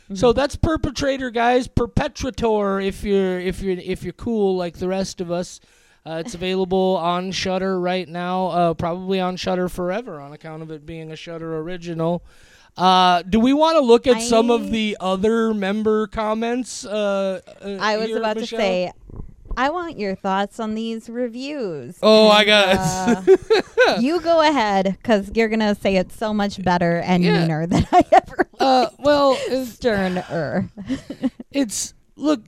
there. 0.09 0.15
So 0.15 0.34
that's 0.34 0.55
perpetrator, 0.57 1.30
guys. 1.30 1.67
Perpetrator. 1.69 2.80
If 2.82 3.03
you're 3.03 3.39
if 3.39 3.61
you're 3.61 3.78
if 3.80 4.03
you're 4.03 4.11
cool 4.13 4.57
like 4.57 4.78
the 4.78 4.88
rest 4.89 5.22
of 5.22 5.32
us, 5.32 5.59
uh, 6.05 6.22
it's 6.26 6.34
available 6.34 6.97
on 7.01 7.32
Shudder 7.32 7.80
right 7.80 8.07
now. 8.09 8.47
Uh, 8.47 8.74
probably 8.74 9.19
on 9.22 9.38
Shudder 9.38 9.69
forever 9.69 10.19
on 10.19 10.34
account 10.34 10.63
of 10.63 10.72
it 10.72 10.86
being 10.86 11.11
a 11.11 11.15
Shudder 11.15 11.57
original. 11.59 12.24
Uh, 12.78 13.22
do 13.24 13.39
we 13.39 13.53
want 13.53 13.78
to 13.78 13.82
look 13.82 14.05
at 14.07 14.22
some 14.22 14.49
I- 14.51 14.55
of 14.55 14.72
the 14.72 14.97
other 14.99 15.53
member 15.53 16.07
comments? 16.07 16.86
Uh, 16.86 17.39
uh, 17.63 17.78
I 17.80 17.97
was 17.97 18.07
here, 18.07 18.17
about 18.17 18.38
Michelle? 18.38 18.57
to 18.59 18.63
say, 18.63 18.91
I 19.57 19.69
want 19.69 19.97
your 19.99 20.15
thoughts 20.15 20.59
on 20.59 20.75
these 20.75 21.09
reviews. 21.09 21.97
Oh, 22.01 22.29
I 22.29 22.41
And, 22.41 22.47
got 22.47 23.27
uh, 23.87 23.97
you 24.01 24.19
go 24.21 24.41
ahead 24.41 24.97
because 25.01 25.31
you're 25.35 25.49
gonna 25.49 25.75
say 25.75 25.95
it 25.97 26.11
so 26.11 26.33
much 26.33 26.61
better 26.63 26.99
and 26.99 27.23
Yeah. 27.23 27.39
meaner 27.41 27.67
than 27.67 27.87
I 27.91 28.03
ever. 28.11 28.49
Uh, 28.59 28.89
well, 28.99 29.37
it's, 29.47 29.71
Sterner. 29.71 30.69
it's 31.51 31.93
look. 32.15 32.41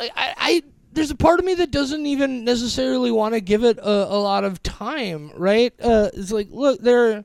I, 0.00 0.10
I, 0.14 0.34
I 0.38 0.62
there's 0.92 1.10
a 1.10 1.16
part 1.16 1.40
of 1.40 1.44
me 1.44 1.54
that 1.54 1.70
doesn't 1.70 2.06
even 2.06 2.44
necessarily 2.44 3.10
want 3.10 3.34
to 3.34 3.40
give 3.40 3.64
it 3.64 3.78
a, 3.78 3.88
a 3.88 4.18
lot 4.18 4.44
of 4.44 4.62
time, 4.62 5.30
right? 5.36 5.72
Uh, 5.82 6.10
it's 6.14 6.30
like, 6.32 6.48
look, 6.50 6.80
there. 6.80 7.24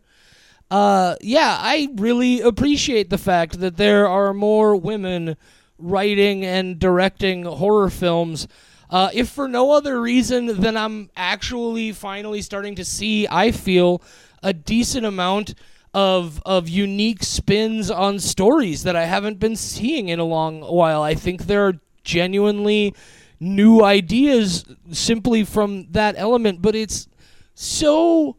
Uh, 0.71 1.15
yeah, 1.21 1.57
I 1.59 1.87
really 1.95 2.41
appreciate 2.41 3.09
the 3.09 3.17
fact 3.17 3.59
that 3.59 3.77
there 3.77 4.07
are 4.07 4.35
more 4.35 4.75
women 4.75 5.35
writing 5.79 6.45
and 6.45 6.77
directing 6.77 7.43
horror 7.43 7.89
films. 7.89 8.47
Uh, 8.89 9.09
if 9.13 9.29
for 9.29 9.47
no 9.47 9.71
other 9.71 10.01
reason 10.01 10.61
than 10.61 10.75
I'm 10.75 11.09
actually 11.15 11.91
finally 11.91 12.41
starting 12.41 12.75
to 12.75 12.85
see, 12.85 13.27
I 13.29 13.51
feel 13.51 14.01
a 14.41 14.53
decent 14.53 15.05
amount 15.05 15.53
of 15.93 16.41
of 16.45 16.69
unique 16.69 17.23
spins 17.23 17.89
on 17.89 18.19
stories 18.19 18.83
that 18.83 18.95
I 18.95 19.05
haven't 19.05 19.39
been 19.39 19.55
seeing 19.55 20.09
in 20.09 20.19
a 20.19 20.23
long 20.23 20.61
while. 20.61 21.01
I 21.01 21.15
think 21.15 21.43
there 21.43 21.67
are 21.67 21.79
genuinely 22.03 22.93
new 23.39 23.83
ideas 23.83 24.65
simply 24.91 25.43
from 25.43 25.87
that 25.91 26.15
element, 26.17 26.61
but 26.61 26.75
it's 26.75 27.07
so 27.55 28.35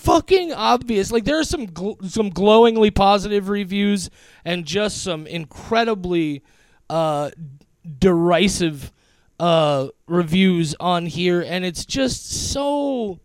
fucking 0.00 0.52
obvious. 0.52 1.12
Like 1.12 1.24
there 1.24 1.38
are 1.38 1.44
some 1.44 1.66
gl- 1.68 2.10
some 2.10 2.30
glowingly 2.30 2.90
positive 2.90 3.48
reviews 3.48 4.10
and 4.44 4.64
just 4.64 5.02
some 5.02 5.26
incredibly 5.26 6.42
uh, 6.88 7.30
derisive 7.98 8.92
uh, 9.38 9.88
reviews 10.06 10.74
on 10.80 11.06
here, 11.06 11.40
and 11.40 11.64
it's 11.64 11.84
just 11.84 12.52
so. 12.52 13.20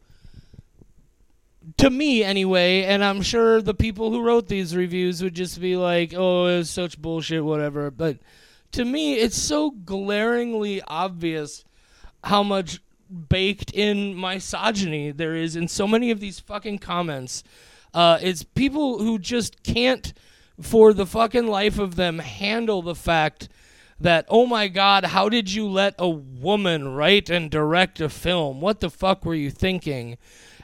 To 1.78 1.90
me, 1.90 2.24
anyway, 2.24 2.84
and 2.84 3.04
I'm 3.04 3.22
sure 3.22 3.62
the 3.62 3.74
people 3.74 4.12
who 4.12 4.22
wrote 4.22 4.48
these 4.48 4.76
reviews 4.76 5.22
would 5.22 5.34
just 5.34 5.60
be 5.60 5.76
like, 5.76 6.14
"Oh, 6.16 6.46
it's 6.46 6.70
such 6.70 7.02
bullshit, 7.02 7.44
whatever." 7.44 7.92
But 7.92 8.20
to 8.74 8.86
me, 8.86 9.16
it's 9.16 9.38
so 9.38 9.72
glaringly 9.72 10.82
obvious 10.82 11.66
how 12.24 12.44
much 12.44 12.82
baked 13.10 13.72
in 13.72 14.20
misogyny 14.20 15.12
there 15.12 15.36
is 15.36 15.56
in 15.56 15.68
so 15.68 15.88
many 15.88 16.12
of 16.12 16.20
these 16.20 16.40
fucking 16.40 16.80
comments. 16.80 17.44
Uh, 17.94 18.20
it's 18.22 18.44
people 18.44 19.00
who 19.00 19.18
just 19.18 19.64
can't, 19.64 20.14
for 20.62 20.94
the 20.94 21.06
fucking 21.06 21.48
life 21.48 21.80
of 21.80 21.96
them, 21.96 22.20
handle 22.20 22.82
the 22.82 22.96
fact 22.96 23.48
that, 24.00 24.26
oh 24.28 24.46
my 24.46 24.68
god, 24.68 25.06
how 25.06 25.30
did 25.30 25.52
you 25.52 25.68
let 25.68 25.96
a 25.98 26.10
woman 26.10 26.94
write 26.94 27.30
and 27.30 27.50
direct 27.50 28.02
a 28.02 28.10
film? 28.10 28.60
What 28.60 28.82
the 28.82 28.90
fuck 28.90 29.24
were 29.24 29.36
you 29.36 29.50
thinking? 29.50 30.18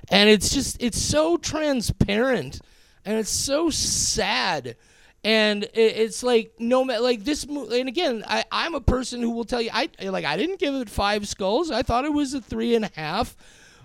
And 0.10 0.30
it's 0.30 0.54
just, 0.54 0.82
it's 0.82 1.02
so 1.02 1.38
transparent 1.38 2.60
and 3.06 3.18
it's 3.18 3.30
so 3.30 3.70
sad 3.70 4.76
and 5.24 5.64
it, 5.64 5.70
it's 5.76 6.24
like 6.24 6.54
no 6.60 6.82
like 6.82 7.24
this 7.24 7.44
and 7.44 7.88
again 7.88 8.24
I, 8.28 8.44
i'm 8.52 8.74
a 8.74 8.82
person 8.82 9.22
who 9.22 9.32
will 9.32 9.44
tell 9.44 9.62
you 9.62 9.70
i 9.72 9.90
like 10.02 10.26
i 10.26 10.36
didn't 10.36 10.60
give 10.60 10.74
it 10.76 10.90
five 10.90 11.28
skulls. 11.28 11.72
I 11.72 11.84
thought 11.84 12.06
it 12.06 12.14
was 12.14 12.34
a 12.34 12.42
three 12.42 12.76
and 12.76 12.86
a 12.86 12.92
half. 12.96 13.36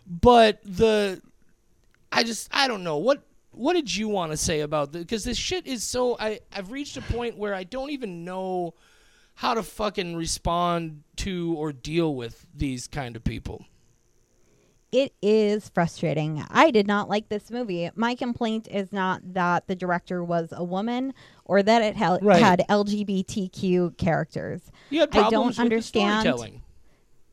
But 0.06 0.60
the 0.64 1.20
i 2.12 2.22
just 2.22 2.48
i 2.52 2.68
don't 2.68 2.84
know. 2.84 2.98
What 2.98 3.22
what 3.56 3.72
did 3.72 3.94
you 3.94 4.08
want 4.08 4.32
to 4.32 4.36
say 4.36 4.60
about 4.60 4.92
this 4.92 5.02
because 5.02 5.24
this 5.24 5.38
shit 5.38 5.66
is 5.66 5.82
so 5.82 6.16
i 6.20 6.38
i've 6.52 6.70
reached 6.70 6.96
a 6.98 7.00
point 7.00 7.38
where 7.38 7.54
i 7.54 7.64
don't 7.64 7.90
even 7.90 8.22
know 8.22 8.74
how 9.34 9.54
to 9.54 9.62
fucking 9.62 10.14
respond 10.14 11.02
to 11.16 11.54
or 11.56 11.72
deal 11.72 12.14
with 12.14 12.46
these 12.54 12.86
kind 12.86 13.16
of 13.16 13.24
people 13.24 13.64
it 14.92 15.12
is 15.20 15.68
frustrating. 15.68 16.44
I 16.50 16.70
did 16.70 16.86
not 16.86 17.08
like 17.08 17.28
this 17.28 17.50
movie. 17.50 17.90
My 17.94 18.14
complaint 18.14 18.68
is 18.70 18.92
not 18.92 19.20
that 19.34 19.66
the 19.66 19.74
director 19.76 20.22
was 20.24 20.52
a 20.52 20.62
woman 20.64 21.12
or 21.44 21.62
that 21.62 21.82
it 21.82 21.96
hel- 21.96 22.18
Right. 22.22 22.40
had 22.42 22.64
LGBTQ 22.68 23.96
characters. 23.96 24.62
you 24.90 25.00
had 25.00 25.10
I 25.10 25.12
don't 25.12 25.30
problems 25.30 25.48
with 25.48 25.56
the 25.56 25.62
understand. 25.62 26.20
storytelling 26.22 26.62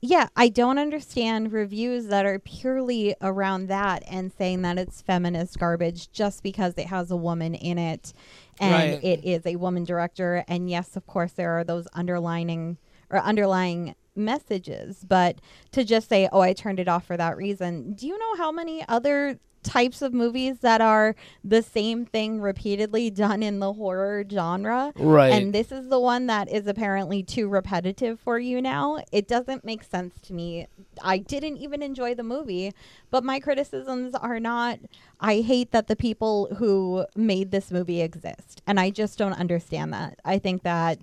Yeah, 0.01 0.27
I 0.35 0.49
don't 0.49 0.77
understand 0.79 1.53
reviews 1.53 2.07
that 2.07 2.25
are 2.25 2.39
purely 2.39 3.15
around 3.21 3.67
that 3.67 4.03
and 4.09 4.31
saying 4.33 4.61
that 4.63 4.77
it's 4.77 5.01
feminist 5.01 5.57
garbage 5.59 6.11
just 6.11 6.43
because 6.43 6.73
it 6.77 6.87
has 6.87 7.09
a 7.11 7.15
woman 7.15 7.55
in 7.55 7.77
it 7.77 8.11
and 8.59 8.93
Right. 8.93 9.03
it 9.03 9.23
is 9.23 9.45
a 9.45 9.55
woman 9.55 9.83
director. 9.85 10.43
And 10.47 10.69
yes, 10.69 10.97
of 10.97 11.07
course, 11.07 11.31
there 11.33 11.51
are 11.51 11.63
those 11.63 11.87
underlining 11.93 12.77
or 13.09 13.19
underlying 13.19 13.95
messages, 14.16 15.03
but 15.07 15.39
to 15.72 15.84
just 15.84 16.09
say, 16.09 16.30
oh, 16.32 16.41
I 16.41 16.53
turned 16.53 16.80
it 16.80 16.88
off 16.88 17.05
for 17.05 17.18
that 17.18 17.38
reason. 17.38 17.93
Do 17.93 18.07
you 18.07 18.18
know 18.18 18.36
how 18.36 18.51
many 18.51 18.86
other 18.88 19.39
types 19.64 20.01
of 20.01 20.14
movies 20.14 20.59
that 20.59 20.82
are 20.82 21.16
the 21.43 21.61
same 21.61 22.05
thing 22.05 22.41
repeatedly 22.41 23.09
done 23.09 23.41
in 23.41 23.59
the 23.59 23.74
horror 23.74 24.24
genre? 24.30 24.91
right 24.97 25.32
And 25.32 25.53
this 25.53 25.72
is 25.72 25.89
the 25.89 25.99
one 25.99 26.28
that 26.28 26.49
is 26.51 26.68
apparently 26.68 27.24
too 27.24 27.47
repetitive 27.47 28.20
for 28.20 28.38
you 28.38 28.61
now. 28.61 29.03
It 29.11 29.28
doesn't 29.28 29.64
make 29.64 29.84
sense 29.84 30.20
to 30.24 30.34
me. 30.34 30.68
I 31.01 31.18
didn't 31.18 31.57
even 31.57 31.82
enjoy 31.82 32.14
the 32.14 32.24
movie, 32.24 32.74
but 33.09 33.24
my 33.24 33.39
criticisms 33.39 34.14
are 34.16 34.39
not 34.39 34.80
I 35.20 35.39
hate 35.39 35.72
that 35.72 35.88
the 35.88 35.95
people 35.95 36.53
who 36.55 37.05
made 37.16 37.51
this 37.51 37.72
movie 37.72 38.01
exist. 38.01 38.61
And 38.68 38.80
I 38.80 38.89
just 38.89 39.18
don't 39.18 39.34
understand 39.34 39.93
that. 39.93 40.20
I 40.26 40.38
think 40.38 40.64
that 40.64 40.99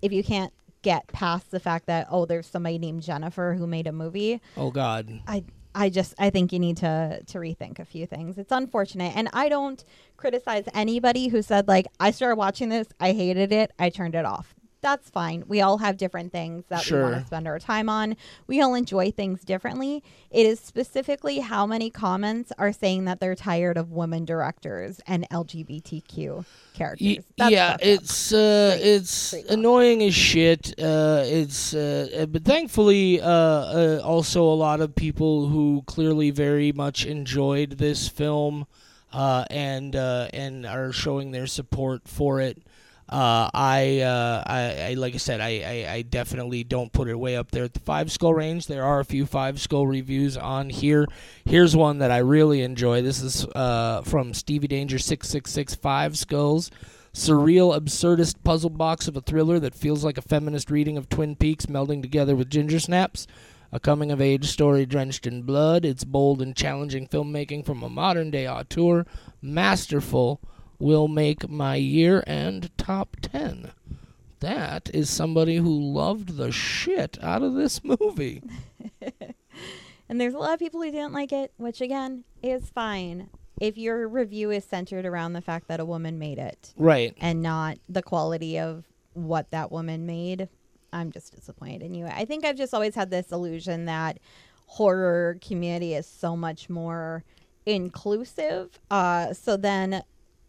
if 0.00 0.12
you 0.12 0.22
can't 0.22 0.52
get 0.86 1.08
past 1.08 1.50
the 1.50 1.58
fact 1.58 1.86
that 1.86 2.06
oh 2.10 2.26
there's 2.26 2.46
somebody 2.46 2.78
named 2.78 3.02
Jennifer 3.02 3.54
who 3.58 3.66
made 3.66 3.88
a 3.88 3.92
movie, 3.92 4.40
oh 4.56 4.70
god. 4.70 5.20
I 5.26 5.42
I 5.74 5.90
just 5.90 6.14
I 6.16 6.30
think 6.30 6.52
you 6.52 6.60
need 6.60 6.76
to 6.78 7.20
to 7.26 7.38
rethink 7.38 7.80
a 7.80 7.84
few 7.84 8.06
things. 8.06 8.38
It's 8.38 8.52
unfortunate, 8.52 9.16
and 9.16 9.28
I 9.32 9.48
don't 9.48 9.84
criticize 10.16 10.64
anybody 10.74 11.26
who 11.28 11.42
said 11.42 11.66
like 11.66 11.86
I 11.98 12.12
started 12.12 12.36
watching 12.36 12.68
this, 12.68 12.86
I 13.00 13.12
hated 13.12 13.50
it, 13.52 13.72
I 13.80 13.90
turned 13.90 14.14
it 14.14 14.24
off. 14.24 14.54
That's 14.86 15.10
fine. 15.10 15.42
We 15.48 15.62
all 15.62 15.78
have 15.78 15.96
different 15.96 16.30
things 16.30 16.62
that 16.68 16.88
we 16.88 16.96
want 17.00 17.16
to 17.16 17.26
spend 17.26 17.48
our 17.48 17.58
time 17.58 17.88
on. 17.88 18.16
We 18.46 18.60
all 18.62 18.76
enjoy 18.76 19.10
things 19.10 19.42
differently. 19.42 20.04
It 20.30 20.46
is 20.46 20.60
specifically 20.60 21.40
how 21.40 21.66
many 21.66 21.90
comments 21.90 22.52
are 22.56 22.72
saying 22.72 23.04
that 23.06 23.18
they're 23.18 23.34
tired 23.34 23.78
of 23.78 23.90
women 23.90 24.24
directors 24.24 25.00
and 25.04 25.26
LGBTQ 25.30 26.44
characters. 26.74 27.18
Y- 27.40 27.48
yeah, 27.50 27.76
it's 27.80 28.32
uh, 28.32 28.74
Pretty- 28.76 28.90
it's 28.90 29.32
rough. 29.34 29.44
annoying 29.50 30.02
as 30.04 30.14
shit. 30.14 30.72
Uh, 30.80 31.22
it's 31.24 31.74
uh, 31.74 32.08
uh, 32.20 32.26
but 32.26 32.44
thankfully, 32.44 33.20
uh, 33.20 33.28
uh, 33.28 34.00
also 34.04 34.44
a 34.44 34.54
lot 34.54 34.80
of 34.80 34.94
people 34.94 35.48
who 35.48 35.82
clearly 35.86 36.30
very 36.30 36.70
much 36.70 37.04
enjoyed 37.04 37.72
this 37.78 38.06
film, 38.08 38.66
uh, 39.12 39.44
and 39.50 39.96
uh, 39.96 40.28
and 40.32 40.64
are 40.64 40.92
showing 40.92 41.32
their 41.32 41.48
support 41.48 42.02
for 42.06 42.40
it. 42.40 42.62
Uh, 43.08 43.48
I, 43.54 44.00
uh, 44.00 44.42
I, 44.46 44.90
I, 44.90 44.94
like 44.94 45.14
I 45.14 45.18
said, 45.18 45.40
I, 45.40 45.60
I, 45.86 45.92
I 45.92 46.02
definitely 46.02 46.64
don't 46.64 46.92
put 46.92 47.08
it 47.08 47.14
way 47.14 47.36
up 47.36 47.52
there 47.52 47.62
at 47.62 47.72
the 47.72 47.80
five 47.80 48.10
skull 48.10 48.34
range. 48.34 48.66
There 48.66 48.82
are 48.82 48.98
a 48.98 49.04
few 49.04 49.26
five 49.26 49.60
skull 49.60 49.86
reviews 49.86 50.36
on 50.36 50.70
here. 50.70 51.06
Here's 51.44 51.76
one 51.76 51.98
that 51.98 52.10
I 52.10 52.18
really 52.18 52.62
enjoy. 52.62 53.02
This 53.02 53.22
is 53.22 53.46
uh, 53.54 54.02
from 54.02 54.34
Stevie 54.34 54.66
Danger 54.66 54.98
six 54.98 55.28
six 55.28 55.52
six 55.52 55.74
five 55.74 56.18
skulls. 56.18 56.70
Surreal, 57.14 57.78
absurdist 57.78 58.42
puzzle 58.42 58.70
box 58.70 59.08
of 59.08 59.16
a 59.16 59.20
thriller 59.22 59.58
that 59.60 59.74
feels 59.74 60.04
like 60.04 60.18
a 60.18 60.22
feminist 60.22 60.70
reading 60.70 60.98
of 60.98 61.08
Twin 61.08 61.36
Peaks 61.36 61.66
melding 61.66 62.02
together 62.02 62.34
with 62.34 62.50
Ginger 62.50 62.80
Snaps. 62.80 63.26
A 63.72 63.80
coming 63.80 64.10
of 64.10 64.20
age 64.20 64.46
story 64.46 64.84
drenched 64.84 65.26
in 65.26 65.42
blood, 65.42 65.84
it's 65.84 66.04
bold 66.04 66.42
and 66.42 66.54
challenging 66.54 67.06
filmmaking 67.06 67.64
from 67.64 67.82
a 67.82 67.88
modern 67.88 68.30
day 68.30 68.46
auteur, 68.48 69.06
masterful, 69.40 70.40
will 70.78 71.08
make 71.08 71.48
my 71.48 71.76
year 71.76 72.22
end 72.26 72.70
top 72.76 73.16
10. 73.22 73.72
That 74.40 74.90
is 74.92 75.08
somebody 75.08 75.56
who 75.56 75.70
loved 75.92 76.36
the 76.36 76.52
shit 76.52 77.18
out 77.22 77.42
of 77.42 77.54
this 77.54 77.82
movie. 77.82 78.42
And 80.08 80.20
there's 80.20 80.34
a 80.34 80.38
lot 80.38 80.52
of 80.54 80.60
people 80.60 80.80
who 80.80 80.90
didn't 80.92 81.12
like 81.12 81.32
it, 81.32 81.52
which 81.56 81.80
again 81.80 82.22
is 82.40 82.70
fine 82.70 83.28
if 83.60 83.76
your 83.76 84.06
review 84.06 84.52
is 84.52 84.64
centered 84.64 85.04
around 85.04 85.32
the 85.32 85.40
fact 85.40 85.66
that 85.66 85.80
a 85.80 85.84
woman 85.84 86.16
made 86.18 86.38
it 86.38 86.72
Right. 86.76 87.12
and 87.20 87.42
not 87.42 87.78
the 87.88 88.02
quality 88.02 88.56
of 88.56 88.84
what 89.14 89.50
that 89.50 89.72
woman 89.72 90.06
made. 90.06 90.48
I'm 90.92 91.10
just 91.10 91.34
disappointed 91.34 91.82
in 91.82 91.94
you. 91.94 92.06
I 92.06 92.24
think 92.24 92.44
I've 92.44 92.56
just 92.56 92.72
always 92.72 92.94
had 92.94 93.10
this 93.10 93.32
illusion 93.32 93.86
that 93.86 94.18
horror 94.66 95.38
community 95.40 95.94
is 95.94 96.06
so 96.06 96.36
much 96.36 96.70
more 96.70 97.24
inclusive. 97.64 98.78
Uh, 98.90 99.32
so 99.32 99.56
then 99.56 100.02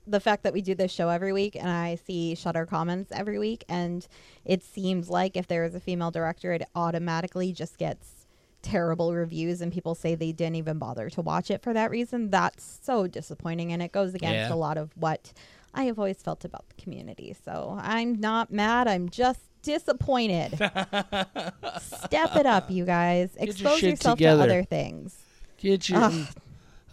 the 0.08 0.20
fact 0.20 0.44
that 0.44 0.54
we 0.54 0.62
do 0.62 0.74
this 0.76 0.92
show 0.92 1.10
every 1.10 1.34
week 1.34 1.56
and 1.56 1.70
I 1.70 1.96
see 1.96 2.34
Shudder 2.36 2.66
comments 2.66 3.12
every 3.14 3.38
week, 3.40 3.64
and 3.70 4.08
it 4.46 4.64
seems 4.64 5.10
like 5.10 5.36
if 5.38 5.48
there 5.48 5.64
is 5.66 5.76
a 5.76 5.80
female 5.80 6.12
director, 6.12 6.54
it 6.54 6.64
automatically 6.76 7.52
just 7.52 7.78
gets 7.78 8.26
terrible 8.64 9.14
reviews 9.14 9.62
and 9.62 9.72
people 9.72 9.94
say 9.96 10.16
they 10.16 10.32
didn't 10.32 10.56
even 10.56 10.78
bother 10.80 11.10
to 11.12 11.22
watch 11.22 11.52
it 11.52 11.62
for 11.62 11.74
that 11.74 11.92
reason. 11.92 12.30
That's 12.32 12.80
so 12.84 13.08
disappointing 13.08 13.72
and 13.72 13.82
it 13.82 13.92
goes 13.92 14.14
against 14.16 14.50
Yeah. 14.50 14.54
a 14.54 14.58
lot 14.58 14.78
of 14.78 14.92
what 14.98 15.32
I 15.74 15.84
have 15.84 16.00
always 16.00 16.22
felt 16.22 16.44
about 16.44 16.66
the 16.70 16.82
community. 16.82 17.36
So 17.46 17.78
I'm 17.80 18.20
not 18.20 18.52
mad. 18.52 18.88
I'm 18.88 19.10
just 19.10 19.42
disappointed. 19.62 20.54
Step 21.82 22.36
it 22.36 22.46
up, 22.46 22.70
you 22.72 22.84
guys. 22.86 23.30
your 23.40 23.50
Expose 23.50 23.80
shit 23.80 23.90
yourself 23.92 24.18
together. 24.18 24.38
to 24.40 24.44
other 24.44 24.64
things. 24.64 25.16
Get 25.58 25.88
your, 25.90 26.00
Ugh. 26.04 26.28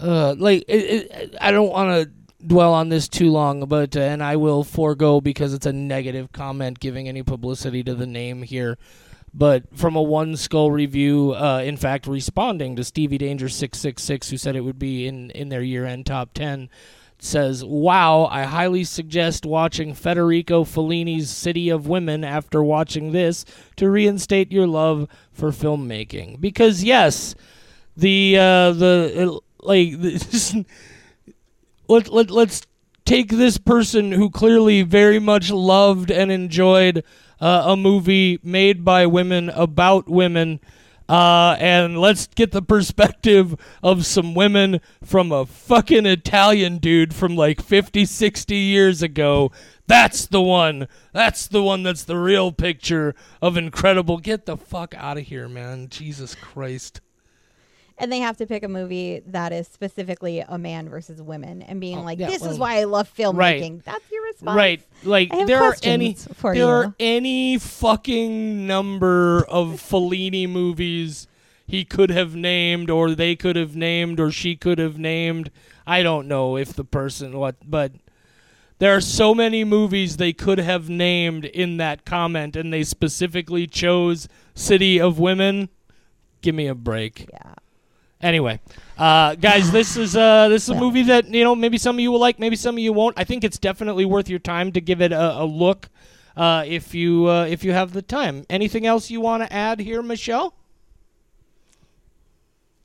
uh, 0.00 0.34
like 0.38 0.64
it, 0.68 0.72
it, 0.76 1.34
I 1.40 1.50
don't 1.50 1.70
want 1.70 1.90
to 1.90 2.10
dwell 2.46 2.72
on 2.72 2.88
this 2.88 3.08
too 3.08 3.30
long, 3.30 3.66
but 3.66 3.96
uh, 3.96 4.00
and 4.00 4.22
I 4.22 4.36
will 4.36 4.64
forego 4.64 5.20
because 5.20 5.54
it's 5.54 5.66
a 5.66 5.72
negative 5.72 6.32
comment 6.32 6.80
giving 6.80 7.08
any 7.08 7.22
publicity 7.22 7.82
to 7.84 7.94
the 7.94 8.06
name 8.06 8.42
here. 8.42 8.78
But 9.32 9.76
from 9.76 9.96
a 9.96 10.02
one 10.02 10.36
skull 10.36 10.70
review, 10.70 11.34
uh, 11.34 11.62
in 11.64 11.76
fact, 11.76 12.06
responding 12.06 12.76
to 12.76 12.84
Stevie 12.84 13.18
Danger 13.18 13.48
six 13.48 13.78
six 13.78 14.02
six, 14.02 14.30
who 14.30 14.36
said 14.36 14.54
it 14.54 14.60
would 14.60 14.78
be 14.78 15.06
in 15.06 15.30
in 15.30 15.48
their 15.48 15.62
year 15.62 15.84
end 15.84 16.06
top 16.06 16.34
ten, 16.34 16.68
says, 17.18 17.64
"Wow, 17.64 18.26
I 18.26 18.44
highly 18.44 18.84
suggest 18.84 19.44
watching 19.44 19.92
Federico 19.92 20.62
Fellini's 20.62 21.30
City 21.30 21.68
of 21.68 21.88
Women 21.88 22.22
after 22.22 22.62
watching 22.62 23.10
this 23.10 23.44
to 23.76 23.90
reinstate 23.90 24.52
your 24.52 24.68
love 24.68 25.08
for 25.32 25.50
filmmaking." 25.50 26.40
Because 26.40 26.84
yes, 26.84 27.34
the 27.96 28.36
uh, 28.38 28.72
the 28.72 29.32
uh, 29.32 29.66
like 29.66 29.92
this, 30.00 30.54
let 31.94 32.12
let 32.12 32.30
let's 32.30 32.62
take 33.04 33.30
this 33.30 33.56
person 33.58 34.12
who 34.12 34.28
clearly 34.30 34.82
very 34.82 35.18
much 35.20 35.50
loved 35.50 36.10
and 36.10 36.32
enjoyed 36.32 37.04
uh, 37.40 37.62
a 37.66 37.76
movie 37.76 38.40
made 38.42 38.84
by 38.84 39.06
women 39.06 39.48
about 39.50 40.08
women. 40.08 40.60
Uh, 41.06 41.54
and 41.60 42.00
let's 42.00 42.26
get 42.28 42.50
the 42.50 42.62
perspective 42.62 43.54
of 43.82 44.06
some 44.06 44.34
women 44.34 44.80
from 45.02 45.30
a 45.30 45.44
fucking 45.44 46.06
Italian 46.06 46.78
dude 46.78 47.14
from 47.14 47.36
like 47.36 47.60
50, 47.60 48.06
60 48.06 48.56
years 48.56 49.02
ago. 49.02 49.52
That's 49.86 50.26
the 50.26 50.40
one. 50.40 50.88
That's 51.12 51.46
the 51.46 51.62
one 51.62 51.82
that's 51.82 52.04
the 52.04 52.16
real 52.16 52.52
picture 52.52 53.14
of 53.42 53.58
incredible. 53.58 54.16
Get 54.16 54.46
the 54.46 54.56
fuck 54.56 54.94
out 54.96 55.18
of 55.18 55.24
here, 55.24 55.46
man. 55.46 55.88
Jesus 55.90 56.34
Christ. 56.34 57.02
And 57.96 58.10
they 58.10 58.18
have 58.18 58.36
to 58.38 58.46
pick 58.46 58.64
a 58.64 58.68
movie 58.68 59.22
that 59.26 59.52
is 59.52 59.68
specifically 59.68 60.40
a 60.40 60.58
man 60.58 60.88
versus 60.88 61.22
women 61.22 61.62
and 61.62 61.80
being 61.80 61.98
Oh, 61.98 62.02
like, 62.02 62.18
yeah, 62.18 62.26
this 62.28 62.42
is 62.44 62.56
oh. 62.56 62.60
why 62.60 62.80
I 62.80 62.84
love 62.84 63.08
filmmaking. 63.14 63.36
right. 63.36 63.84
That's 63.84 64.10
your 64.10 64.24
response. 64.24 64.56
Right. 64.56 64.82
Like 65.04 65.30
there 65.46 65.62
are 65.62 65.76
any 65.84 66.16
there 66.42 66.54
you. 66.54 66.66
are 66.66 66.94
any 66.98 67.56
fucking 67.58 68.66
number 68.66 69.44
of 69.48 69.68
Fellini 69.80 70.48
movies 70.48 71.28
he 71.66 71.84
could 71.84 72.10
have 72.10 72.34
named 72.34 72.90
or 72.90 73.12
they 73.14 73.36
could 73.36 73.54
have 73.56 73.76
named 73.76 74.18
or 74.18 74.30
she 74.32 74.56
could 74.56 74.78
have 74.78 74.98
named. 74.98 75.50
I 75.86 76.02
don't 76.02 76.26
know 76.26 76.56
if 76.56 76.72
the 76.72 76.84
person 76.84 77.38
what 77.38 77.56
but 77.64 77.92
there 78.80 78.94
are 78.96 79.00
so 79.00 79.34
many 79.36 79.62
movies 79.62 80.16
they 80.16 80.32
could 80.32 80.58
have 80.58 80.88
named 80.88 81.44
in 81.44 81.76
that 81.76 82.04
comment 82.04 82.56
and 82.56 82.72
they 82.72 82.82
specifically 82.82 83.66
chose 83.68 84.28
City 84.54 85.00
of 85.00 85.18
Women. 85.20 85.68
Give 86.42 86.54
me 86.56 86.66
a 86.66 86.74
break. 86.74 87.28
Yeah. 87.32 87.54
Anyway, 88.24 88.58
uh, 88.96 89.34
guys, 89.34 89.70
this 89.70 89.98
is 89.98 90.16
uh, 90.16 90.48
this 90.48 90.62
is 90.62 90.70
a 90.70 90.74
movie 90.74 91.02
that 91.02 91.28
you 91.28 91.44
know 91.44 91.54
maybe 91.54 91.76
some 91.76 91.96
of 91.96 92.00
you 92.00 92.10
will 92.10 92.18
like, 92.18 92.38
maybe 92.38 92.56
some 92.56 92.76
of 92.76 92.78
you 92.78 92.90
won't. 92.90 93.18
I 93.18 93.24
think 93.24 93.44
it's 93.44 93.58
definitely 93.58 94.06
worth 94.06 94.30
your 94.30 94.38
time 94.38 94.72
to 94.72 94.80
give 94.80 95.02
it 95.02 95.12
a, 95.12 95.42
a 95.42 95.44
look 95.44 95.90
uh, 96.34 96.64
if 96.66 96.94
you 96.94 97.28
uh, 97.28 97.44
if 97.44 97.62
you 97.64 97.72
have 97.72 97.92
the 97.92 98.00
time. 98.00 98.46
Anything 98.48 98.86
else 98.86 99.10
you 99.10 99.20
want 99.20 99.42
to 99.42 99.52
add 99.52 99.78
here, 99.78 100.00
Michelle? 100.00 100.54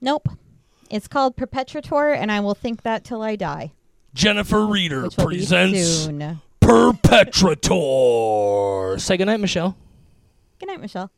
Nope. 0.01 0.27
It's 0.89 1.07
called 1.07 1.37
Perpetrator, 1.37 2.09
and 2.09 2.33
I 2.33 2.41
will 2.41 2.55
think 2.55 2.81
that 2.83 3.05
till 3.05 3.21
I 3.21 3.37
die. 3.37 3.71
Jennifer 4.13 4.65
Reeder 4.65 5.03
Which 5.03 5.15
will 5.15 5.29
be 5.29 5.37
presents 5.37 5.79
soon. 5.79 6.41
Perpetrator. 6.59 7.69
Say 8.99 9.15
goodnight, 9.15 9.39
Michelle. 9.39 9.77
Good 10.59 10.67
night, 10.67 10.81
Michelle. 10.81 11.09